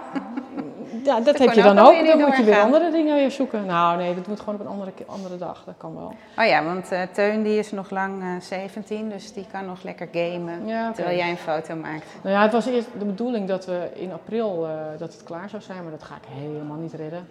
ja 1.04 1.20
dat 1.30 1.38
heb 1.38 1.54
je 1.54 1.62
dan 1.62 1.80
ook. 1.80 2.06
Dan 2.06 2.20
moet 2.20 2.38
je 2.38 2.44
weer 2.44 2.60
andere 2.60 2.92
dingen 2.92 3.16
weer 3.16 3.32
zoeken. 3.32 3.66
Nou 3.66 3.98
nee, 3.98 4.16
dat 4.16 4.28
moet 4.28 4.40
gewoon 4.40 4.56
op 4.56 4.62
een 4.62 4.68
andere, 4.68 4.92
andere 5.06 5.38
dag. 5.38 5.64
Dat 5.66 5.76
kan 5.78 5.96
wel. 5.96 6.14
Oh 6.38 6.46
ja, 6.46 6.64
want 6.64 6.92
eh, 6.92 7.02
Teun 7.12 7.44
die 7.44 7.60
is 7.60 7.72
nog 7.72 7.90
lang 7.90 8.22
eh 8.22 8.42
17, 8.42 9.10
dus 9.10 9.34
die 9.34 9.46
kan 9.52 9.66
nog 9.66 9.84
lekker 9.84 10.10
gamen. 10.12 10.68
Ja. 10.68 10.92
Terwijl 10.92 11.18
jij 11.18 11.30
een 11.30 11.38
foto 11.38 11.76
maakt. 11.76 12.06
Nou 12.22 12.36
ja, 12.36 12.42
het 12.42 12.52
was 12.52 12.66
eerst 12.66 12.88
de 13.00 13.06
bedoeling 13.06 13.48
dat 13.48 13.66
we 13.66 13.90
in 13.94 14.12
april 14.12 14.68
dat 14.98 15.14
het 15.14 15.24
klaar 15.24 15.50
zou 15.50 15.62
zijn, 15.62 15.82
maar 15.84 15.92
dat 15.92 16.04
ga 16.04 16.16
ik 16.16 16.28
helemaal 16.42 16.78
niet 16.78 16.94
redden. 16.94 17.28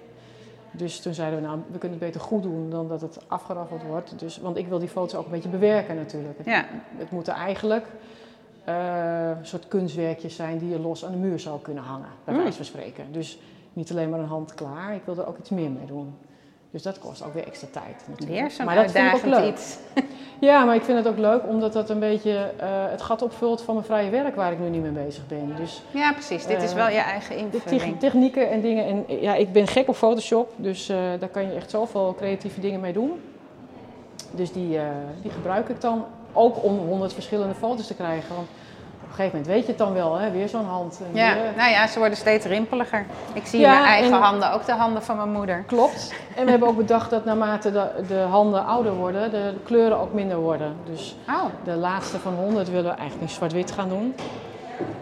Dus 0.70 1.00
toen 1.00 1.14
zeiden 1.14 1.40
we, 1.40 1.46
nou, 1.46 1.58
we 1.70 1.78
kunnen 1.78 1.98
het 1.98 2.06
beter 2.06 2.20
goed 2.20 2.42
doen 2.42 2.70
dan 2.70 2.88
dat 2.88 3.00
het 3.00 3.18
afgeraffeld 3.28 3.82
wordt. 3.82 4.18
Dus, 4.18 4.38
want 4.38 4.56
ik 4.56 4.66
wil 4.68 4.78
die 4.78 4.88
foto's 4.88 5.14
ook 5.14 5.24
een 5.24 5.30
beetje 5.30 5.48
bewerken 5.48 5.96
natuurlijk. 5.96 6.36
Het, 6.38 6.46
Ja. 6.46 6.64
het 6.96 7.10
moeten 7.10 7.32
eigenlijk 7.34 7.86
een 8.64 9.46
soort 9.46 9.68
kunstwerkjes 9.68 10.36
zijn 10.36 10.58
die 10.58 10.68
je 10.68 10.78
los 10.80 11.04
aan 11.04 11.10
de 11.12 11.18
muur 11.18 11.38
zou 11.38 11.60
kunnen 11.60 11.82
hangen, 11.82 12.08
bij 12.24 12.34
Mm. 12.34 12.40
wijze 12.40 12.56
van 12.56 12.64
spreken. 12.66 13.04
Dus 13.12 13.38
niet 13.72 13.90
alleen 13.90 14.10
maar 14.10 14.18
een 14.20 14.26
hand 14.26 14.54
klaar, 14.54 14.94
ik 14.94 15.02
wil 15.04 15.18
er 15.18 15.26
ook 15.26 15.38
iets 15.38 15.50
meer 15.50 15.70
mee 15.70 15.86
doen. 15.86 16.14
Dus 16.70 16.82
dat 16.82 16.98
kost 16.98 17.24
ook 17.24 17.34
weer 17.34 17.46
extra 17.46 17.68
tijd 17.72 18.04
natuurlijk. 18.08 18.40
Weer 18.40 18.50
zo'n 18.50 18.64
maar 18.64 18.74
dat 18.74 18.90
vind 18.90 19.06
ik 19.08 19.14
ook 19.14 19.24
leuk. 19.24 19.52
iets. 19.52 19.76
Ja, 20.40 20.64
maar 20.64 20.74
ik 20.74 20.82
vind 20.82 20.98
het 20.98 21.06
ook 21.08 21.18
leuk 21.18 21.42
omdat 21.48 21.72
dat 21.72 21.90
een 21.90 21.98
beetje 21.98 22.50
eh, 22.56 22.66
het 22.68 23.02
gat 23.02 23.22
opvult 23.22 23.62
van 23.62 23.74
mijn 23.74 23.86
vrije 23.86 24.10
werk 24.10 24.34
waar 24.36 24.52
ik 24.52 24.58
nu 24.58 24.68
niet 24.68 24.82
mee 24.82 24.90
bezig 25.04 25.26
ben. 25.26 25.52
Dus 25.56 25.82
Ja, 25.90 26.12
precies. 26.12 26.46
Dit 26.46 26.62
is 26.62 26.70
Eh, 26.70 26.76
wel 26.76 26.88
je 26.88 26.98
eigen 26.98 27.36
de 27.50 27.50
te- 27.50 27.70
invulling. 27.70 28.00
technieken 28.00 28.50
en 28.50 28.60
dingen. 28.60 28.84
En 29.08 29.20
ja, 29.20 29.34
ik 29.34 29.52
ben 29.52 29.66
gek 29.66 29.88
op 29.88 29.96
Photoshop, 29.96 30.52
dus 30.56 30.88
eh, 30.88 30.96
daar 31.18 31.28
kan 31.28 31.42
je 31.46 31.52
echt 31.52 31.70
zoveel 31.70 32.14
creatieve 32.18 32.60
dingen 32.60 32.80
mee 32.80 32.92
doen. 32.92 33.20
Dus 34.30 34.52
die, 34.52 34.78
eh, 34.78 34.84
die 35.22 35.30
gebruik 35.30 35.68
ik 35.68 35.80
dan 35.80 36.04
ook 36.32 36.64
om 36.64 36.78
honderd 36.78 37.12
verschillende 37.12 37.54
foto's 37.54 37.86
te 37.86 37.94
krijgen. 37.94 38.34
Want 38.34 38.48
op 39.06 39.12
een 39.12 39.16
gegeven 39.24 39.38
moment 39.38 39.46
weet 39.46 39.62
je 39.62 39.68
het 39.68 39.78
dan 39.78 39.92
wel, 39.92 40.14
hè? 40.18 40.30
weer 40.30 40.48
zo'n 40.48 40.64
hand. 40.64 41.00
En 41.10 41.16
Ja, 41.20 41.34
weer- 41.34 41.42
nou 41.56 41.70
ja, 41.70 41.86
ze 41.86 41.98
worden 41.98 42.18
steeds 42.18 42.46
rimpeliger. 42.46 43.06
Ik 43.32 43.46
zie 43.46 43.60
Ja, 43.60 43.70
mijn 43.72 43.84
eigen 43.84 44.12
en- 44.12 44.20
handen, 44.20 44.52
ook 44.52 44.64
de 44.66 44.72
handen 44.72 45.02
van 45.02 45.16
mijn 45.16 45.32
moeder. 45.32 45.64
Klopt. 45.66 46.12
En 46.36 46.44
we 46.44 46.50
hebben 46.50 46.68
ook 46.68 46.76
bedacht 46.76 47.10
dat 47.10 47.24
naarmate 47.24 47.72
de, 47.72 47.86
de 48.08 48.18
handen 48.18 48.64
ouder 48.66 48.92
worden, 48.94 49.30
de, 49.30 49.54
kleuren 49.64 49.98
ook 49.98 50.12
minder 50.12 50.36
worden. 50.36 50.76
Dus 50.84 51.16
Oh, 51.28 51.44
De 51.64 51.74
laatste 51.76 52.18
van 52.18 52.34
100 52.34 52.68
willen 52.70 52.90
we 52.90 52.96
eigenlijk 52.98 53.20
in 53.30 53.34
zwart-wit 53.36 53.70
gaan 53.72 53.88
doen. 53.88 54.14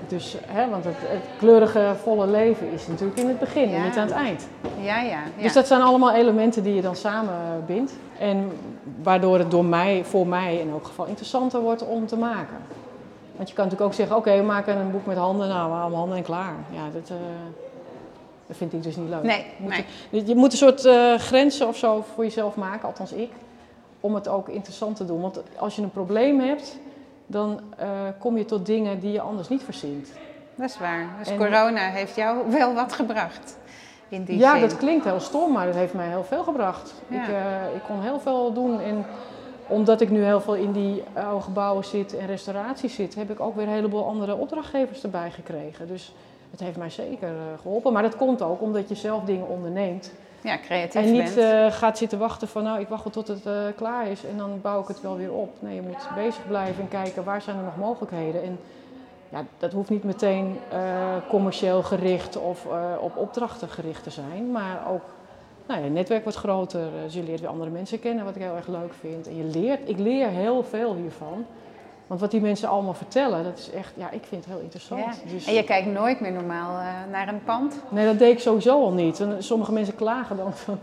Dus, 0.09 0.37
hè, 0.47 0.69
want 0.71 0.85
het, 0.85 0.95
het 0.99 1.25
kleurige, 1.39 1.93
volle 2.03 2.27
leven 2.27 2.73
is 2.73 2.87
natuurlijk 2.87 3.19
in 3.19 3.29
het 3.29 3.39
begin 3.39 3.69
Ja. 3.71 3.77
en 3.77 3.83
niet 3.83 3.97
aan 3.97 4.07
het 4.07 4.15
eind. 4.17 4.49
ja, 4.81 5.01
ja. 5.01 5.09
ja. 5.37 5.43
Dus 5.43 5.53
dat 5.53 5.67
zijn 5.67 5.83
allemaal 5.83 6.13
elementen 6.15 6.63
die 6.63 6.75
je 6.75 6.83
dan 6.83 6.97
samen 6.97 7.35
bindt. 7.67 7.93
En 8.19 8.53
waardoor 9.03 9.39
het 9.39 9.51
door 9.51 9.65
mij, 9.65 10.03
voor 10.05 10.27
mij 10.27 10.57
in 10.57 10.71
elk 10.71 10.87
geval 10.87 11.07
interessanter 11.07 11.61
wordt 11.61 11.87
om 11.87 12.07
te 12.07 12.17
maken. 12.17 12.57
Want 13.37 13.49
je 13.49 13.55
kan 13.55 13.65
natuurlijk 13.65 13.91
ook 13.91 13.97
zeggen, 13.97 14.17
oké, 14.17 14.37
we 14.37 14.43
maken 14.43 14.77
een 14.77 14.91
boek 14.91 15.07
met 15.07 15.17
handen, 15.17 15.49
nou, 15.49 15.71
allemaal 15.71 15.99
handen 15.99 16.17
en 16.17 16.23
klaar. 16.23 16.55
Ja, 16.71 16.83
dat, 16.93 17.11
eh, 17.11 17.17
dat 18.47 18.57
vind 18.57 18.73
ik 18.73 18.83
dus 18.83 18.97
niet 18.97 19.09
leuk. 19.09 19.23
Nee, 19.23 19.39
Je 19.39 19.63
moet, 19.63 19.85
nee. 20.11 20.25
je 20.27 20.35
moet 20.35 20.53
een 20.53 20.59
soort 20.59 20.85
eh, 20.85 21.15
grenzen 21.15 21.69
of 21.69 21.77
zo 21.77 22.05
voor 22.15 22.25
jezelf 22.25 22.57
maken, 22.57 22.89
althans 22.89 23.13
ik, 23.13 23.31
om 24.01 24.15
het 24.15 24.29
ook 24.29 24.49
interessant 24.49 24.97
te 24.97 25.05
doen. 25.05 25.21
Want 25.21 25.43
als 25.57 25.77
je 25.77 25.83
een 25.83 25.91
probleem 25.91 26.41
hebt, 26.41 26.79
dan 27.27 27.61
eh, 27.77 27.89
kom 28.19 28.39
je 28.39 28.45
tot 28.45 28.67
dingen 28.67 29.01
die 29.01 29.13
je 29.13 29.21
anders 29.21 29.49
niet 29.49 29.63
verzint. 29.63 30.09
Dat 30.55 30.69
is 30.69 30.79
waar. 30.79 31.07
Dus 31.19 31.29
En- 31.29 31.37
corona 31.37 31.81
heeft 31.91 32.17
jou 32.17 32.51
wel 32.51 32.75
wat 32.75 32.93
gebracht. 32.93 33.57
In 34.09 34.25
die 34.25 34.39
ja, 34.39 34.53
zin. 34.53 34.61
dat 34.61 34.77
klinkt 34.77 35.05
heel 35.05 35.21
stom, 35.21 35.53
maar 35.53 35.67
dat 35.67 35.75
heeft 35.75 35.95
mij 35.95 36.09
heel 36.09 36.25
veel 36.25 36.43
gebracht. 36.43 36.95
Ja. 37.09 37.23
Ik, 37.23 37.29
ik 37.75 37.83
kon 37.87 38.03
heel 38.03 38.21
veel 38.21 38.53
doen 38.53 38.81
en 38.81 39.05
omdat 39.67 40.01
ik 40.01 40.11
nu 40.11 40.25
heel 40.25 40.41
veel 40.41 40.55
in 40.55 40.73
die 40.73 41.03
oude 41.13 41.45
gebouwen 41.45 41.85
zit 41.85 42.17
en 42.17 42.27
restauraties 42.27 42.95
zit, 42.95 43.15
heb 43.15 43.31
ik 43.31 43.41
ook 43.41 43.57
weer 43.57 43.67
een 43.67 43.73
heleboel 43.73 44.07
andere 44.07 44.37
opdrachtgevers 44.37 45.03
erbij 45.03 45.31
gekregen. 45.31 45.87
Dus 45.87 46.13
het 46.51 46.61
heeft 46.61 46.77
mij 46.77 46.91
zeker 46.91 47.29
eh, 47.29 47.61
geholpen. 47.63 47.93
Maar 47.93 48.03
dat 48.03 48.17
komt 48.17 48.43
ook 48.43 48.61
omdat 48.61 48.89
je 48.89 48.95
zelf 48.95 49.25
dingen 49.25 49.49
onderneemt. 49.49 50.13
Ja, 50.41 50.59
creatief 50.59 51.03
En 51.03 51.13
niet 51.13 51.37
eh, 51.37 51.67
gaat 51.71 51.99
zitten 51.99 52.19
wachten 52.19 52.49
van 52.49 52.63
nou, 52.63 52.81
ik 52.81 52.89
wacht 52.89 53.05
wel 53.05 53.13
tot 53.13 53.29
het 53.29 53.47
eh, 53.47 53.53
klaar 53.77 54.09
is 54.09 54.25
en 54.25 54.37
dan 54.37 54.61
bouw 54.61 54.81
ik 54.81 54.89
het 54.89 55.01
wel 55.01 55.17
weer 55.17 55.33
op. 55.33 55.51
Nee, 55.59 55.75
je 55.75 55.83
moet 55.83 56.09
bezig 56.15 56.47
blijven 56.47 56.83
en 56.83 56.89
kijken 56.89 57.25
waar 57.25 57.43
zijn 57.43 57.57
er 57.57 57.65
nog 57.65 57.77
mogelijkheden. 57.77 58.43
En 58.43 58.59
ja, 59.35 59.45
dat 59.59 59.73
hoeft 59.73 59.91
niet 59.91 60.05
meteen 60.05 60.59
eh, 60.71 61.17
commercieel 61.29 61.83
gericht 61.83 62.37
of 62.37 62.67
eh, 62.67 62.93
op 63.01 63.17
opdrachten 63.17 63.69
gericht 63.69 64.03
te 64.03 64.11
zijn, 64.11 64.51
maar 64.51 64.91
ook 64.91 65.03
nou, 65.67 65.85
je 65.85 65.91
netwerk 65.91 66.23
wordt 66.23 66.39
groter. 66.39 66.81
eh, 66.81 67.03
Dus 67.05 67.15
je 67.15 67.23
leert 67.23 67.41
weer 67.41 67.49
andere 67.51 67.71
mensen 67.71 68.01
kennen, 68.01 68.25
wat 68.25 68.37
ik 68.37 68.43
heel 68.43 68.57
erg 68.57 68.69
leuk 68.69 68.93
vind. 69.01 69.29
En 69.29 69.37
je 69.37 69.45
leert, 69.45 69.89
ik 69.89 69.99
leer 69.99 70.29
heel 70.29 70.63
veel 70.65 70.95
hiervan. 70.95 71.47
Want 72.07 72.21
wat 72.21 72.31
die 72.31 72.41
mensen 72.41 72.69
allemaal 72.69 72.95
vertellen, 72.95 73.45
dat 73.45 73.59
is 73.59 73.71
echt, 73.71 73.93
ja, 73.97 74.11
ik 74.11 74.23
vind 74.25 74.45
het 74.45 74.55
heel 74.55 74.63
interessant. 74.63 75.01
Ja. 75.25 75.33
Dus, 75.33 75.47
En 75.47 75.55
je 75.55 75.65
kijkt 75.65 75.87
nooit 75.87 76.21
meer 76.21 76.33
normaal 76.33 76.79
eh, 76.79 76.87
naar 77.11 77.29
een 77.29 77.45
pand. 77.45 77.81
Nee, 77.89 78.07
dat 78.07 78.19
deed 78.19 78.33
ik 78.33 78.41
sowieso 78.41 78.83
al 78.83 78.93
niet. 78.93 79.21
En 79.21 79.43
sommige 79.43 79.73
mensen 79.73 79.95
klagen 79.95 80.37
dan 80.37 80.53
van... 80.55 80.79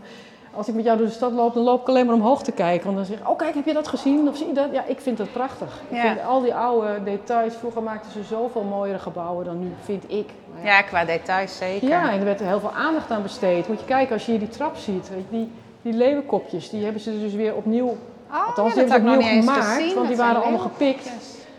Als 0.54 0.68
ik 0.68 0.74
met 0.74 0.84
jou 0.84 0.98
door 0.98 1.06
de 1.06 1.12
stad 1.12 1.32
loop, 1.32 1.54
dan 1.54 1.62
loop 1.62 1.80
ik 1.80 1.88
alleen 1.88 2.06
maar 2.06 2.14
omhoog 2.14 2.42
te 2.42 2.52
kijken. 2.52 2.84
Want 2.84 2.96
dan 2.96 3.06
zeg 3.06 3.18
ik, 3.18 3.28
oh 3.28 3.38
kijk, 3.38 3.54
heb 3.54 3.66
je 3.66 3.72
dat 3.72 3.88
gezien? 3.88 4.28
Of 4.28 4.36
zie 4.36 4.46
je 4.46 4.52
dat? 4.52 4.68
Ja, 4.72 4.84
ik 4.86 5.00
vind 5.00 5.16
dat 5.16 5.32
prachtig. 5.32 5.80
Ik 5.88 6.00
vind 6.00 6.24
al 6.26 6.40
die 6.40 6.54
oude 6.54 7.02
details. 7.04 7.54
Vroeger 7.54 7.82
maakten 7.82 8.12
ze 8.12 8.22
zoveel 8.22 8.62
mooiere 8.62 8.98
gebouwen 8.98 9.44
dan 9.44 9.58
nu, 9.58 9.72
vind 9.84 10.04
ik. 10.06 10.28
Ja, 10.62 10.82
qua 10.82 11.04
details 11.04 11.56
zeker. 11.56 11.88
ja, 11.88 12.10
en 12.10 12.18
er 12.18 12.24
werd 12.24 12.40
heel 12.40 12.60
veel 12.60 12.72
aandacht 12.72 13.10
aan 13.10 13.22
besteed. 13.22 13.68
Moet 13.68 13.80
je 13.80 13.86
kijken, 13.86 14.12
als 14.12 14.24
je 14.24 14.30
hier 14.30 14.40
die 14.40 14.48
trap 14.48 14.76
ziet. 14.76 15.10
Die, 15.30 15.50
die 15.82 15.92
leeuwenkopjes, 15.92 16.70
die 16.70 16.84
hebben 16.84 17.02
ze 17.02 17.20
dus 17.20 17.34
weer 17.34 17.54
opnieuw... 17.54 17.96
Oh, 18.30 18.46
Althans, 18.46 18.74
ja, 18.74 18.82
die 18.82 18.90
hebben 18.90 19.12
ze 19.12 19.18
opnieuw 19.18 19.40
gemaakt. 19.40 19.94
want 19.94 20.08
die 20.08 20.16
waren 20.16 20.42
allemaal 20.42 20.60
gepikt. 20.60 21.10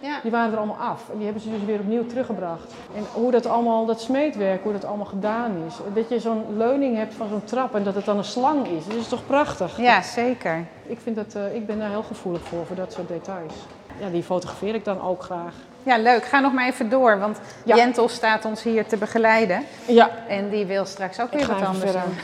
Ja. 0.04 0.20
Die 0.22 0.32
waren 0.32 0.52
er 0.52 0.58
allemaal 0.58 0.78
af. 0.78 1.10
En 1.10 1.16
die 1.16 1.24
hebben 1.26 1.44
ze 1.44 1.50
dus 1.50 1.64
weer 1.66 1.80
opnieuw 1.80 2.06
teruggebracht. 2.06 2.74
En 2.96 3.04
hoe 3.14 3.32
dat 3.32 3.46
allemaal, 3.46 3.86
dat 3.86 4.02
smeedwerk, 4.02 4.64
hoe 4.64 4.72
dat 4.72 4.86
allemaal 4.86 5.06
gedaan 5.06 5.52
is. 5.68 5.74
Dat 5.94 6.10
je 6.10 6.20
zo'n 6.20 6.58
leuning 6.58 6.98
hebt 6.98 7.14
van 7.14 7.28
zo'n 7.28 7.44
trap 7.44 7.76
en 7.76 7.84
dat 7.84 7.96
het 7.96 8.06
dan 8.06 8.18
een 8.18 8.24
slang 8.24 8.68
is. 8.68 8.86
Dat 8.86 8.96
is 8.96 9.08
toch 9.08 9.26
prachtig? 9.26 9.78
ja, 9.78 10.02
zeker. 10.02 10.66
Ik, 10.86 11.00
vind 11.04 11.16
dat, 11.16 11.36
eh, 11.36 11.56
ik 11.56 11.66
ben 11.66 11.80
daar 11.80 11.90
heel 11.90 12.04
gevoelig 12.04 12.42
voor, 12.42 12.66
voor 12.66 12.76
dat 12.76 12.94
soort 12.94 13.08
details. 13.08 13.54
Ja, 14.00 14.10
die 14.10 14.24
fotografeer 14.24 14.76
ik 14.76 14.86
dan 14.86 15.02
ook 15.02 15.24
graag. 15.24 15.54
Ja, 15.84 15.98
leuk. 15.98 16.26
Ga 16.26 16.40
nog 16.40 16.54
maar 16.54 16.68
even 16.68 16.90
door, 16.90 17.20
want 17.20 17.40
Ja. 17.66 17.76
Jentel 17.76 18.10
staat 18.10 18.46
ons 18.46 18.64
hier 18.64 18.86
te 18.86 18.98
begeleiden. 18.98 19.64
Ja, 19.88 20.10
En 20.28 20.50
die 20.50 20.66
wil 20.66 20.86
straks 20.86 21.20
ook 21.20 21.32
weer 21.32 21.48
wat 21.48 21.66
anders 21.66 21.92
doen. 21.92 22.18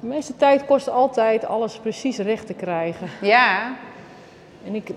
De 0.00 0.06
meeste 0.06 0.36
tijd 0.36 0.64
kost 0.64 0.88
altijd 0.88 1.46
alles 1.46 1.78
precies 1.78 2.18
recht 2.18 2.46
te 2.46 2.54
krijgen. 2.54 3.08
Ja, 3.20 3.72
En 4.64 4.74
ik 4.74 4.90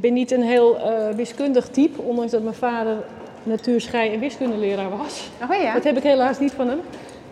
ben 0.00 0.12
niet 0.12 0.30
een 0.30 0.42
heel 0.42 0.78
eh, 0.78 1.14
wiskundig 1.16 1.68
type, 1.68 2.02
ondanks 2.02 2.30
dat 2.32 2.42
mijn 2.42 2.54
vader 2.54 2.96
natuurschei- 3.42 4.12
en 4.12 4.20
wiskundeleraar 4.20 4.96
was. 4.98 5.30
oh 5.50 5.56
ja. 5.62 5.72
Dat 5.74 5.84
heb 5.84 5.96
ik 5.96 6.02
helaas 6.02 6.38
niet 6.38 6.52
van 6.52 6.68
hem. 6.68 6.80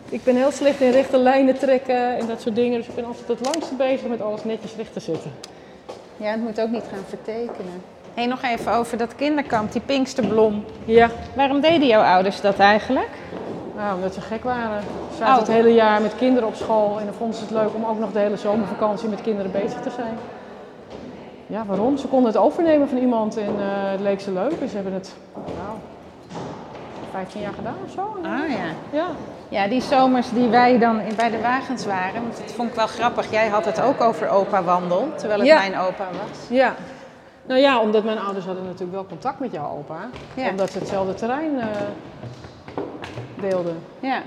Ik 0.09 0.25
ben 0.25 0.37
heel 0.37 0.51
slecht 0.51 0.81
in 0.81 0.91
rechte 0.91 1.17
lijnen 1.19 1.59
trekken 1.59 2.19
en 2.19 2.27
dat 2.27 2.41
soort 2.41 2.55
dingen. 2.55 2.79
Dus 2.79 2.89
ik 2.89 2.95
ben 2.95 3.05
altijd 3.05 3.29
het 3.29 3.41
langste 3.41 3.75
bezig 3.75 4.07
met 4.09 4.21
alles 4.21 4.45
netjes 4.45 4.77
recht 4.77 4.93
te 4.93 5.01
zetten. 5.01 5.31
Ja, 6.17 6.31
het 6.31 6.41
moet 6.41 6.61
ook 6.61 6.71
niet 6.71 6.85
gaan 6.93 7.05
vertekenen. 7.09 7.83
Hé, 8.15 8.27
nog 8.27 8.43
even 8.43 8.73
over 8.73 8.97
dat 8.99 9.15
kinderkamp, 9.15 9.73
die 9.73 9.81
Pinksterblom. 9.81 10.65
Ja, 10.85 11.11
Waarom 11.37 11.61
deden 11.61 11.87
jouw 11.87 12.03
ouders 12.03 12.41
dat 12.41 12.59
eigenlijk? 12.59 13.09
nou, 13.77 13.95
omdat 13.95 14.15
ze 14.15 14.21
gek 14.21 14.45
waren. 14.45 14.83
Ze 15.11 15.17
zaten 15.19 15.33
Oh. 15.33 15.39
het 15.39 15.49
hele 15.49 15.75
jaar 15.75 16.03
met 16.03 16.15
kinderen 16.17 16.49
op 16.49 16.55
school 16.55 16.99
en 16.99 17.05
dan 17.05 17.15
vonden 17.15 17.37
ze 17.37 17.43
het 17.43 17.53
leuk 17.53 17.75
om 17.75 17.85
ook 17.85 17.99
nog 17.99 18.13
de 18.13 18.19
hele 18.19 18.37
zomervakantie 18.37 19.09
met 19.09 19.21
kinderen 19.21 19.51
bezig 19.53 19.81
te 19.81 19.91
zijn. 19.97 20.15
Ja, 21.47 21.65
waarom? 21.67 21.97
Ze 21.97 22.07
konden 22.07 22.33
het 22.33 22.41
overnemen 22.41 22.89
van 22.89 22.99
iemand 22.99 23.37
en 23.37 23.55
eh, 23.59 23.91
het 23.91 24.01
leek 24.01 24.21
ze 24.21 24.33
leuk. 24.33 24.53
En 24.61 24.69
ze 24.69 24.75
hebben 24.75 24.93
het, 24.93 25.15
nou, 25.35 25.79
15 27.11 27.41
jaar 27.41 27.53
gedaan 27.53 27.75
of 27.85 27.91
zo. 27.93 28.01
Ah 28.23 28.51
ja. 28.51 28.65
Ja, 28.99 29.07
Ja, 29.49 29.69
die 29.69 29.81
zomers 29.81 30.31
die 30.31 30.49
wij 30.49 30.79
dan 30.79 31.01
in- 31.01 31.17
bij 31.17 31.31
de 31.31 31.41
wagens 31.41 31.87
waren, 31.87 32.23
want 32.23 32.37
dat 32.37 32.53
vond 32.53 32.69
ik 32.69 32.75
wel 32.75 32.87
grappig. 32.87 33.31
Jij 33.31 33.49
had 33.49 33.65
het 33.65 33.81
ook 33.81 34.01
over 34.01 34.29
opa 34.29 34.63
wandel, 34.63 35.09
terwijl 35.17 35.39
het 35.41 35.49
Ja. 35.49 35.59
mijn 35.59 35.77
opa 35.77 36.05
was. 36.11 36.39
Ja. 36.49 36.75
Nou 37.47 37.61
ja, 37.61 37.81
omdat 37.81 38.05
mijn 38.05 38.19
ouders 38.19 38.45
hadden 38.45 38.65
natuurlijk 38.65 38.93
wel 38.93 39.07
contact 39.07 39.41
met 39.41 39.53
jouw 39.53 39.71
opa. 39.79 40.09
Ja. 40.35 40.49
Omdat 40.51 40.71
ze 40.71 40.79
hetzelfde 40.79 41.15
terrein 41.15 41.61
eh, 41.61 41.67
deelden. 43.41 43.77
Ja. 44.01 44.23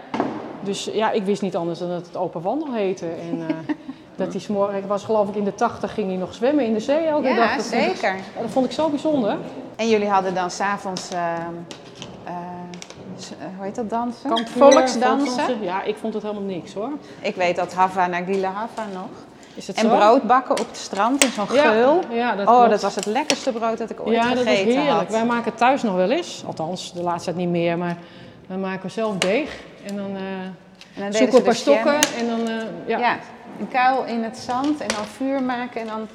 Dus 0.62 0.86
ja, 0.94 1.12
ik 1.12 1.24
wist 1.26 1.42
niet 1.42 1.56
anders 1.56 1.80
dan 1.80 1.90
dat 1.90 2.06
het 2.06 2.18
open 2.18 2.42
wandel 2.42 2.74
heette. 2.74 3.06
En 3.08 3.46
eh, 3.48 3.56
dat 4.16 4.32
hij 4.32 4.42
s'morgen, 4.42 4.78
ik 4.78 4.86
was 4.86 5.04
geloof 5.04 5.30
ik 5.30 5.36
in 5.36 5.44
de 5.44 5.56
tachtig, 5.56 5.94
ging 5.94 6.08
hij 6.08 6.18
nog 6.18 6.34
zwemmen 6.34 6.66
in 6.66 6.74
de 6.74 6.80
zee 6.80 7.06
elke 7.06 7.28
Ja, 7.28 7.36
dag. 7.36 7.56
Dat 7.56 7.66
vond 7.66 7.82
ik- 7.84 7.96
zeker. 7.96 8.16
ja, 8.16 8.42
dat 8.42 8.50
vond 8.52 8.66
ik 8.66 8.72
zo 8.72 8.90
bijzonder. 8.90 9.38
En 9.76 9.90
jullie 9.90 10.08
hadden 10.10 10.34
dan 10.34 10.52
s'avonds, 10.52 11.10
uh, 11.14 11.20
hoe 13.56 13.66
heet 13.66 13.76
dat 13.76 13.90
dansen? 13.90 14.30
Kampvuur, 14.30 14.72
Volksdansen. 14.72 15.62
Ja, 15.64 15.84
ik 15.84 15.96
vond 15.98 16.14
het 16.14 16.24
helemaal 16.24 16.44
niks 16.44 16.74
hoor. 16.74 16.90
Ik 17.22 17.36
weet 17.36 17.56
dat 17.56 17.74
Hava 17.74 18.08
Nagila 18.08 18.50
Hava 18.52 18.86
nog. 18.94 19.08
Is 19.54 19.68
het 19.68 19.76
En 19.76 19.90
zo? 19.90 19.96
brood 19.96 20.24
bakken 20.24 20.60
op 20.60 20.68
het 20.68 20.78
strand 20.78 21.24
in 21.24 21.30
zo'n 21.32 21.46
Ja, 21.54 21.72
geul. 21.72 22.00
Ja, 22.10 22.36
dat 22.36 22.48
oh, 22.48 22.54
klopt. 22.56 22.70
dat 22.70 22.82
was 22.82 22.96
het 22.96 23.06
lekkerste 23.06 23.52
brood 23.52 23.78
dat 23.78 23.90
ik 23.90 24.00
ooit 24.06 24.16
Ja, 24.16 24.22
dat 24.34 24.34
was 24.44 24.44
gegeten 24.44 24.68
heerlijk. 24.82 24.90
had. 24.92 25.10
Wij 25.10 25.26
maken 25.26 25.56
thuis 25.56 25.84
nog 25.84 25.96
wel 25.96 26.12
eens. 26.12 26.44
Althans, 26.48 26.94
de 26.94 27.02
laatste 27.02 27.24
tijd 27.34 27.36
niet 27.46 27.50
meer. 27.50 27.78
Maar 27.78 27.98
dan 28.48 28.60
maken 28.60 28.82
we 28.82 28.90
zelf 28.90 29.18
deeg. 29.18 29.60
En 29.88 29.96
dan, 29.96 30.06
eh, 30.16 30.22
En 30.22 30.56
dan 31.02 31.12
deden 31.12 31.14
zoeken 31.14 31.32
we 31.32 31.38
een 31.38 31.44
paar 31.44 31.56
stokken. 31.56 31.94
En 32.20 32.28
dan, 32.28 32.48
eh, 32.48 32.64
ja. 32.88 33.18
Een 33.60 33.68
kuil 33.68 34.04
in 34.06 34.24
het 34.24 34.38
zand 34.38 34.80
en 34.82 34.88
dan 34.88 35.06
vuur 35.06 35.44
maken 35.44 35.82
en 35.82 35.88
dan 35.88 36.08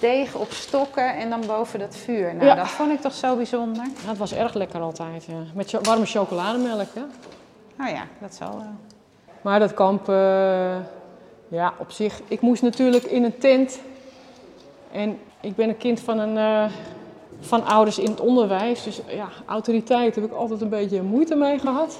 deeg 0.00 0.34
op 0.34 0.50
stokken 0.52 1.16
en 1.16 1.30
dan 1.30 1.40
boven 1.46 1.78
dat 1.78 1.96
vuur. 1.96 2.34
Nou, 2.34 2.46
Ja. 2.46 2.54
dat 2.54 2.68
vond 2.68 2.92
ik 2.92 3.00
toch 3.00 3.14
zo 3.14 3.36
bijzonder. 3.36 3.84
Ja, 4.02 4.08
het 4.08 4.18
was 4.18 4.32
erg 4.34 4.54
lekker 4.54 4.80
altijd. 4.80 5.24
Ja. 5.24 5.34
Met 5.54 5.70
warme 5.82 6.06
chocolademelk. 6.06 6.88
Hè? 6.94 7.00
Nou 7.76 7.90
ja, 7.90 8.02
dat 8.18 8.34
zal 8.34 8.50
wel. 8.50 8.66
Maar 9.42 9.58
dat 9.58 9.74
kamp, 9.74 10.08
eh, 10.08 10.76
ja, 11.48 11.72
op 11.78 11.90
zich. 11.90 12.20
Ik 12.28 12.40
moest 12.40 12.62
natuurlijk 12.62 13.04
in 13.04 13.24
een 13.24 13.38
tent. 13.38 13.80
En 14.92 15.18
ik 15.40 15.56
ben 15.56 15.68
een 15.68 15.76
kind 15.76 16.00
van, 16.00 16.18
een, 16.18 16.36
eh, 16.36 16.72
van 17.40 17.64
ouders 17.64 17.98
in 17.98 18.10
het 18.10 18.20
onderwijs. 18.20 18.82
Dus 18.82 19.00
ja, 19.06 19.28
autoriteit 19.46 20.14
heb 20.14 20.24
ik 20.24 20.32
altijd 20.32 20.60
een 20.60 20.68
beetje 20.68 21.02
moeite 21.02 21.34
mee 21.34 21.58
gehad. 21.58 21.98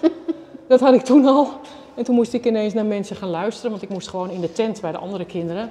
Dat 0.67 0.81
had 0.81 0.95
ik 0.95 1.03
toen 1.03 1.27
al. 1.27 1.49
En 1.95 2.05
toen 2.05 2.15
moest 2.15 2.33
ik 2.33 2.45
ineens 2.45 2.75
naar 2.75 2.85
mensen 2.85 3.17
gaan 3.17 3.29
luisteren. 3.29 3.71
Want 3.71 3.83
ik 3.83 3.89
moest 3.89 4.09
gewoon 4.09 4.31
in 4.31 4.41
de 4.41 4.53
tent 4.53 4.81
bij 4.81 4.93
de 4.93 4.99
andere 4.99 5.25
kinderen. 5.25 5.71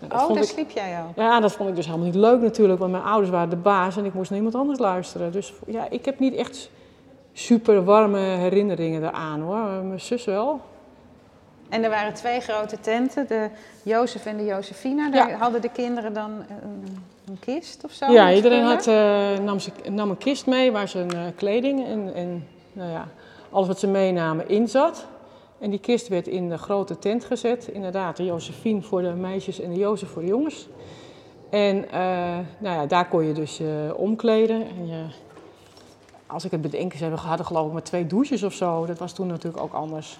Nou, 0.00 0.12
dat 0.12 0.22
Oh, 0.22 0.34
daar 0.34 0.42
ik, 0.42 0.48
sliep 0.48 0.70
jij 0.70 0.96
al. 0.98 1.22
ja, 1.24 1.40
dat 1.40 1.52
vond 1.52 1.68
ik 1.68 1.76
dus 1.76 1.84
helemaal 1.86 2.06
niet 2.06 2.14
leuk 2.14 2.40
natuurlijk. 2.40 2.78
Want 2.78 2.90
mijn 2.92 3.04
ouders 3.04 3.30
waren 3.30 3.50
de 3.50 3.56
baas 3.56 3.96
en 3.96 4.04
ik 4.04 4.14
moest 4.14 4.30
naar 4.30 4.38
iemand 4.38 4.56
anders 4.56 4.78
luisteren. 4.78 5.32
Dus 5.32 5.52
ja, 5.66 5.86
ik 5.90 6.04
heb 6.04 6.18
niet 6.18 6.34
echt 6.34 6.70
super 7.32 7.84
warme 7.84 8.18
herinneringen 8.18 9.02
eraan 9.04 9.40
hoor. 9.40 9.84
Mijn 9.84 10.00
zus 10.00 10.24
wel. 10.24 10.60
En 11.68 11.84
er 11.84 11.90
waren 11.90 12.14
twee 12.14 12.40
grote 12.40 12.80
tenten, 12.80 13.26
de 13.26 13.48
Jozef 13.82 14.26
en 14.26 14.36
de 14.36 14.44
Jozefina. 14.44 15.10
Daar 15.10 15.28
Ja. 15.28 15.36
hadden 15.36 15.60
de 15.60 15.70
kinderen 15.70 16.12
dan 16.12 16.30
een, 16.30 16.98
een 17.28 17.38
kist 17.38 17.84
of 17.84 17.90
zo? 17.92 18.12
Ja, 18.12 18.32
iedereen 18.32 18.64
had, 18.64 18.86
eh, 18.86 19.38
nam, 19.44 19.58
ze, 19.58 19.70
nam 19.90 20.10
een 20.10 20.18
kist 20.18 20.46
mee 20.46 20.72
waar 20.72 20.88
zijn 20.88 21.10
eh, 21.12 21.20
kleding 21.36 21.86
en, 21.86 22.14
en 22.14 22.46
nou 22.72 22.90
ja, 22.90 23.08
alles 23.50 23.66
wat 23.66 23.78
ze 23.78 23.86
meenamen 23.86 24.48
in 24.48 24.68
zat. 24.68 25.06
En 25.58 25.70
die 25.70 25.78
kist 25.78 26.08
werd 26.08 26.26
in 26.26 26.48
de 26.48 26.58
grote 26.58 26.98
tent 26.98 27.24
gezet. 27.24 27.68
Inderdaad, 27.68 28.16
de 28.16 28.24
Josephine 28.24 28.82
voor 28.82 29.02
de 29.02 29.12
meisjes 29.12 29.60
en 29.60 29.70
de 29.70 29.78
Jozef 29.78 30.08
voor 30.08 30.22
de 30.22 30.28
jongens. 30.28 30.68
En 31.50 31.90
eh, 31.90 32.00
nou 32.58 32.76
ja, 32.76 32.86
daar 32.86 33.08
kon 33.08 33.24
je 33.24 33.32
dus 33.32 33.60
eh, 33.60 33.66
omkleden. 33.96 34.66
En 34.68 34.86
je, 34.86 35.04
als 36.26 36.44
ik 36.44 36.50
het 36.50 36.60
bedenk, 36.60 36.92
ze 36.92 37.02
hebben- 37.02 37.20
hadden 37.20 37.46
geloof 37.46 37.66
ik 37.66 37.72
maar 37.72 37.82
twee 37.82 38.06
douches 38.06 38.42
of 38.42 38.52
zo. 38.52 38.86
Dat 38.86 38.98
was 38.98 39.12
toen 39.12 39.26
natuurlijk 39.26 39.62
ook 39.62 39.72
anders. 39.72 40.18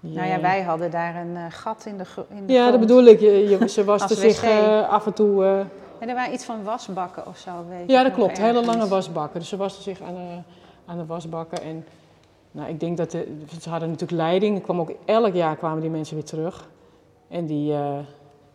Nou 0.00 0.28
ja, 0.28 0.40
wij 0.40 0.62
hadden 0.62 0.90
daar 0.90 1.16
een 1.16 1.36
eh, 1.36 1.42
gat 1.48 1.84
in 1.86 1.98
de, 1.98 2.04
in 2.28 2.46
de 2.46 2.52
Ja, 2.52 2.70
dat 2.70 2.80
bedoel 2.80 3.04
ik. 3.04 3.20
Je, 3.20 3.48
je, 3.48 3.68
ze 3.68 3.84
waste 3.84 4.08
Als 4.08 4.20
zich 4.20 4.44
af 4.88 5.06
en 5.06 5.12
toe... 5.12 5.64
En 5.98 6.08
er 6.08 6.14
waren 6.14 6.32
iets 6.32 6.44
van 6.44 6.64
wasbakken 6.64 7.26
of 7.26 7.38
zo, 7.38 7.50
weet 7.68 7.90
Ja, 7.90 8.02
dat 8.02 8.12
klopt. 8.12 8.38
Hele 8.38 8.64
lange 8.64 8.88
wasbakken. 8.88 9.40
Dus 9.40 9.48
ze 9.48 9.56
wasten 9.56 9.82
zich 9.82 10.00
aan 10.00 10.14
de, 10.14 10.42
aan 10.86 10.98
de 10.98 11.06
wasbakken. 11.06 11.62
En 11.62 11.84
nou, 12.56 12.68
ik 12.68 12.80
denk 12.80 12.96
dat 12.96 13.10
de, 13.10 13.36
ze 13.60 13.70
hadden 13.70 13.90
natuurlijk 13.90 14.20
leiding. 14.20 14.56
Er 14.56 14.62
kwam 14.62 14.80
ook, 14.80 14.92
elk 15.04 15.34
jaar 15.34 15.56
kwamen 15.56 15.80
die 15.80 15.90
mensen 15.90 16.14
weer 16.14 16.24
terug. 16.24 16.68
En 17.28 17.46
die 17.46 17.72
eh, 17.72 17.98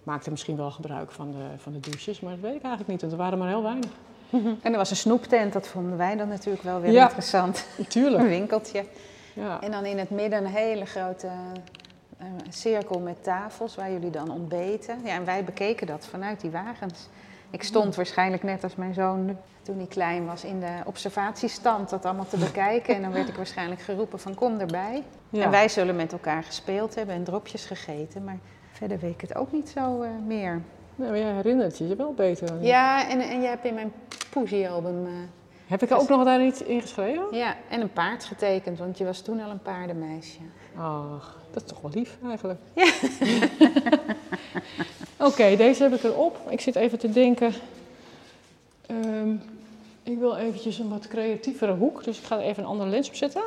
maakten 0.03 0.31
misschien 0.31 0.55
wel 0.57 0.71
gebruik 0.71 1.11
van 1.11 1.31
de, 1.31 1.43
van 1.57 1.71
de 1.71 1.79
douches. 1.79 2.19
Maar 2.19 2.31
dat 2.31 2.41
weet 2.41 2.55
ik 2.55 2.61
eigenlijk 2.61 2.87
niet, 2.91 3.01
want 3.01 3.13
er 3.13 3.17
waren 3.19 3.37
maar 3.37 3.47
heel 3.47 3.63
weinig. 3.63 3.89
En 4.63 4.71
er 4.71 4.77
was 4.77 4.89
een 4.89 4.95
snoeptent, 4.95 5.53
dat 5.53 5.67
vonden 5.67 5.97
wij 5.97 6.15
dan 6.15 6.27
natuurlijk 6.27 6.63
wel 6.63 6.81
weer 6.81 6.91
Ja. 6.91 7.03
interessant. 7.03 7.65
Een 7.77 7.87
Tuurlijk. 7.87 8.23
winkeltje. 8.27 8.85
Ja. 9.35 9.61
En 9.61 9.71
dan 9.71 9.85
in 9.85 9.97
het 9.97 10.09
midden 10.09 10.39
een 10.45 10.51
hele 10.51 10.85
grote 10.85 11.27
eh, 12.17 12.25
cirkel 12.49 12.99
met 12.99 13.23
tafels 13.23 13.75
waar 13.75 13.91
jullie 13.91 14.09
dan 14.09 14.31
ontbeten. 14.31 14.97
Ja, 15.03 15.13
en 15.15 15.25
wij 15.25 15.43
bekeken 15.43 15.87
dat 15.87 16.05
vanuit 16.05 16.41
die 16.41 16.51
wagens. 16.51 17.07
Ik 17.51 17.63
stond 17.63 17.95
waarschijnlijk 17.95 18.43
net 18.43 18.63
als 18.63 18.75
mijn 18.75 18.93
zoon 18.93 19.37
toen 19.61 19.77
hij 19.77 19.85
klein 19.87 20.25
was 20.25 20.43
in 20.43 20.59
de 20.59 20.73
observatiestand 20.85 21.89
dat 21.89 22.05
allemaal 22.05 22.27
te 22.27 22.37
bekijken. 22.37 22.95
En 22.95 23.01
dan 23.01 23.11
werd 23.11 23.27
ik 23.27 23.35
waarschijnlijk 23.35 23.81
geroepen 23.81 24.19
van 24.19 24.35
kom 24.35 24.59
erbij. 24.59 25.03
Ja. 25.29 25.43
En 25.43 25.49
wij 25.51 25.69
zullen 25.69 25.95
met 25.95 26.11
elkaar 26.11 26.43
gespeeld 26.43 26.95
hebben 26.95 27.15
en 27.15 27.23
dropjes 27.23 27.65
gegeten. 27.65 28.23
Maar 28.23 28.37
verder 28.71 28.99
weet 28.99 29.13
ik 29.13 29.21
het 29.21 29.35
ook 29.35 29.51
niet 29.51 29.69
zo 29.69 30.01
eh, 30.01 30.09
meer. 30.25 30.61
Maar 30.95 31.17
jij 31.17 31.33
herinnert 31.33 31.77
je 31.77 31.87
je 31.87 31.95
wel 31.95 32.13
beter. 32.13 32.63
Ja, 32.63 33.09
en, 33.09 33.19
en 33.19 33.41
je 33.41 33.47
hebt 33.47 33.65
in 33.65 33.73
mijn 33.73 33.91
poesiealbum... 34.29 35.05
eh, 35.05 35.11
Heb 35.67 35.81
ik 35.81 35.89
er 35.89 35.97
ook 35.99 36.09
nog 36.09 36.23
daar 36.23 36.43
iets 36.45 36.61
in 36.63 36.81
geschreven? 36.81 37.23
ja, 37.31 37.55
en 37.69 37.81
een 37.81 37.93
paard 37.93 38.23
getekend, 38.23 38.79
want 38.79 38.97
je 38.97 39.05
was 39.05 39.21
toen 39.21 39.39
al 39.41 39.49
een 39.49 39.61
paardenmeisje. 39.61 40.39
Ach, 40.77 41.37
dat 41.51 41.63
is 41.63 41.69
toch 41.69 41.81
wel 41.81 41.91
lief 41.93 42.17
eigenlijk. 42.27 42.59
Oké, 45.21 45.55
deze 45.55 45.83
heb 45.83 45.93
ik 45.93 46.03
erop. 46.03 46.37
Ik 46.49 46.61
zit 46.61 46.75
even 46.75 46.99
te 46.99 47.09
denken. 47.11 47.53
Ehm, 48.85 49.31
ik 50.03 50.17
wil 50.19 50.37
eventjes 50.37 50.79
een 50.79 50.89
wat 50.89 51.07
creatievere 51.07 51.73
hoek, 51.73 52.03
dus 52.03 52.17
ik 52.17 52.23
ga 52.23 52.35
er 52.37 52.41
even 52.43 52.63
een 52.63 52.69
andere 52.69 52.89
lens 52.89 53.07
op 53.07 53.15
zetten. 53.15 53.41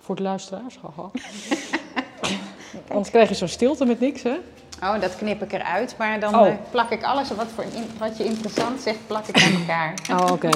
Voor 0.00 0.16
de 0.16 0.22
luisteraars, 0.22 0.78
haha. 0.82 1.10
Anders 2.88 3.10
krijg 3.10 3.28
je 3.28 3.34
zo'n 3.34 3.48
stilte 3.48 3.84
met 3.84 4.00
niks, 4.00 4.22
hè? 4.22 4.36
Oh, 4.82 5.00
dat 5.00 5.16
knip 5.16 5.42
ik 5.42 5.52
eruit, 5.52 5.94
maar 5.98 6.20
dan 6.20 6.34
Oh. 6.34 6.46
eh, 6.46 6.54
plak 6.70 6.90
ik 6.90 7.02
alles 7.02 7.30
wat, 7.30 7.46
voor, 7.54 7.64
wat 7.98 8.16
je 8.16 8.24
interessant 8.24 8.80
zegt, 8.80 8.98
plak 9.06 9.26
ik 9.26 9.42
aan 9.42 9.60
elkaar. 9.60 9.94
Oh, 10.20 10.32
oké. 10.32 10.50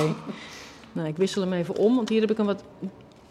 nou, 0.92 1.08
ik 1.08 1.16
wissel 1.16 1.42
hem 1.42 1.52
even 1.52 1.76
om, 1.76 1.96
want 1.96 2.08
hier 2.08 2.20
heb 2.20 2.30
ik 2.30 2.38
een 2.38 2.46
wat... 2.46 2.62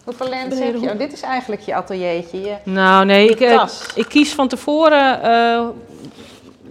Hoeveel 0.04 0.30
lens 0.30 0.60
heb 0.60 0.74
je? 0.82 0.90
Oh, 0.92 0.98
dit 0.98 1.14
is 1.14 1.22
eigenlijk 1.22 1.62
je 1.62 1.76
ateliertje. 1.76 2.40
Je, 2.42 2.56
Nou, 2.64 3.06
nee, 3.06 3.30
ik, 3.30 3.40
eh, 3.40 3.68
ik 3.96 4.06
kies 4.08 4.34
van 4.34 4.48
tevoren 4.48 5.22
eh, 5.22 5.68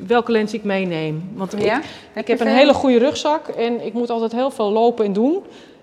welke 0.07 0.33
lens 0.33 0.55
ik 0.55 0.65
meeneem. 0.65 1.31
Want 1.35 1.53
ik, 1.53 1.63
ja? 1.63 1.81
Ik 2.15 2.27
heb 2.27 2.41
een 2.41 2.47
hele 2.47 2.75
goede 2.75 2.99
rugzak 2.99 3.49
en 3.49 3.87
ik 3.87 3.93
moet 3.93 4.11
altijd 4.11 4.33
heel 4.33 4.51
veel 4.51 4.71
lopen 4.71 5.05
en 5.05 5.13
doen. 5.13 5.43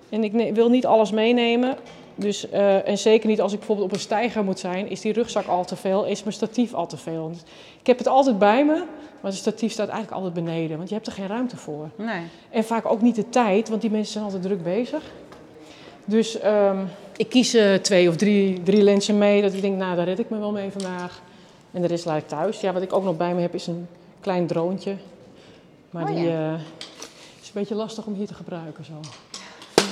En 0.10 0.24
ik 0.24 0.56
wil 0.56 0.70
niet 0.70 0.86
alles 0.86 1.12
meenemen. 1.12 1.76
Dus, 2.16 2.50
eh, 2.50 2.88
en 2.88 2.98
zeker 2.98 3.30
niet 3.30 3.42
als 3.42 3.52
ik 3.52 3.58
bijvoorbeeld 3.58 3.88
op 3.88 3.94
een 3.94 4.02
steiger 4.02 4.44
moet 4.44 4.60
zijn, 4.60 4.90
is 4.90 5.02
die 5.02 5.14
rugzak 5.14 5.48
al 5.48 5.66
te 5.66 5.76
veel, 5.76 6.06
is 6.06 6.24
mijn 6.24 6.36
statief 6.36 6.74
al 6.74 6.88
te 6.88 6.98
veel. 6.98 7.28
Dus 7.28 7.42
ik 7.80 7.88
heb 7.88 7.98
het 7.98 8.08
altijd 8.08 8.40
bij 8.40 8.66
me, 8.66 8.74
maar 9.22 9.32
het 9.32 9.36
statief 9.36 9.72
staat 9.72 9.88
eigenlijk 9.88 10.18
altijd 10.18 10.46
beneden, 10.46 10.78
want 10.78 10.90
je 10.90 10.96
hebt 10.96 11.08
er 11.08 11.14
geen 11.14 11.28
ruimte 11.28 11.58
voor. 11.58 11.90
Nee. 11.96 12.22
En 12.50 12.64
vaak 12.64 12.86
ook 12.86 13.02
niet 13.02 13.16
de 13.16 13.30
tijd, 13.30 13.70
want 13.70 13.82
die 13.82 13.92
mensen 13.92 14.12
zijn 14.12 14.24
altijd 14.24 14.44
druk 14.44 14.64
bezig. 14.64 15.04
Dus 16.06 16.40
ehm, 16.40 16.78
ik 17.18 17.30
kies 17.30 17.54
eh, 17.54 17.74
twee 17.74 18.10
of 18.10 18.16
drie, 18.16 18.64
drie 18.64 18.82
lenzen 18.82 19.18
mee, 19.18 19.42
dat 19.42 19.54
ik 19.54 19.62
denk, 19.62 19.78
nou 19.78 19.96
daar 19.96 20.06
red 20.06 20.20
ik 20.20 20.30
me 20.30 20.38
wel 20.38 20.52
mee 20.52 20.72
vandaag. 20.72 21.22
En 21.72 21.82
de 21.82 21.88
rest 21.88 22.06
laat 22.06 22.18
ik 22.18 22.28
thuis. 22.28 22.62
Ja, 22.62 22.74
wat 22.74 22.82
ik 22.82 22.94
ook 22.94 23.04
nog 23.04 23.18
bij 23.18 23.34
me 23.34 23.42
heb 23.42 23.54
is 23.54 23.68
een 23.68 23.88
klein 24.26 24.48
droontje. 24.48 24.96
Maar 25.90 26.04
Oh, 26.04 26.16
die 26.16 26.24
ja. 26.26 26.54
eh, 26.54 26.60
is 27.42 27.48
een 27.48 27.54
beetje 27.54 27.76
lastig 27.76 28.06
om 28.06 28.14
hier 28.14 28.28
te 28.28 28.34
gebruiken 28.34 28.86
zo. 28.86 28.94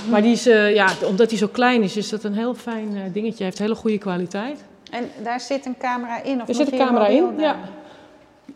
Maar 0.10 0.22
die 0.22 0.32
is, 0.32 0.48
eh, 0.48 0.74
ja, 0.74 0.88
omdat 1.06 1.30
hij 1.30 1.38
zo 1.40 1.48
klein 1.48 1.84
is, 1.84 1.98
is 1.98 2.10
dat 2.10 2.24
een 2.24 2.34
heel 2.34 2.56
fijn 2.56 2.96
eh, 2.96 3.02
dingetje. 3.14 3.38
Hij 3.38 3.46
heeft 3.46 3.60
hele 3.60 3.76
goede 3.76 3.98
kwaliteit. 3.98 4.64
En 4.92 5.10
daar 5.24 5.40
zit 5.40 5.66
een 5.66 5.78
camera 5.78 6.24
in? 6.24 6.42
Of 6.42 6.48
Er 6.48 6.56
zit 6.56 6.72
een 6.72 6.78
camera 6.78 7.08
in, 7.08 7.40
ja. 7.40 7.56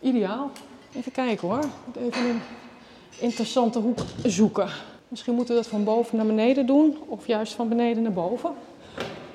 Ideaal. 0.00 0.50
Even 0.96 1.12
kijken 1.12 1.48
hoor. 1.48 1.64
Even 2.00 2.28
een 2.28 2.40
interessante 3.18 3.78
hoek 3.78 3.98
zoeken. 4.24 4.68
Misschien 5.08 5.34
moeten 5.34 5.54
we 5.54 5.60
dat 5.60 5.70
van 5.70 5.84
boven 5.84 6.16
naar 6.16 6.26
beneden 6.26 6.66
doen, 6.66 6.96
of 7.08 7.26
juist 7.26 7.52
van 7.52 7.68
beneden 7.68 8.02
naar 8.02 8.12
boven. 8.12 8.50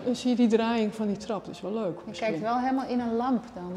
dan 0.05 0.15
zie 0.15 0.29
je 0.29 0.35
die 0.35 0.47
draaiing 0.47 0.95
van 0.95 1.07
die 1.07 1.17
trap. 1.17 1.45
Dat 1.45 1.55
is 1.55 1.61
wel 1.61 1.73
leuk. 1.73 1.99
Je 2.11 2.19
kijkt 2.19 2.39
wel 2.39 2.57
helemaal 2.59 2.87
in 2.87 2.99
een 2.99 3.15
lamp 3.15 3.43
dan. 3.53 3.71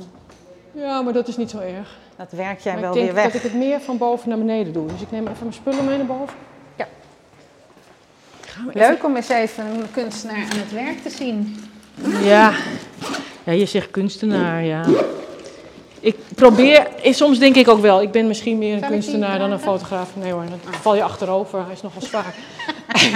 Ja, 0.82 1.02
maar 1.02 1.12
dat 1.12 1.28
is 1.28 1.36
niet 1.36 1.50
zo 1.50 1.58
erg. 1.58 1.96
Dat 2.16 2.32
werkt 2.32 2.62
jij 2.62 2.72
Maar 2.72 2.82
wel 2.82 2.90
ik 2.90 2.96
denk 2.96 3.06
weer 3.06 3.14
weg. 3.22 3.24
dat 3.32 3.34
ik 3.34 3.42
het 3.42 3.54
meer 3.54 3.80
van 3.80 3.98
boven 3.98 4.28
naar 4.28 4.38
beneden 4.38 4.72
doe. 4.72 4.86
Dus 4.86 5.00
ik 5.00 5.10
neem 5.10 5.26
even 5.26 5.36
mijn 5.40 5.52
spullen 5.52 5.84
mee 5.84 5.96
naar 5.96 6.06
boven. 6.06 6.36
Ja. 6.76 6.86
Even- 8.58 8.70
Leuk 8.72 9.04
om 9.04 9.16
eens 9.16 9.28
even 9.28 9.64
een 9.66 9.90
kunstenaar 9.90 10.36
aan 10.52 10.58
het 10.58 10.72
werk 10.72 11.02
te 11.02 11.10
zien. 11.10 11.56
Ja. 12.22 12.52
ja, 13.44 13.52
je 13.52 13.66
zegt 13.66 13.90
kunstenaar, 13.90 14.62
ja. 14.64 14.84
Ik 16.00 16.16
probeer, 16.34 16.86
eh, 17.02 17.12
soms 17.12 17.38
denk 17.38 17.56
ik 17.56 17.68
ook 17.68 17.80
wel, 17.80 18.02
ik 18.02 18.10
ben 18.10 18.26
misschien 18.26 18.58
meer 18.58 18.72
een 18.76 18.82
ik 18.82 18.88
kunstenaar 18.88 19.38
dan 19.38 19.50
een 19.52 19.58
fotograaf. 19.60 20.16
Nee 20.16 20.32
hoor, 20.32 20.44
dan 20.48 20.74
val 20.74 20.94
je 20.94 21.02
achterover, 21.02 21.64
hij 21.64 21.72
is 21.72 21.82
nogal 21.82 22.02
zwaar. 22.02 22.34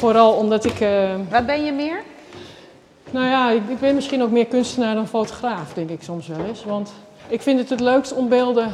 Vooral 0.00 0.32
omdat 0.32 0.64
ik, 0.64 0.80
eh, 0.80 1.14
Wat 1.30 1.46
ben 1.46 1.64
je 1.64 1.72
meer? 1.72 2.02
Nou 3.10 3.26
ja, 3.26 3.50
ik, 3.50 3.62
ik 3.68 3.80
ben 3.80 3.94
misschien 3.94 4.22
ook 4.22 4.30
meer 4.30 4.46
kunstenaar 4.46 4.94
dan 4.94 5.08
fotograaf, 5.08 5.72
denk 5.72 5.90
ik 5.90 6.02
soms 6.02 6.26
wel 6.26 6.44
eens. 6.46 6.64
Want 6.64 6.92
ik 7.28 7.42
vind 7.42 7.58
het 7.58 7.70
het 7.70 7.80
leukst 7.80 8.12
om 8.14 8.28
beelden, 8.28 8.72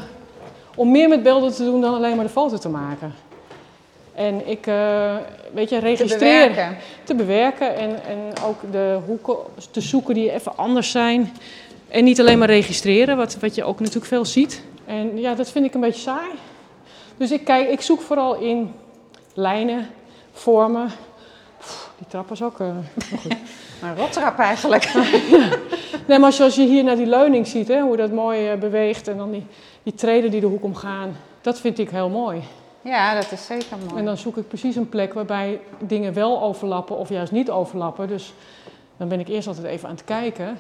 om 0.75 0.91
meer 0.91 1.09
met 1.09 1.23
beelden 1.23 1.53
te 1.53 1.65
doen 1.65 1.81
dan 1.81 1.95
alleen 1.95 2.17
maar 2.17 2.25
de 2.25 2.31
foto 2.31 2.59
te 2.59 2.69
maken. 2.69 3.15
En 4.15 4.49
ik, 4.49 4.67
eh, 4.67 5.17
weet 5.53 5.69
je, 5.69 5.75
Te 5.79 5.81
registreren 5.87 6.49
bewerken. 6.49 6.77
te 7.05 7.15
bewerken 7.15 7.77
en, 7.77 8.05
en 8.05 8.19
ook 8.47 8.73
de 8.73 8.99
hoeken 9.07 9.37
te 9.71 9.81
zoeken 9.81 10.15
die 10.15 10.33
even 10.33 10.57
anders 10.57 10.91
zijn. 10.91 11.33
En 11.89 12.05
niet 12.05 12.21
alleen 12.21 12.39
maar 12.39 12.49
registreren, 12.49 13.17
wat, 13.17 13.37
wat 13.41 13.55
je 13.55 13.65
ook 13.65 13.79
natuurlijk 13.79 14.07
veel 14.07 14.25
ziet. 14.25 14.63
En 14.85 15.19
ja, 15.21 15.35
dat 15.35 15.51
vind 15.51 15.65
ik 15.65 15.75
een 15.75 15.81
beetje 15.81 16.01
saai. 16.01 16.31
Dus 17.17 17.31
ik, 17.31 17.45
kijk, 17.45 17.69
ik 17.71 17.81
zoek 17.81 18.01
vooral 18.01 18.35
in 18.35 18.75
lijnen, 19.35 19.89
vormen. 20.33 20.91
Pff, 21.59 21.91
die 21.99 22.07
trap 22.07 22.29
was 22.29 22.43
ook... 22.43 22.61
eh, 22.61 22.67
Een 23.83 23.97
rottrap 23.97 24.39
eigenlijk. 24.39 24.91
Nee, 26.07 26.19
maar 26.19 26.33
zoals 26.33 26.55
je 26.55 26.67
hier 26.67 26.85
naar 26.85 26.97
die 26.97 27.07
leuning 27.07 27.47
ziet, 27.47 27.69
hè, 27.69 27.81
hoe 27.81 27.97
dat 27.97 28.13
mooi 28.13 28.49
eh, 28.49 28.59
beweegt 28.59 29.09
en 29.09 29.17
dan 29.17 29.31
die, 29.31 29.47
die 29.83 29.95
treden 29.95 30.31
die 30.31 30.41
de 30.41 30.47
hoek 30.47 30.65
omgaan. 30.65 31.17
Dat 31.41 31.61
vind 31.61 31.79
ik 31.79 31.91
heel 31.91 32.09
mooi. 32.09 32.43
Ja, 32.81 33.15
dat 33.15 33.33
is 33.33 33.47
zeker 33.47 33.77
mooi. 33.87 33.99
En 33.99 34.05
dan 34.05 34.17
zoek 34.17 34.37
ik 34.37 34.49
precies 34.49 34.77
een 34.77 34.89
plek 34.89 35.13
waarbij 35.13 35.61
dingen 35.79 36.15
wel 36.15 36.43
overlappen 36.43 36.97
of 36.97 37.09
juist 37.09 37.33
niet 37.33 37.51
overlappen. 37.51 38.09
Dus 38.09 38.35
dan 38.97 39.09
ben 39.09 39.21
ik 39.21 39.29
eerst 39.29 39.49
altijd 39.49 39.67
even 39.67 39.89
aan 39.89 39.95
het 39.95 40.05
kijken. 40.05 40.59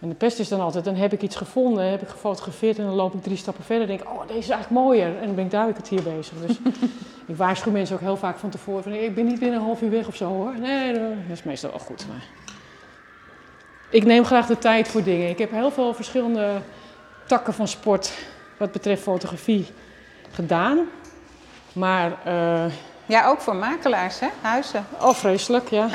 En 0.00 0.08
de 0.08 0.14
pest 0.14 0.38
is 0.38 0.48
dan 0.48 0.60
altijd, 0.60 0.84
dan 0.84 0.94
heb 0.94 1.12
ik 1.12 1.22
iets 1.22 1.36
gevonden, 1.36 1.90
heb 1.90 2.02
ik 2.02 2.08
gefotografeerd 2.08 2.78
en 2.78 2.84
dan 2.84 2.94
loop 2.94 3.14
ik 3.14 3.22
drie 3.22 3.36
stappen 3.36 3.64
verder 3.64 3.82
en 3.82 3.96
denk 3.96 4.00
ik, 4.00 4.16
oh 4.16 4.26
deze 4.26 4.38
is 4.38 4.48
eigenlijk 4.48 4.82
mooier. 4.82 5.16
En 5.18 5.26
dan 5.26 5.34
ben 5.34 5.44
ik 5.44 5.50
daar 5.50 5.66
weer 5.66 5.76
het 5.76 5.88
hier 5.88 6.02
bezig. 6.02 6.34
Dus 6.46 6.56
ik 7.26 7.36
waarschuw 7.36 7.72
mensen 7.72 7.94
ook 7.96 8.02
heel 8.02 8.16
vaak 8.16 8.38
van 8.38 8.50
tevoren 8.50 8.82
van, 8.82 8.92
ik 8.92 9.14
ben 9.14 9.24
niet 9.26 9.38
binnen 9.38 9.58
een 9.58 9.64
half 9.64 9.82
uur 9.82 9.90
weg 9.90 10.06
of 10.06 10.16
zo 10.16 10.26
hoor. 10.26 10.58
Nee, 10.58 10.92
dat 10.92 11.02
is 11.32 11.42
meestal 11.42 11.70
wel 11.70 11.78
goed. 11.78 12.06
Maar... 12.08 12.22
Ik 13.90 14.04
neem 14.04 14.24
graag 14.24 14.46
de 14.46 14.58
tijd 14.58 14.88
voor 14.88 15.02
dingen. 15.02 15.28
Ik 15.28 15.38
heb 15.38 15.50
heel 15.50 15.70
veel 15.70 15.94
verschillende 15.94 16.60
takken 17.26 17.54
van 17.54 17.68
sport 17.68 18.12
wat 18.56 18.72
betreft 18.72 19.02
fotografie 19.02 19.66
gedaan. 20.30 20.78
Maar 21.72 22.12
eh, 22.24 22.64
Ja, 23.06 23.26
ook 23.26 23.40
voor 23.40 23.56
makelaars, 23.56 24.20
hè? 24.20 24.28
Huizen. 24.40 24.86
Oh, 25.00 25.14
vreselijk, 25.14 25.68
ja. 25.70 25.88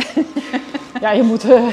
ja, 1.02 1.12
je 1.12 1.24
moet, 1.24 1.50
eh, 1.50 1.68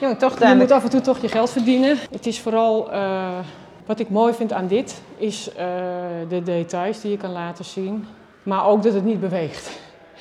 Je 0.00 0.06
moet 0.06 0.18
toch 0.18 0.38
je 0.48 0.54
moet 0.54 0.70
af 0.70 0.84
en 0.84 0.90
toe 0.90 1.00
toch 1.00 1.18
je 1.18 1.28
geld 1.28 1.50
verdienen. 1.50 1.96
Het 2.10 2.26
is 2.26 2.40
vooral, 2.40 2.92
eh, 2.92 3.38
wat 3.86 3.98
ik 4.00 4.08
mooi 4.10 4.32
vind 4.34 4.52
aan 4.52 4.66
dit, 4.66 5.02
is 5.16 5.52
eh, 5.54 5.66
de 6.28 6.42
details 6.42 7.00
die 7.00 7.10
je 7.10 7.16
kan 7.16 7.32
laten 7.32 7.64
zien. 7.64 8.06
Maar 8.42 8.66
ook 8.66 8.82
dat 8.82 8.94
het 8.94 9.04
niet 9.04 9.20
beweegt. 9.20 9.70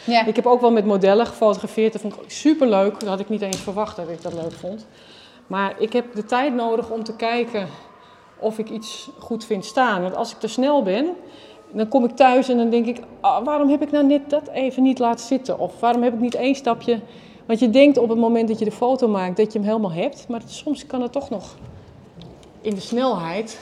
Ja. 0.04 0.26
Ik 0.26 0.36
heb 0.36 0.46
ook 0.46 0.62
wel 0.62 0.72
met 0.72 0.86
modellen 0.86 1.26
gefotografeerd. 1.28 1.92
Dat 1.94 2.02
vond 2.02 2.14
ik 2.14 2.32
super 2.32 2.68
leuk. 2.68 3.00
Dat 3.00 3.10
had 3.10 3.20
ik 3.20 3.30
niet 3.30 3.42
eens 3.42 3.58
verwacht 3.60 3.96
dat 3.96 4.10
ik 4.10 4.22
dat 4.22 4.34
leuk 4.34 4.52
vond. 4.52 4.88
Maar 5.48 5.74
ik 5.78 5.94
heb 5.94 6.16
de 6.16 6.26
tijd 6.26 6.54
nodig 6.56 6.90
om 6.90 7.04
te 7.04 7.16
kijken 7.16 7.68
of 8.38 8.58
ik 8.58 8.70
iets 8.70 9.10
goed 9.20 9.46
vind 9.46 9.66
staan. 9.66 10.02
Want 10.02 10.16
als 10.16 10.32
ik 10.32 10.38
te 10.38 10.48
snel 10.48 10.84
ben, 10.84 11.06
dan 11.72 11.88
kom 11.88 12.04
ik 12.06 12.16
thuis 12.16 12.50
en 12.50 12.58
dan 12.58 12.70
denk 12.70 12.86
ik... 12.86 13.00
"Ah, 13.22 13.46
waarom 13.46 13.70
heb 13.70 13.82
ik 13.82 13.92
nou 13.92 14.06
net 14.06 14.30
dat 14.30 14.48
even 14.54 14.84
niet 14.84 15.00
laten 15.00 15.26
zitten? 15.26 15.60
Of 15.60 15.80
waarom 15.80 16.04
heb 16.04 16.14
ik 16.14 16.20
niet 16.20 16.36
één 16.36 16.56
stapje... 16.56 17.00
Want 17.46 17.60
je 17.60 17.70
denkt 17.70 17.98
op 17.98 18.10
het 18.10 18.18
moment 18.18 18.48
dat 18.48 18.60
je 18.60 18.66
de 18.66 18.72
foto 18.72 19.08
maakt 19.08 19.38
dat 19.38 19.54
je 19.54 19.60
hem 19.60 19.68
helemaal 19.68 19.92
hebt. 19.92 20.26
Maar 20.30 20.42
soms 20.46 20.86
kan 20.86 21.02
het 21.02 21.12
toch 21.12 21.30
nog 21.30 21.56
in 22.62 22.74
de 22.76 22.82
snelheid... 22.82 23.60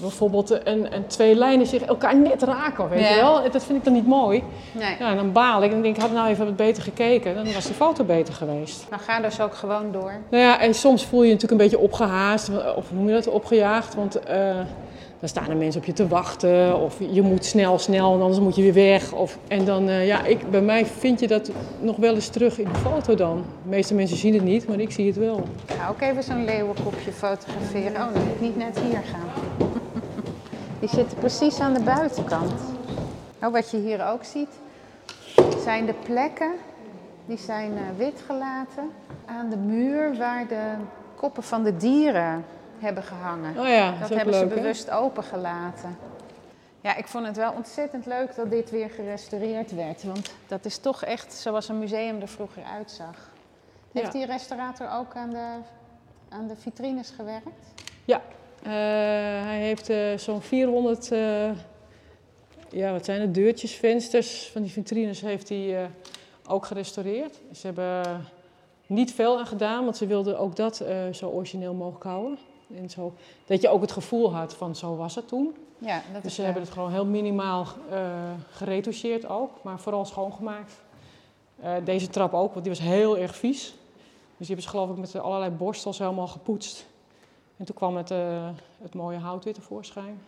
Bijvoorbeeld 0.00 0.50
een, 0.50 0.94
een 0.94 1.06
twee 1.06 1.34
lijnen 1.34 1.66
zich 1.66 1.82
elkaar 1.82 2.16
net 2.16 2.42
raken, 2.42 2.88
weet 2.88 3.00
Ja. 3.00 3.08
je 3.08 3.14
wel? 3.20 3.50
Dat 3.50 3.64
vind 3.64 3.78
ik 3.78 3.84
dan 3.84 3.92
niet 3.92 4.06
mooi. 4.06 4.42
Nee. 4.72 4.96
Ja, 4.98 5.10
en 5.10 5.16
dan 5.16 5.32
baal 5.32 5.62
ik 5.62 5.72
en 5.72 5.82
denk 5.82 5.96
ik, 5.96 6.02
had 6.02 6.12
nou 6.12 6.28
even 6.28 6.44
wat 6.44 6.56
beter 6.56 6.82
gekeken, 6.82 7.34
dan 7.34 7.52
was 7.52 7.64
die 7.64 7.74
foto 7.74 8.04
beter 8.04 8.34
geweest. 8.34 8.86
Dan 8.90 8.98
ga 8.98 9.20
dus 9.20 9.40
ook 9.40 9.54
gewoon 9.54 9.92
door. 9.92 10.12
Nou 10.30 10.42
ja, 10.42 10.60
en 10.60 10.74
soms 10.74 11.04
voel 11.04 11.20
je 11.22 11.26
je 11.26 11.32
natuurlijk 11.32 11.60
een 11.60 11.68
beetje 11.68 11.84
opgehaast, 11.84 12.48
of 12.76 12.88
hoe 12.88 12.98
noem 12.98 13.08
je 13.08 13.12
dat, 13.14 13.28
opgejaagd. 13.28 13.94
Want 13.94 14.20
eh, 14.20 14.56
dan 15.18 15.28
staan 15.28 15.50
er 15.50 15.56
mensen 15.56 15.80
op 15.80 15.86
je 15.86 15.92
te 15.92 16.08
wachten, 16.08 16.80
of 16.80 16.96
je 17.10 17.22
moet 17.22 17.44
snel, 17.44 17.78
snel, 17.78 18.12
anders 18.22 18.40
moet 18.40 18.56
je 18.56 18.62
weer 18.62 18.72
weg. 18.72 19.12
Of, 19.12 19.38
en 19.48 19.64
dan, 19.64 19.88
eh, 19.88 20.06
ja, 20.06 20.24
ik, 20.24 20.50
bij 20.50 20.60
mij 20.60 20.86
vind 20.86 21.20
je 21.20 21.26
dat 21.26 21.50
nog 21.80 21.96
wel 21.96 22.14
eens 22.14 22.28
terug 22.28 22.58
in 22.58 22.68
de 22.72 22.78
foto 22.78 23.14
dan. 23.14 23.44
De 23.62 23.68
meeste 23.68 23.94
mensen 23.94 24.16
zien 24.16 24.34
het 24.34 24.44
niet, 24.44 24.68
maar 24.68 24.78
ik 24.78 24.90
zie 24.90 25.06
het 25.06 25.16
wel. 25.16 25.42
Ga 25.66 25.88
ook 25.88 26.00
even 26.00 26.22
zo'n 26.22 26.44
leeuwenkopje 26.44 27.12
fotograferen. 27.12 27.92
Oh, 27.92 28.14
dan 28.14 28.22
moet 28.24 28.34
ik 28.34 28.40
niet 28.40 28.56
net 28.56 28.78
hier 28.78 29.02
gaan. 29.04 29.28
Die 30.80 30.88
zitten 30.88 31.18
precies 31.18 31.60
aan 31.60 31.74
de 31.74 31.82
buitenkant. 31.82 32.60
Oh, 33.42 33.52
wat 33.52 33.70
je 33.70 33.76
hier 33.76 34.06
ook 34.06 34.24
ziet, 34.24 34.50
zijn 35.64 35.86
de 35.86 35.94
plekken 36.04 36.50
die 37.28 37.38
zijn 37.38 37.72
eh, 37.72 37.82
wit 37.96 38.22
gelaten 38.26 38.90
aan 39.26 39.50
de 39.50 39.56
muur 39.56 40.16
waar 40.16 40.46
de 40.46 40.72
koppen 41.14 41.42
van 41.42 41.62
de 41.62 41.76
dieren 41.76 42.44
hebben 42.80 43.02
gehangen. 43.02 43.58
Oh 43.58 43.68
ja, 43.68 43.94
Dat 44.00 44.08
hebben 44.08 44.34
leuk, 44.34 44.48
ze 44.48 44.54
bewust 44.54 44.90
opengelaten. 44.90 45.96
Ja, 46.80 46.96
ik 46.96 47.06
vond 47.06 47.26
het 47.26 47.36
wel 47.36 47.52
ontzettend 47.52 48.06
leuk 48.06 48.34
dat 48.36 48.50
dit 48.50 48.70
weer 48.70 48.90
gerestaureerd 48.90 49.74
werd. 49.74 50.02
Want 50.02 50.34
dat 50.46 50.64
is 50.64 50.78
toch 50.78 51.04
echt 51.04 51.32
zoals 51.34 51.68
een 51.68 51.78
museum 51.78 52.20
er 52.20 52.28
vroeger 52.28 52.62
uitzag. 52.62 53.30
Heeft 53.92 54.06
Ja. 54.06 54.12
die 54.12 54.26
restaurator 54.26 54.90
ook 54.92 55.14
aan 55.14 55.30
de, 55.30 55.54
aan 56.28 56.46
de 56.46 56.56
vitrines 56.56 57.10
gewerkt? 57.10 57.72
Ja, 58.04 58.22
eh, 58.62 58.72
hij 59.46 59.58
heeft 59.58 59.88
eh, 59.88 60.16
zo'n 60.16 60.42
400, 60.42 61.12
eh, 61.12 61.50
ja, 62.70 62.92
wat 62.92 63.04
zijn 63.04 63.20
het, 63.20 63.34
deurtjes, 63.34 63.74
vensters 63.74 64.48
van 64.52 64.62
die 64.62 64.70
vitrines 64.70 65.20
heeft 65.20 65.48
hij 65.48 65.90
ook 66.46 66.66
gerestaureerd. 66.66 67.40
Ze 67.52 67.66
hebben 67.66 68.24
niet 68.86 69.12
veel 69.14 69.38
aan 69.38 69.46
gedaan, 69.46 69.84
want 69.84 69.96
ze 69.96 70.06
wilden 70.06 70.38
ook 70.38 70.56
dat 70.56 70.84
zo 71.12 71.28
origineel 71.28 71.74
mogelijk 71.74 72.04
houden. 72.04 72.38
En 72.76 72.90
zo, 72.90 73.12
dat 73.46 73.60
je 73.62 73.68
ook 73.68 73.80
het 73.80 73.92
gevoel 73.92 74.34
had 74.34 74.54
van 74.54 74.76
zo 74.76 74.96
was 74.96 75.14
het 75.14 75.28
toen. 75.28 75.56
Ja, 75.78 76.02
dat 76.12 76.22
Dus 76.22 76.34
ze 76.34 76.42
hebben 76.42 76.62
het 76.62 76.70
gewoon 76.72 76.90
heel 76.90 77.06
minimaal 77.06 77.66
eh 77.90 78.10
geretoucheerd 78.50 79.28
ook, 79.28 79.50
maar 79.62 79.80
vooral 79.80 80.04
schoongemaakt. 80.04 80.82
Eh, 81.60 81.72
deze 81.84 82.08
trap 82.08 82.34
ook, 82.34 82.52
want 82.52 82.64
die 82.64 82.74
was 82.74 82.82
heel 82.82 83.18
erg 83.18 83.36
vies. 83.36 83.62
Dus 84.36 84.46
die 84.46 84.56
hebben 84.56 84.64
ze 84.64 84.68
geloof 84.70 84.90
ik 84.90 84.96
met 84.96 85.16
allerlei 85.18 85.50
borstels 85.50 85.98
helemaal 85.98 86.26
gepoetst. 86.26 86.86
En 87.56 87.64
toen 87.64 87.74
kwam 87.74 87.96
het, 87.96 88.10
eh, 88.10 88.48
het 88.82 88.94
mooie 88.94 89.18
hout 89.18 89.44
weer 89.44 89.54
tevoorschijn. 89.54 90.20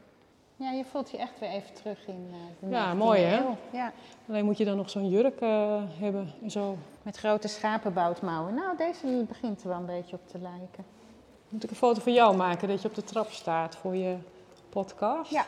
Ja, 0.57 0.71
je 0.71 0.85
voelt 0.85 1.11
je 1.11 1.17
echt 1.17 1.39
weer 1.41 1.49
even 1.51 1.75
terug 1.75 2.07
in 2.07 2.31
de 2.61 2.69
Ja, 2.69 2.93
19e 2.95 2.97
mooi, 3.05 3.21
hè? 3.23 3.43
Ja, 3.73 3.93
Alleen 4.29 4.45
moet 4.45 4.59
je 4.59 4.65
dan 4.65 4.77
nog 4.77 4.91
zo'n 4.91 5.09
jurk 5.09 5.41
hebben 5.99 6.33
en 6.43 6.51
zo. 6.51 6.77
met 7.03 7.17
grote 7.17 7.49
schapenboutmouwen. 7.49 8.55
Nou, 8.55 8.77
deze 8.77 9.25
begint 9.29 9.63
er 9.63 9.69
wel 9.69 9.79
een 9.79 9.87
beetje 9.87 10.17
op 10.17 10.29
te 10.29 10.39
lijken. 10.39 10.85
Moet 11.51 11.65
ik 11.65 11.71
een 11.71 11.77
foto 11.77 12.01
van 12.01 12.13
jou 12.13 12.37
maken 12.37 12.69
dat 12.69 12.83
je 12.83 12.89
op 12.89 12.95
de 12.95 13.05
trap 13.05 13.31
staat 13.31 13.77
voor 13.77 13.97
je 13.97 14.17
podcast? 14.69 15.31
Ja. 15.31 15.47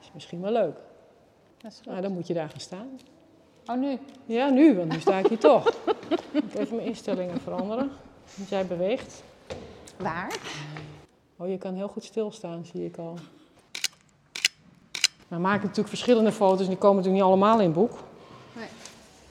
is 0.00 0.10
misschien 0.14 0.40
wel 0.40 0.52
leuk. 0.52 0.76
Dat 1.58 1.72
is 1.72 1.76
goed. 1.76 1.86
Nou, 1.86 2.00
dan 2.00 2.12
moet 2.12 2.26
je 2.26 2.34
daar 2.34 2.48
gaan 2.48 2.60
staan. 2.60 2.88
Oh, 3.66 3.76
nu? 3.76 3.98
Ja, 4.24 4.48
nu, 4.48 4.74
want 4.74 4.92
nu 4.92 5.00
sta 5.00 5.18
ik 5.18 5.26
hier 5.26 5.38
toch. 5.38 5.68
Ik 6.32 6.42
moet 6.42 6.54
even 6.54 6.76
mijn 6.76 6.88
instellingen 6.88 7.40
veranderen. 7.40 7.90
Want 8.36 8.48
jij 8.48 8.66
beweegt. 8.66 9.22
Waar? 9.98 10.36
Oh, 11.36 11.48
je 11.48 11.58
kan 11.58 11.74
heel 11.74 11.88
goed 11.88 12.04
stilstaan, 12.04 12.64
zie 12.64 12.84
ik 12.84 12.96
al. 12.96 13.14
We 15.28 15.38
maken 15.38 15.60
natuurlijk 15.60 15.88
verschillende 15.88 16.32
foto's 16.32 16.60
en 16.60 16.68
die 16.68 16.76
komen 16.76 16.96
natuurlijk 16.96 17.24
niet 17.24 17.32
allemaal 17.32 17.60
in 17.60 17.72
boek. 17.72 17.98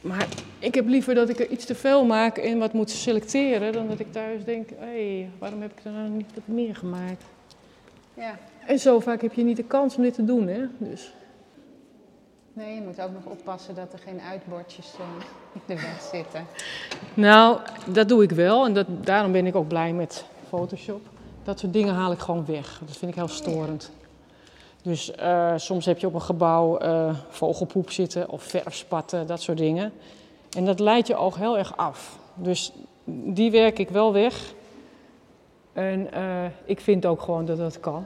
Maar 0.01 0.27
ik 0.59 0.75
heb 0.75 0.87
liever 0.87 1.15
dat 1.15 1.29
ik 1.29 1.39
er 1.39 1.49
iets 1.49 1.65
te 1.65 1.75
veel 1.75 2.05
maak 2.05 2.37
en 2.37 2.57
wat 2.57 2.73
moet 2.73 2.89
selecteren, 2.89 3.73
dan 3.73 3.87
dat 3.87 3.99
ik 3.99 4.11
thuis 4.11 4.43
denk, 4.43 4.69
hé, 4.75 5.29
waarom 5.39 5.61
heb 5.61 5.71
ik 5.71 5.85
er 5.85 5.91
nou 5.91 6.09
niet 6.09 6.33
wat 6.33 6.47
meer 6.47 6.75
gemaakt? 6.75 7.23
Ja. 8.13 8.37
En 8.65 8.79
zo 8.79 8.99
vaak 8.99 9.21
heb 9.21 9.33
je 9.33 9.43
niet 9.43 9.57
de 9.57 9.63
kans 9.63 9.95
om 9.95 10.01
dit 10.03 10.13
te 10.13 10.25
doen, 10.25 10.47
hè? 10.47 10.61
Dus. 10.77 11.13
Nee, 12.53 12.75
je 12.75 12.81
moet 12.81 13.01
ook 13.01 13.11
nog 13.11 13.25
oppassen 13.25 13.75
dat 13.75 13.93
er 13.93 13.99
geen 13.99 14.21
uitbordjes 14.21 14.93
in 15.53 15.61
de 15.65 15.81
weg 15.81 16.09
zitten. 16.13 16.45
Nou, 17.13 17.59
dat 17.87 18.07
doe 18.07 18.23
ik 18.23 18.31
wel 18.31 18.65
en 18.65 18.73
dat, 18.73 18.87
daarom 19.01 19.31
ben 19.31 19.45
ik 19.45 19.55
ook 19.55 19.67
blij 19.67 19.93
met 19.93 20.25
Photoshop. 20.47 21.01
Dat 21.43 21.59
soort 21.59 21.73
dingen 21.73 21.93
haal 21.93 22.11
ik 22.11 22.19
gewoon 22.19 22.45
weg. 22.45 22.81
Dat 22.85 22.97
vind 22.97 23.11
ik 23.11 23.17
heel 23.17 23.27
storend. 23.27 23.91
Dus 24.81 25.11
eh, 25.11 25.53
soms 25.55 25.85
heb 25.85 25.99
je 25.99 26.07
op 26.07 26.13
een 26.13 26.21
gebouw 26.21 26.77
eh, 26.77 27.15
vogelpoep 27.29 27.91
zitten 27.91 28.29
of 28.29 28.43
verfspatten, 28.43 29.27
dat 29.27 29.41
soort 29.41 29.57
dingen. 29.57 29.91
En 30.57 30.65
dat 30.65 30.79
leidt 30.79 31.07
je 31.07 31.15
oog 31.15 31.37
heel 31.37 31.57
erg 31.57 31.77
af. 31.77 32.17
Dus 32.33 32.71
die 33.25 33.51
werk 33.51 33.79
ik 33.79 33.89
wel 33.89 34.13
weg. 34.13 34.53
En 35.73 36.13
eh, 36.13 36.45
ik 36.65 36.79
vind 36.79 37.05
ook 37.05 37.21
gewoon 37.21 37.45
dat 37.45 37.57
dat 37.57 37.79
kan. 37.79 38.05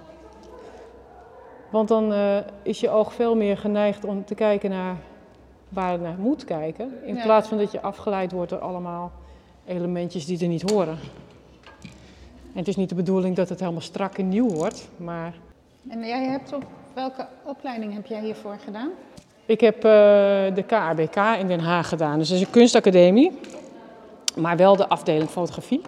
Want 1.69 1.87
dan 1.87 2.13
is 2.61 2.79
je 2.79 2.89
oog 2.89 3.13
veel 3.13 3.35
meer 3.35 3.57
geneigd 3.57 4.05
om 4.05 4.25
te 4.25 4.35
kijken 4.35 4.69
naar 4.69 4.97
waar 5.69 5.91
het 5.91 6.01
naar 6.01 6.17
moet 6.17 6.43
kijken. 6.45 6.93
In 7.05 7.15
Ja. 7.15 7.23
plaats 7.23 7.47
van 7.47 7.57
dat 7.57 7.71
je 7.71 7.81
afgeleid 7.81 8.31
wordt 8.31 8.49
door 8.49 8.59
allemaal 8.59 9.11
elementjes 9.65 10.25
die 10.25 10.41
er 10.41 10.47
niet 10.47 10.69
horen. 10.71 10.97
En 12.53 12.59
het 12.59 12.67
is 12.67 12.75
niet 12.75 12.89
de 12.89 12.95
bedoeling 12.95 13.35
dat 13.35 13.49
het 13.49 13.59
helemaal 13.59 13.81
strak 13.81 14.17
en 14.17 14.29
nieuw 14.29 14.49
wordt. 14.49 14.89
Maar 14.97 15.33
En 15.89 16.05
jij 16.05 16.23
hebt 16.23 16.53
op 16.53 16.63
welke 16.93 17.27
opleiding 17.43 17.93
heb 17.93 18.05
jij 18.05 18.21
hiervoor 18.21 18.57
gedaan? 18.65 18.89
ik 19.45 19.61
heb 19.61 19.75
eh, 19.75 19.81
de 20.55 20.63
KABK 20.67 21.15
in 21.39 21.47
Den 21.47 21.59
Haag 21.59 21.89
gedaan. 21.89 22.19
Dus 22.19 22.27
dat 22.27 22.37
is 22.37 22.45
een 22.45 22.51
kunstacademie. 22.51 23.39
Maar 24.35 24.57
wel 24.57 24.75
de 24.75 24.87
afdeling 24.87 25.29
fotografie. 25.29 25.81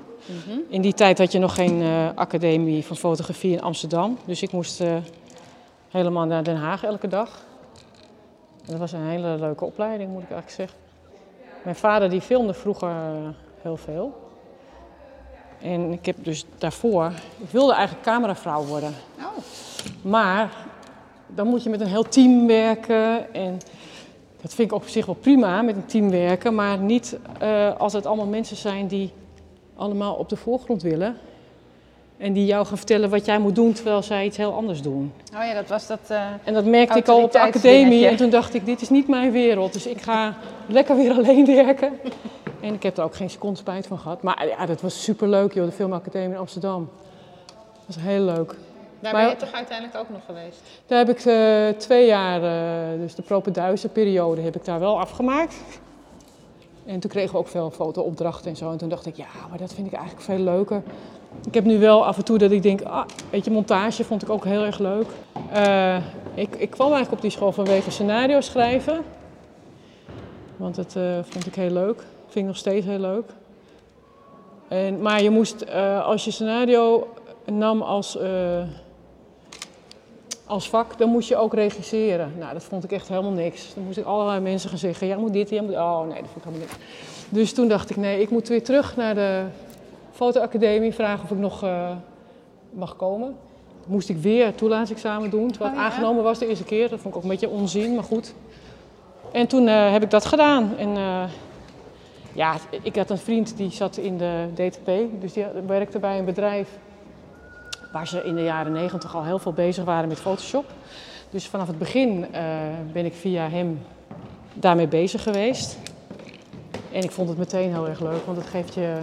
In 0.69 0.81
die 0.81 0.93
tijd 0.93 1.17
had 1.17 1.31
je 1.31 1.39
nog 1.39 1.55
geen 1.55 1.81
eh, 1.81 2.09
academie 2.15 2.85
van 2.85 2.95
fotografie 2.95 3.51
in 3.51 3.61
Amsterdam. 3.61 4.17
Dus 4.25 4.41
ik 4.41 4.51
moest 4.51 4.81
eh, 4.81 4.95
helemaal 5.89 6.25
naar 6.25 6.43
Den 6.43 6.55
Haag 6.55 6.83
elke 6.83 7.07
dag. 7.07 7.43
En 8.65 8.71
dat 8.71 8.79
was 8.79 8.91
een 8.91 9.07
hele 9.07 9.37
leuke 9.39 9.65
opleiding, 9.65 10.11
moet 10.11 10.23
ik 10.23 10.31
eigenlijk 10.31 10.59
zeggen. 10.59 10.77
Mijn 11.63 11.75
vader 11.75 12.09
die 12.09 12.21
filmde 12.21 12.53
vroeger 12.53 12.93
heel 13.61 13.77
veel. 13.77 14.23
En 15.61 15.91
ik 15.91 16.05
heb 16.05 16.15
dus 16.19 16.45
daarvoor... 16.57 17.11
Ik 17.37 17.49
wilde 17.49 17.73
eigenlijk 17.73 18.05
cameravrouw 18.05 18.63
worden. 18.63 18.93
Oh, 19.17 19.43
Maar 20.01 20.51
dan 21.27 21.47
moet 21.47 21.63
je 21.63 21.69
met 21.69 21.81
een 21.81 21.87
heel 21.87 22.07
team 22.09 22.47
werken. 22.47 23.33
En 23.33 23.57
dat 24.41 24.53
vind 24.53 24.71
ik 24.71 24.77
op 24.77 24.87
zich 24.87 25.05
wel 25.05 25.15
prima, 25.15 25.61
met 25.61 25.75
een 25.75 25.85
team 25.85 26.09
werken. 26.09 26.55
Maar 26.55 26.77
niet 26.77 27.17
eh, 27.39 27.75
als 27.77 27.93
het 27.93 28.05
allemaal 28.05 28.25
mensen 28.25 28.57
zijn 28.57 28.87
die 28.87 29.11
allemaal 29.75 30.13
op 30.13 30.29
de 30.29 30.35
voorgrond 30.35 30.81
willen. 30.81 31.17
En 32.17 32.33
die 32.33 32.45
jou 32.45 32.65
gaan 32.65 32.77
vertellen 32.77 33.09
wat 33.09 33.25
jij 33.25 33.39
moet 33.39 33.55
doen, 33.55 33.73
terwijl 33.73 34.03
zij 34.03 34.25
iets 34.25 34.37
heel 34.37 34.53
anders 34.53 34.81
doen. 34.81 35.11
oh 35.33 35.43
ja, 35.45 35.53
dat 35.53 35.67
was 35.67 35.87
dat. 35.87 35.99
eh, 36.07 36.23
En 36.43 36.53
dat 36.53 36.65
merkte 36.65 36.97
ik 36.97 37.07
al 37.07 37.23
op 37.23 37.31
de 37.31 37.39
academie. 37.39 38.07
En 38.07 38.15
toen 38.15 38.29
dacht 38.29 38.53
ik, 38.53 38.65
dit 38.65 38.81
is 38.81 38.89
niet 38.89 39.07
mijn 39.07 39.31
wereld. 39.31 39.73
Dus 39.73 39.87
ik 39.87 40.01
ga 40.01 40.35
lekker 40.67 40.95
weer 40.95 41.11
alleen 41.11 41.45
werken. 41.45 41.91
En 42.61 42.73
ik 42.73 42.83
heb 42.83 42.97
er 42.97 43.03
ook 43.03 43.15
geen 43.15 43.29
seconde 43.29 43.57
spijt 43.57 43.87
van 43.87 43.99
gehad. 43.99 44.21
Maar 44.21 44.47
ja, 44.47 44.65
dat 44.65 44.81
was 44.81 45.03
superleuk, 45.03 45.53
joh, 45.53 45.65
de 45.65 45.71
filmacademie 45.71 46.29
in 46.29 46.37
Amsterdam. 46.37 46.89
Dat 47.85 47.95
was 47.95 47.95
heel 47.99 48.21
leuk. 48.23 48.55
Daar 49.05 49.13
Maar- 49.13 49.23
ben 49.29 49.39
je 49.39 49.45
toch 49.45 49.55
uiteindelijk 49.55 49.97
ook 49.97 50.09
nog 50.09 50.21
geweest? 50.25 50.61
Daar 50.85 50.97
heb 50.97 51.09
ik 51.09 51.25
eh, 51.25 51.79
twee 51.79 52.05
jaar, 52.05 52.43
eh, 52.43 52.99
dus 52.99 53.15
de 53.15 53.21
propenduizen 53.21 53.91
periode, 53.91 54.41
heb 54.41 54.55
ik 54.55 54.65
daar 54.65 54.79
wel 54.79 54.99
afgemaakt. 54.99 55.55
En 56.85 56.99
toen 56.99 57.09
kregen 57.09 57.31
we 57.31 57.37
ook 57.37 57.47
veel 57.47 57.71
fotoopdrachten 57.71 58.49
en 58.49 58.55
zo. 58.57 58.71
En 58.71 58.77
toen 58.77 58.89
dacht 58.89 59.05
ik, 59.05 59.15
ja, 59.15 59.25
maar 59.49 59.57
dat 59.57 59.73
vind 59.73 59.87
ik 59.87 59.93
eigenlijk 59.93 60.25
veel 60.25 60.39
leuker. 60.39 60.83
Ik 61.45 61.53
heb 61.53 61.63
nu 61.63 61.79
wel 61.79 62.05
af 62.05 62.17
en 62.17 62.23
toe 62.23 62.37
dat 62.37 62.51
ik 62.51 62.63
denk, 62.63 62.81
ah, 62.81 63.05
weet 63.29 63.45
je, 63.45 63.51
montage 63.51 64.03
vond 64.03 64.21
ik 64.21 64.29
ook 64.29 64.45
heel 64.45 64.63
erg 64.63 64.79
leuk. 64.79 65.07
Eh, 65.51 65.97
ik, 66.33 66.55
ik 66.55 66.69
kwam 66.69 66.87
eigenlijk 66.87 67.15
op 67.15 67.21
die 67.21 67.31
school 67.31 67.51
vanwege 67.51 67.91
scenario 67.91 68.41
schrijven. 68.41 69.01
Want 70.57 70.75
dat 70.75 70.95
vond 71.21 71.45
ik 71.45 71.55
heel 71.55 71.71
leuk. 71.71 71.97
Vind 72.23 72.35
ik 72.35 72.45
nog 72.45 72.57
steeds 72.57 72.85
heel 72.85 72.99
leuk. 72.99 73.29
En, 74.67 75.01
maar 75.01 75.21
je 75.21 75.29
moest, 75.29 75.71
als 76.03 76.25
je 76.25 76.31
scenario 76.31 77.07
nam 77.45 77.81
als... 77.81 78.17
als 80.45 80.69
vak, 80.69 80.97
dan 80.97 81.09
moest 81.09 81.27
je 81.29 81.35
ook 81.35 81.53
regisseren. 81.53 82.33
Nou, 82.37 82.53
dat 82.53 82.63
vond 82.63 82.83
ik 82.83 82.91
echt 82.91 83.07
helemaal 83.07 83.31
niks. 83.31 83.73
Dan 83.73 83.83
moest 83.83 83.97
ik 83.97 84.05
allerlei 84.05 84.39
mensen 84.39 84.69
gaan 84.69 84.77
zeggen, 84.77 85.07
jij 85.07 85.17
moet 85.17 85.33
dit, 85.33 85.49
jij 85.49 85.61
moet... 85.61 85.73
Oh, 85.73 85.99
nee, 85.99 86.21
dat 86.21 86.29
vond 86.31 86.35
ik 86.35 86.43
helemaal 86.43 86.67
niks. 86.67 86.77
Dus 87.29 87.53
toen 87.53 87.67
dacht 87.67 87.89
ik, 87.89 87.95
nee, 87.95 88.21
ik 88.21 88.29
moet 88.29 88.47
weer 88.47 88.63
terug 88.63 88.95
naar 88.95 89.15
de 89.15 89.43
fotoacademie, 90.11 90.93
vragen 90.93 91.23
of 91.23 91.31
ik 91.31 91.37
nog 91.37 91.63
eh, 91.63 91.89
mag 92.69 92.95
komen. 92.95 93.35
Moest 93.87 94.09
ik 94.09 94.17
weer 94.17 94.55
toelatingsexamen 94.55 95.29
doen, 95.29 95.51
terwijl 95.51 95.71
het 95.71 95.79
Oh, 95.79 95.85
ja? 95.85 95.91
aangenomen 95.91 96.23
was 96.23 96.39
de 96.39 96.47
eerste 96.47 96.63
keer. 96.63 96.89
Dat 96.89 96.99
vond 96.99 97.13
ik 97.13 97.15
ook 97.15 97.23
een 97.23 97.29
beetje 97.29 97.49
onzin, 97.49 97.95
maar 97.95 98.03
goed. 98.03 98.33
En 99.31 99.47
toen 99.47 99.67
eh, 99.67 99.91
heb 99.91 100.03
ik 100.03 100.09
dat 100.09 100.25
gedaan. 100.25 100.77
En 100.77 100.97
eh, 100.97 101.23
ja, 102.33 102.55
ik 102.81 102.95
had 102.95 103.09
een 103.09 103.17
vriend 103.17 103.57
die 103.57 103.71
zat 103.71 103.97
in 103.97 104.17
de 104.17 104.47
DTP, 104.53 104.91
dus 105.21 105.33
die 105.33 105.45
werkte 105.67 105.99
bij 105.99 106.19
een 106.19 106.25
bedrijf 106.25 106.69
waar 107.95 108.07
ze 108.07 108.23
in 108.23 108.35
de 108.35 108.43
jaren 108.43 108.71
negentig 108.71 109.15
al 109.15 109.23
heel 109.23 109.39
veel 109.39 109.53
bezig 109.53 109.83
waren 109.83 110.07
met 110.07 110.19
Photoshop. 110.19 110.65
Dus 111.29 111.47
vanaf 111.47 111.67
het 111.67 111.77
begin 111.77 112.33
eh, 112.33 112.43
ben 112.93 113.05
ik 113.05 113.13
via 113.13 113.49
hem 113.49 113.81
daarmee 114.53 114.87
bezig 114.87 115.23
geweest. 115.23 115.77
En 116.91 117.01
ik 117.01 117.11
vond 117.11 117.29
het 117.29 117.37
meteen 117.37 117.71
heel 117.71 117.87
erg 117.87 117.99
leuk, 117.99 118.25
want 118.25 118.37
het 118.37 118.47
geeft 118.47 118.73
je 118.73 118.97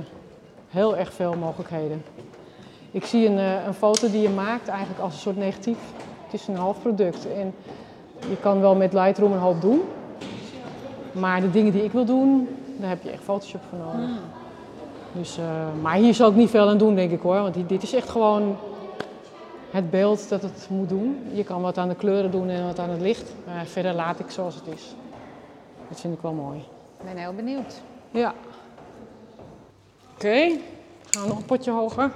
heel 0.68 0.97
erg 0.97 1.12
veel 1.12 1.34
mogelijkheden. 1.34 2.03
Ik 2.90 3.05
zie 3.05 3.26
een, 3.26 3.38
eh, 3.38 3.66
een 3.66 3.74
foto 3.74 4.11
die 4.11 4.22
je 4.22 4.28
maakt 4.28 4.68
eigenlijk 4.68 5.01
als 5.01 5.14
een 5.14 5.20
soort 5.20 5.36
negatief. 5.36 5.78
Het 6.24 6.40
is 6.40 6.47
een 6.47 6.57
half 6.57 6.80
product. 6.80 7.32
En 7.32 7.55
je 8.28 8.36
kan 8.40 8.61
wel 8.61 8.74
met 8.74 8.93
Lightroom 8.93 9.32
een 9.32 9.38
hoop 9.38 9.61
doen. 9.61 9.80
Maar 11.12 11.40
de 11.40 11.51
dingen 11.51 11.72
die 11.72 11.84
ik 11.84 11.93
wil 11.93 12.05
doen, 12.05 12.49
daar 12.76 12.88
heb 12.88 13.03
je 13.03 13.11
echt 13.11 13.22
Photoshop 13.22 13.61
voor 13.68 13.78
nodig. 13.78 14.11
Dus, 15.12 15.38
eh, 15.38 15.45
maar 15.82 15.95
hier 15.95 16.14
zal 16.14 16.30
ik 16.30 16.36
niet 16.36 16.51
veel 16.51 16.68
aan 16.68 16.78
doen, 16.78 16.95
denk 16.95 17.11
ik 17.11 17.20
hoor. 17.20 17.43
Want 17.43 17.68
dit 17.68 17.82
is 17.82 17.95
echt 17.95 18.09
gewoon 18.09 18.57
het 19.73 19.91
beeld 19.91 20.29
dat 20.29 20.43
het 20.43 20.66
moet 20.70 20.89
doen. 20.89 21.31
Je 21.33 21.45
kan 21.45 21.62
wat 21.62 21.79
aan 21.79 21.89
de 21.89 21.95
kleuren 21.95 22.31
doen 22.31 22.49
en 22.49 22.64
wat 22.64 22.79
aan 22.79 22.91
het 22.91 23.01
licht. 23.01 23.33
Maar 23.47 23.66
verder 23.66 23.95
laat 23.95 24.18
ik 24.18 24.31
zoals 24.31 24.55
het 24.55 24.66
is. 24.66 24.95
Dat 25.89 26.01
vind 26.01 26.14
ik 26.14 26.20
wel 26.23 26.33
mooi. 26.33 26.59
Ik 26.99 27.05
ben 27.05 27.16
heel 27.16 27.35
benieuwd. 27.35 27.81
Ja. 28.11 28.35
Oké, 30.14 30.59
gaan 31.11 31.23
we 31.23 31.29
nog 31.29 31.39
een 31.39 31.45
potje 31.45 31.70
hoger. 31.70 32.11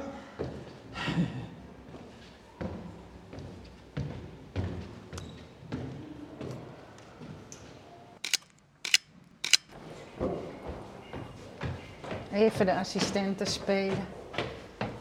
Even 12.32 12.66
de 12.66 12.74
assistenten 12.74 13.46
spelen 13.46 14.07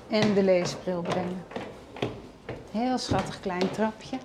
en 0.07 0.33
de 0.33 0.43
leesbril 0.43 1.01
brengen. 1.01 1.43
Heel 2.75 2.97
schattig 2.97 3.39
klein 3.39 3.71
trapje. 3.71 4.17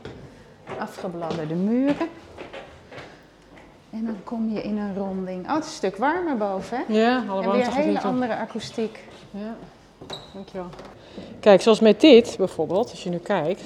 Afgebladderde 0.78 1.54
muren. 1.54 2.08
En 3.90 4.04
dan 4.04 4.16
kom 4.24 4.52
je 4.52 4.62
in 4.62 4.78
een 4.78 4.94
ronding. 4.96 5.46
Oh, 5.48 5.54
het 5.54 5.64
is 5.64 5.70
een 5.70 5.76
stuk 5.76 5.96
warmer 5.96 6.36
boven, 6.36 6.78
hè? 6.86 6.94
Ja, 6.94 7.24
alle 7.28 7.42
En 7.42 7.50
weer 7.50 7.64
gaat 7.64 7.74
hele 7.74 8.00
andere 8.00 8.36
akoestiek. 8.36 9.04
Ja, 9.30 9.54
dankjewel. 10.34 10.66
Kijk, 11.40 11.62
zoals 11.62 11.80
met 11.80 12.00
dit 12.00 12.34
bijvoorbeeld, 12.38 12.90
als 12.90 13.02
je 13.02 13.10
nu 13.10 13.18
kijkt. 13.18 13.62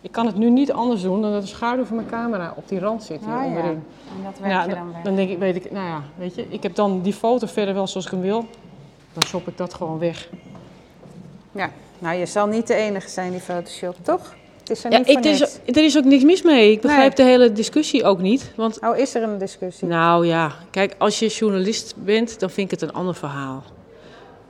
Ik 0.00 0.12
kan 0.12 0.26
het 0.26 0.36
nu 0.36 0.50
niet 0.50 0.72
anders 0.72 1.02
doen 1.02 1.22
dan 1.22 1.32
dat 1.32 1.42
de 1.42 1.48
schaduw 1.48 1.84
van 1.84 1.96
mijn 1.96 2.08
camera 2.08 2.52
op 2.56 2.68
die 2.68 2.78
rand 2.78 3.02
zit 3.02 3.20
hier 3.24 3.34
Ah, 3.34 3.40
ja. 3.40 3.46
onderin. 3.46 3.84
En 4.16 4.24
dat 4.24 4.38
werk 4.38 4.52
Ja, 4.52 4.62
je 4.64 4.74
dan, 4.74 4.92
dan 4.92 5.02
dan 5.02 5.14
denk 5.14 5.30
ik, 5.30 5.38
weet 5.38 5.56
ik, 5.56 5.70
nou 5.70 5.86
ja, 5.86 6.02
weet 6.16 6.34
je, 6.34 6.46
ik 6.48 6.62
heb 6.62 6.74
dan 6.74 7.02
die 7.02 7.12
foto 7.12 7.46
verder 7.46 7.74
wel 7.74 7.86
zoals 7.86 8.06
ik 8.06 8.12
hem 8.12 8.20
wil. 8.20 8.46
Dan 9.12 9.22
shop 9.22 9.48
ik 9.48 9.56
dat 9.56 9.74
gewoon 9.74 9.98
weg. 9.98 10.28
Ja, 11.52 11.70
nou 11.98 12.16
je 12.16 12.26
zal 12.26 12.46
niet 12.46 12.66
de 12.66 12.74
enige 12.74 13.08
zijn 13.08 13.30
die 13.30 13.40
Photoshop, 13.40 13.96
toch? 14.02 14.34
Het 14.58 14.70
is 14.70 14.84
er 14.84 14.90
Ja, 14.92 14.98
niet 14.98 15.08
ik, 15.08 15.24
er, 15.24 15.30
is, 15.30 15.40
er 15.66 15.84
is 15.84 15.96
ook 15.96 16.04
niks 16.04 16.22
mis 16.24 16.42
mee. 16.42 16.70
Ik 16.72 16.80
begrijp 16.80 17.16
Nee. 17.16 17.26
de 17.26 17.32
hele 17.32 17.52
discussie 17.52 18.04
ook 18.04 18.18
niet. 18.20 18.52
Want 18.56 18.78
Oh, 18.80 18.96
is 18.96 19.14
er 19.14 19.22
een 19.22 19.38
discussie? 19.38 19.88
Nou 19.88 20.26
ja, 20.26 20.52
kijk, 20.70 20.94
als 20.98 21.18
je 21.18 21.26
journalist 21.28 21.94
bent, 21.96 22.40
dan 22.40 22.50
vind 22.50 22.72
ik 22.72 22.80
het 22.80 22.88
een 22.88 22.96
ander 22.96 23.14
verhaal. 23.14 23.62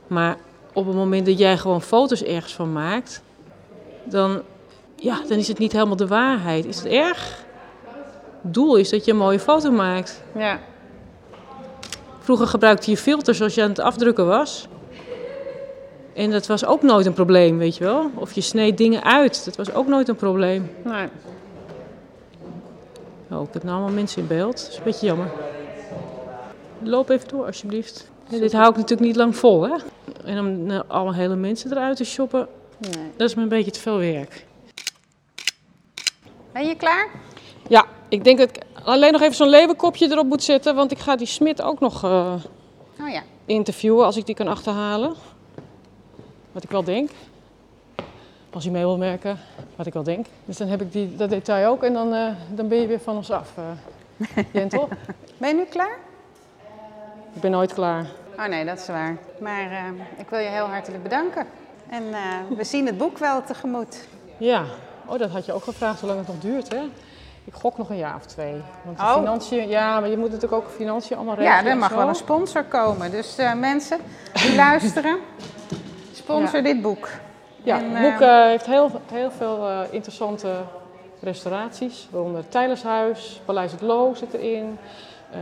Maar 0.07 0.37
op 0.73 0.85
het 0.85 0.95
moment 0.95 1.25
dat 1.25 1.37
jij 1.39 1.57
gewoon 1.57 1.81
foto's 1.81 2.23
ergens 2.23 2.53
van 2.55 2.73
maakt, 2.73 3.21
dan, 4.03 4.41
ja, 4.95 5.21
dan 5.27 5.37
is 5.37 5.47
het 5.47 5.57
niet 5.59 5.71
helemaal 5.71 5.95
de 5.95 6.07
waarheid. 6.07 6.65
Is 6.65 6.77
het 6.77 6.85
erg? 6.85 7.43
Het 8.41 8.53
doel 8.53 8.75
is 8.75 8.89
dat 8.89 9.05
je 9.05 9.11
een 9.11 9.17
mooie 9.17 9.39
foto 9.39 9.71
maakt. 9.71 10.23
Ja. 10.37 10.59
Vroeger 12.19 12.47
gebruikte 12.47 12.89
je 12.91 12.97
filters 12.97 13.41
als 13.41 13.55
je 13.55 13.61
aan 13.63 13.69
het 13.69 13.79
afdrukken 13.79 14.27
was. 14.27 14.67
En 16.15 16.31
dat 16.31 16.47
was 16.47 16.65
ook 16.65 16.81
nooit 16.81 17.05
een 17.05 17.13
probleem, 17.13 17.57
weet 17.57 17.77
je 17.77 17.83
wel. 17.83 18.11
Of 18.13 18.33
je 18.33 18.41
sneed 18.41 18.77
dingen 18.77 19.03
uit, 19.03 19.45
dat 19.45 19.55
was 19.55 19.73
ook 19.73 19.87
nooit 19.87 20.07
een 20.07 20.15
probleem. 20.15 20.71
Nee. 20.83 21.07
Oh, 23.31 23.41
ik 23.41 23.53
heb 23.53 23.63
nou 23.63 23.75
allemaal 23.75 23.95
mensen 23.95 24.21
in 24.21 24.27
beeld. 24.27 24.57
Dat 24.57 24.69
is 24.71 24.77
een 24.77 24.83
beetje 24.83 25.05
jammer. 25.05 25.31
Loop 26.79 27.09
even 27.09 27.27
door, 27.27 27.45
alsjeblieft. 27.45 28.09
Dit 28.29 28.53
hou 28.53 28.69
ik 28.69 28.75
natuurlijk 28.75 29.07
niet 29.07 29.15
lang 29.15 29.35
vol, 29.35 29.61
hè? 29.61 29.75
En 30.25 30.39
om 30.39 30.63
nou, 30.63 30.83
alle 30.87 31.13
hele 31.13 31.35
mensen 31.35 31.71
eruit 31.71 31.97
te 31.97 32.03
shoppen, 32.03 32.47
nee. 32.77 33.11
dat 33.17 33.29
is 33.29 33.35
me 33.35 33.41
een 33.41 33.49
beetje 33.49 33.71
te 33.71 33.79
veel 33.79 33.97
werk. 33.97 34.45
Ben 36.51 36.67
je 36.67 36.75
klaar? 36.75 37.09
Ja, 37.67 37.85
ik 38.09 38.23
denk 38.23 38.37
dat 38.37 38.49
ik 38.49 38.63
alleen 38.83 39.11
nog 39.11 39.21
even 39.21 39.35
zo'n 39.35 39.49
leeuwenkopje 39.49 40.11
erop 40.11 40.25
moet 40.25 40.43
zetten, 40.43 40.75
want 40.75 40.91
ik 40.91 40.99
ga 40.99 41.15
die 41.15 41.27
Smit 41.27 41.61
ook 41.61 41.79
nog 41.79 42.03
eh, 42.03 42.33
Oh 43.01 43.09
ja. 43.09 43.23
interviewen 43.45 44.05
als 44.05 44.17
ik 44.17 44.25
die 44.25 44.35
kan 44.35 44.47
achterhalen. 44.47 45.13
Wat 46.55 46.63
ik 46.63 46.69
wel 46.71 46.83
denk. 46.83 47.09
Als 48.49 48.63
hij 48.63 48.73
mee 48.73 48.83
wil 48.83 48.97
merken, 48.97 49.39
wat 49.75 49.85
ik 49.85 49.93
wel 49.93 50.03
denk. 50.03 50.25
Dus 50.45 50.57
dan 50.57 50.67
heb 50.67 50.81
ik 50.81 50.91
die, 50.91 51.15
dat 51.15 51.29
detail 51.29 51.69
ook 51.69 51.83
en 51.83 51.93
dan, 51.93 52.13
eh, 52.13 52.27
dan 52.49 52.67
ben 52.67 52.81
je 52.81 52.87
weer 52.87 52.99
van 52.99 53.15
ons 53.15 53.31
af. 53.31 53.49
eh 53.57 54.43
Jentel. 54.51 54.87
Ben 55.37 55.49
je 55.49 55.55
nu 55.55 55.63
klaar? 55.65 55.97
Ik 57.33 57.41
ben 57.41 57.51
nooit 57.51 57.73
klaar. 57.73 58.05
Oh 58.39 58.45
nee, 58.45 58.65
dat 58.65 58.79
is 58.79 58.87
waar. 58.87 59.17
Maar 59.39 59.71
eh, 59.71 59.83
ik 60.17 60.29
wil 60.29 60.39
je 60.39 60.47
heel 60.47 60.65
hartelijk 60.65 61.03
bedanken. 61.03 61.45
En 61.89 62.03
we 62.57 62.63
zien 62.63 62.85
het 62.85 62.97
boek 62.97 63.17
wel 63.17 63.43
tegemoet. 63.43 64.07
Ja, 64.37 64.63
oh, 65.05 65.19
dat 65.19 65.29
had 65.29 65.45
je 65.45 65.53
ook 65.53 65.63
gevraagd, 65.63 65.99
hoe 65.99 66.09
lang 66.09 66.19
het 66.25 66.27
nog 66.29 66.39
duurt, 66.39 66.69
hè? 66.71 66.81
Ik 67.43 67.53
gok 67.53 67.77
nog 67.77 67.89
een 67.89 67.97
jaar 67.97 68.15
of 68.15 68.25
twee. 68.25 68.61
Want 68.83 68.97
de 68.97 69.03
Oh. 69.03 69.13
financiën, 69.13 69.67
ja, 69.67 69.99
maar 69.99 70.09
je 70.09 70.17
moet 70.17 70.31
natuurlijk 70.31 70.63
ook 70.63 70.69
financiën 70.75 71.15
allemaal 71.17 71.35
regelen. 71.35 71.63
Ja, 71.63 71.69
er 71.69 71.77
mag 71.77 71.89
wel 71.93 72.07
een 72.07 72.15
sponsor 72.15 72.63
komen. 72.63 73.11
Dus 73.11 73.35
mensen 73.59 73.99
die 74.33 74.55
luisteren, 74.65 75.17
sponsor 76.25 76.63
dit 76.63 76.81
boek. 76.81 77.09
Ja, 77.63 77.79
En, 77.79 77.95
het 77.95 78.03
eh, 78.03 78.11
boek 78.11 78.21
eh, 78.21 78.45
heeft 78.45 78.65
heel, 78.65 78.91
heel 79.11 79.31
veel 79.31 79.67
eh, 79.67 79.79
interessante 79.89 80.49
restauraties, 81.21 82.07
waaronder 82.11 82.41
het 82.41 82.51
Tijlershuis, 82.51 83.41
Paleis 83.45 83.71
het 83.71 83.81
Loo 83.81 84.13
zit 84.13 84.33
erin. 84.33 84.77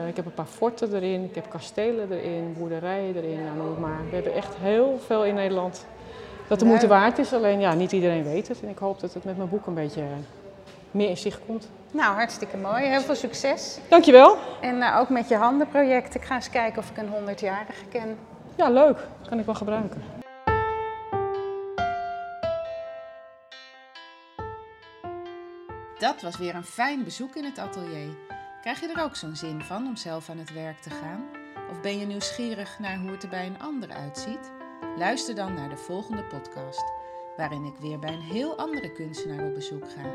Ik 0.07 0.15
heb 0.15 0.25
een 0.25 0.33
paar 0.33 0.45
forten 0.45 0.95
erin, 0.95 1.23
ik 1.23 1.35
heb 1.35 1.49
kastelen 1.49 2.11
erin, 2.11 2.55
boerderijen 2.57 3.15
erin, 3.15 3.43
nou, 3.43 3.57
noem 3.57 3.69
het 3.69 3.79
maar. 3.79 3.99
We 4.09 4.15
hebben 4.15 4.33
echt 4.33 4.55
heel 4.59 4.99
veel 5.05 5.25
in 5.25 5.33
Nederland 5.33 5.85
dat 6.47 6.59
de 6.59 6.65
moeite 6.65 6.87
waard 6.87 7.17
is. 7.17 7.33
Alleen 7.33 7.59
ja, 7.59 7.73
niet 7.73 7.91
iedereen 7.91 8.23
weet 8.23 8.47
het. 8.47 8.61
En 8.61 8.69
ik 8.69 8.77
hoop 8.77 8.99
dat 8.99 9.13
het 9.13 9.23
met 9.23 9.37
mijn 9.37 9.49
boek 9.49 9.65
een 9.65 9.73
beetje 9.73 10.03
meer 10.91 11.09
in 11.09 11.17
zicht 11.17 11.39
komt. 11.45 11.69
Nou, 11.91 12.15
hartstikke 12.15 12.57
mooi. 12.57 12.83
Heel 12.83 13.01
veel 13.01 13.15
succes. 13.15 13.79
Dankjewel. 13.89 14.37
En 14.61 14.93
ook 14.93 15.09
met 15.09 15.27
je 15.27 15.35
handenproject. 15.35 16.15
Ik 16.15 16.23
ga 16.23 16.35
eens 16.35 16.49
kijken 16.49 16.79
of 16.79 16.89
ik 16.89 16.97
een 16.97 17.35
100-jarige 17.35 17.85
ken. 17.89 18.17
Ja, 18.55 18.69
leuk. 18.69 18.97
Kan 19.29 19.39
ik 19.39 19.45
wel 19.45 19.55
gebruiken. 19.55 20.22
Dat 26.03 26.21
was 26.21 26.37
weer 26.37 26.55
een 26.55 26.63
fijn 26.63 27.03
bezoek 27.03 27.35
in 27.35 27.43
het 27.43 27.57
atelier. 27.57 28.17
Krijg 28.61 28.79
je 28.79 28.87
er 28.87 29.03
ook 29.03 29.15
zo'n 29.15 29.35
zin 29.35 29.61
van 29.61 29.87
om 29.87 29.95
zelf 29.95 30.29
aan 30.29 30.37
het 30.37 30.53
werk 30.53 30.81
te 30.81 30.89
gaan? 30.89 31.25
Of 31.71 31.81
ben 31.81 31.99
je 31.99 32.05
nieuwsgierig 32.05 32.79
naar 32.79 32.99
hoe 32.99 33.11
het 33.11 33.23
er 33.23 33.29
bij 33.29 33.45
een 33.45 33.59
ander 33.59 33.91
uitziet? 33.91 34.51
Luister 34.97 35.35
dan 35.35 35.53
naar 35.53 35.69
de 35.69 35.77
volgende 35.77 36.23
podcast, 36.23 36.83
waarin 37.37 37.65
ik 37.65 37.75
weer 37.75 37.99
bij 37.99 38.13
een 38.13 38.21
heel 38.21 38.57
andere 38.57 38.91
kunstenaar 38.91 39.45
op 39.45 39.53
bezoek 39.53 39.91
ga. 39.91 40.11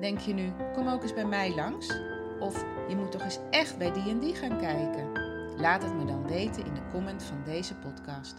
Denk 0.00 0.18
je 0.18 0.32
nu, 0.32 0.52
kom 0.74 0.88
ook 0.88 1.02
eens 1.02 1.14
bij 1.14 1.26
mij 1.26 1.54
langs? 1.54 1.98
Of 2.38 2.64
je 2.88 2.96
moet 2.96 3.12
toch 3.12 3.22
eens 3.22 3.38
echt 3.50 3.78
bij 3.78 3.92
die 3.92 4.08
en 4.08 4.18
die 4.18 4.34
gaan 4.34 4.58
kijken? 4.58 5.12
Laat 5.56 5.82
het 5.82 5.94
me 5.94 6.04
dan 6.04 6.26
weten 6.26 6.64
in 6.64 6.74
de 6.74 6.88
comment 6.92 7.22
van 7.22 7.42
deze 7.44 7.74
podcast. 7.74 8.34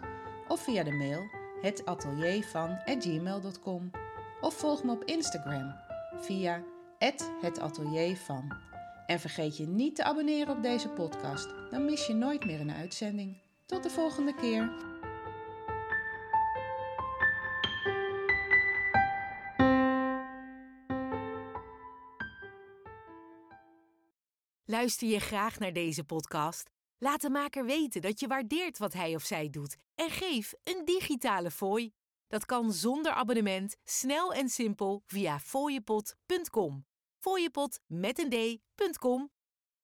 Of 0.48 0.62
via 0.62 0.84
de 0.84 0.92
mail 0.92 1.30
hetateliervan@gmail.com 1.62 3.92
Of 4.42 4.54
volg 4.54 4.84
me 4.84 4.92
op 4.92 5.04
Instagram 5.04 5.88
via 6.22 6.64
@hetateliervan. 7.42 8.58
En 9.06 9.20
vergeet 9.20 9.58
je 9.58 9.68
niet 9.68 9.96
te 9.96 10.04
abonneren 10.04 10.56
op 10.56 10.64
deze 10.64 10.90
podcast, 10.90 11.50
dan 11.72 11.86
mis 11.86 12.08
je 12.08 12.14
nooit 12.14 12.46
meer 12.46 12.60
een 12.60 12.72
uitzending. 12.72 13.38
Tot 13.66 13.84
de 13.84 13.90
volgende 13.90 14.36
keer. 14.36 14.88
Luister 24.66 25.08
je 25.08 25.20
graag 25.20 25.60
naar 25.60 25.74
deze 25.74 26.04
podcast? 26.04 26.70
Laat 26.98 27.22
de 27.22 27.30
maker 27.30 27.66
weten 27.66 28.02
dat 28.02 28.20
je 28.20 28.28
waardeert 28.28 28.78
wat 28.78 28.94
hij 28.94 29.16
of 29.16 29.24
zij 29.24 29.50
doet 29.50 29.76
en 29.96 30.10
geef 30.10 30.54
een 30.64 30.86
digitale 30.86 31.52
fooi. 31.52 31.92
Dat 32.28 32.46
kan 32.46 32.74
zonder 32.74 33.12
abonnement, 33.12 33.76
snel 33.84 34.34
en 34.34 34.50
simpel 34.50 35.04
via 35.06 35.40
fooiepot.com. 35.40 36.89
Fooiepot 37.20 37.80
met 37.88 38.20
een 38.20 38.30
d.com 38.30 39.32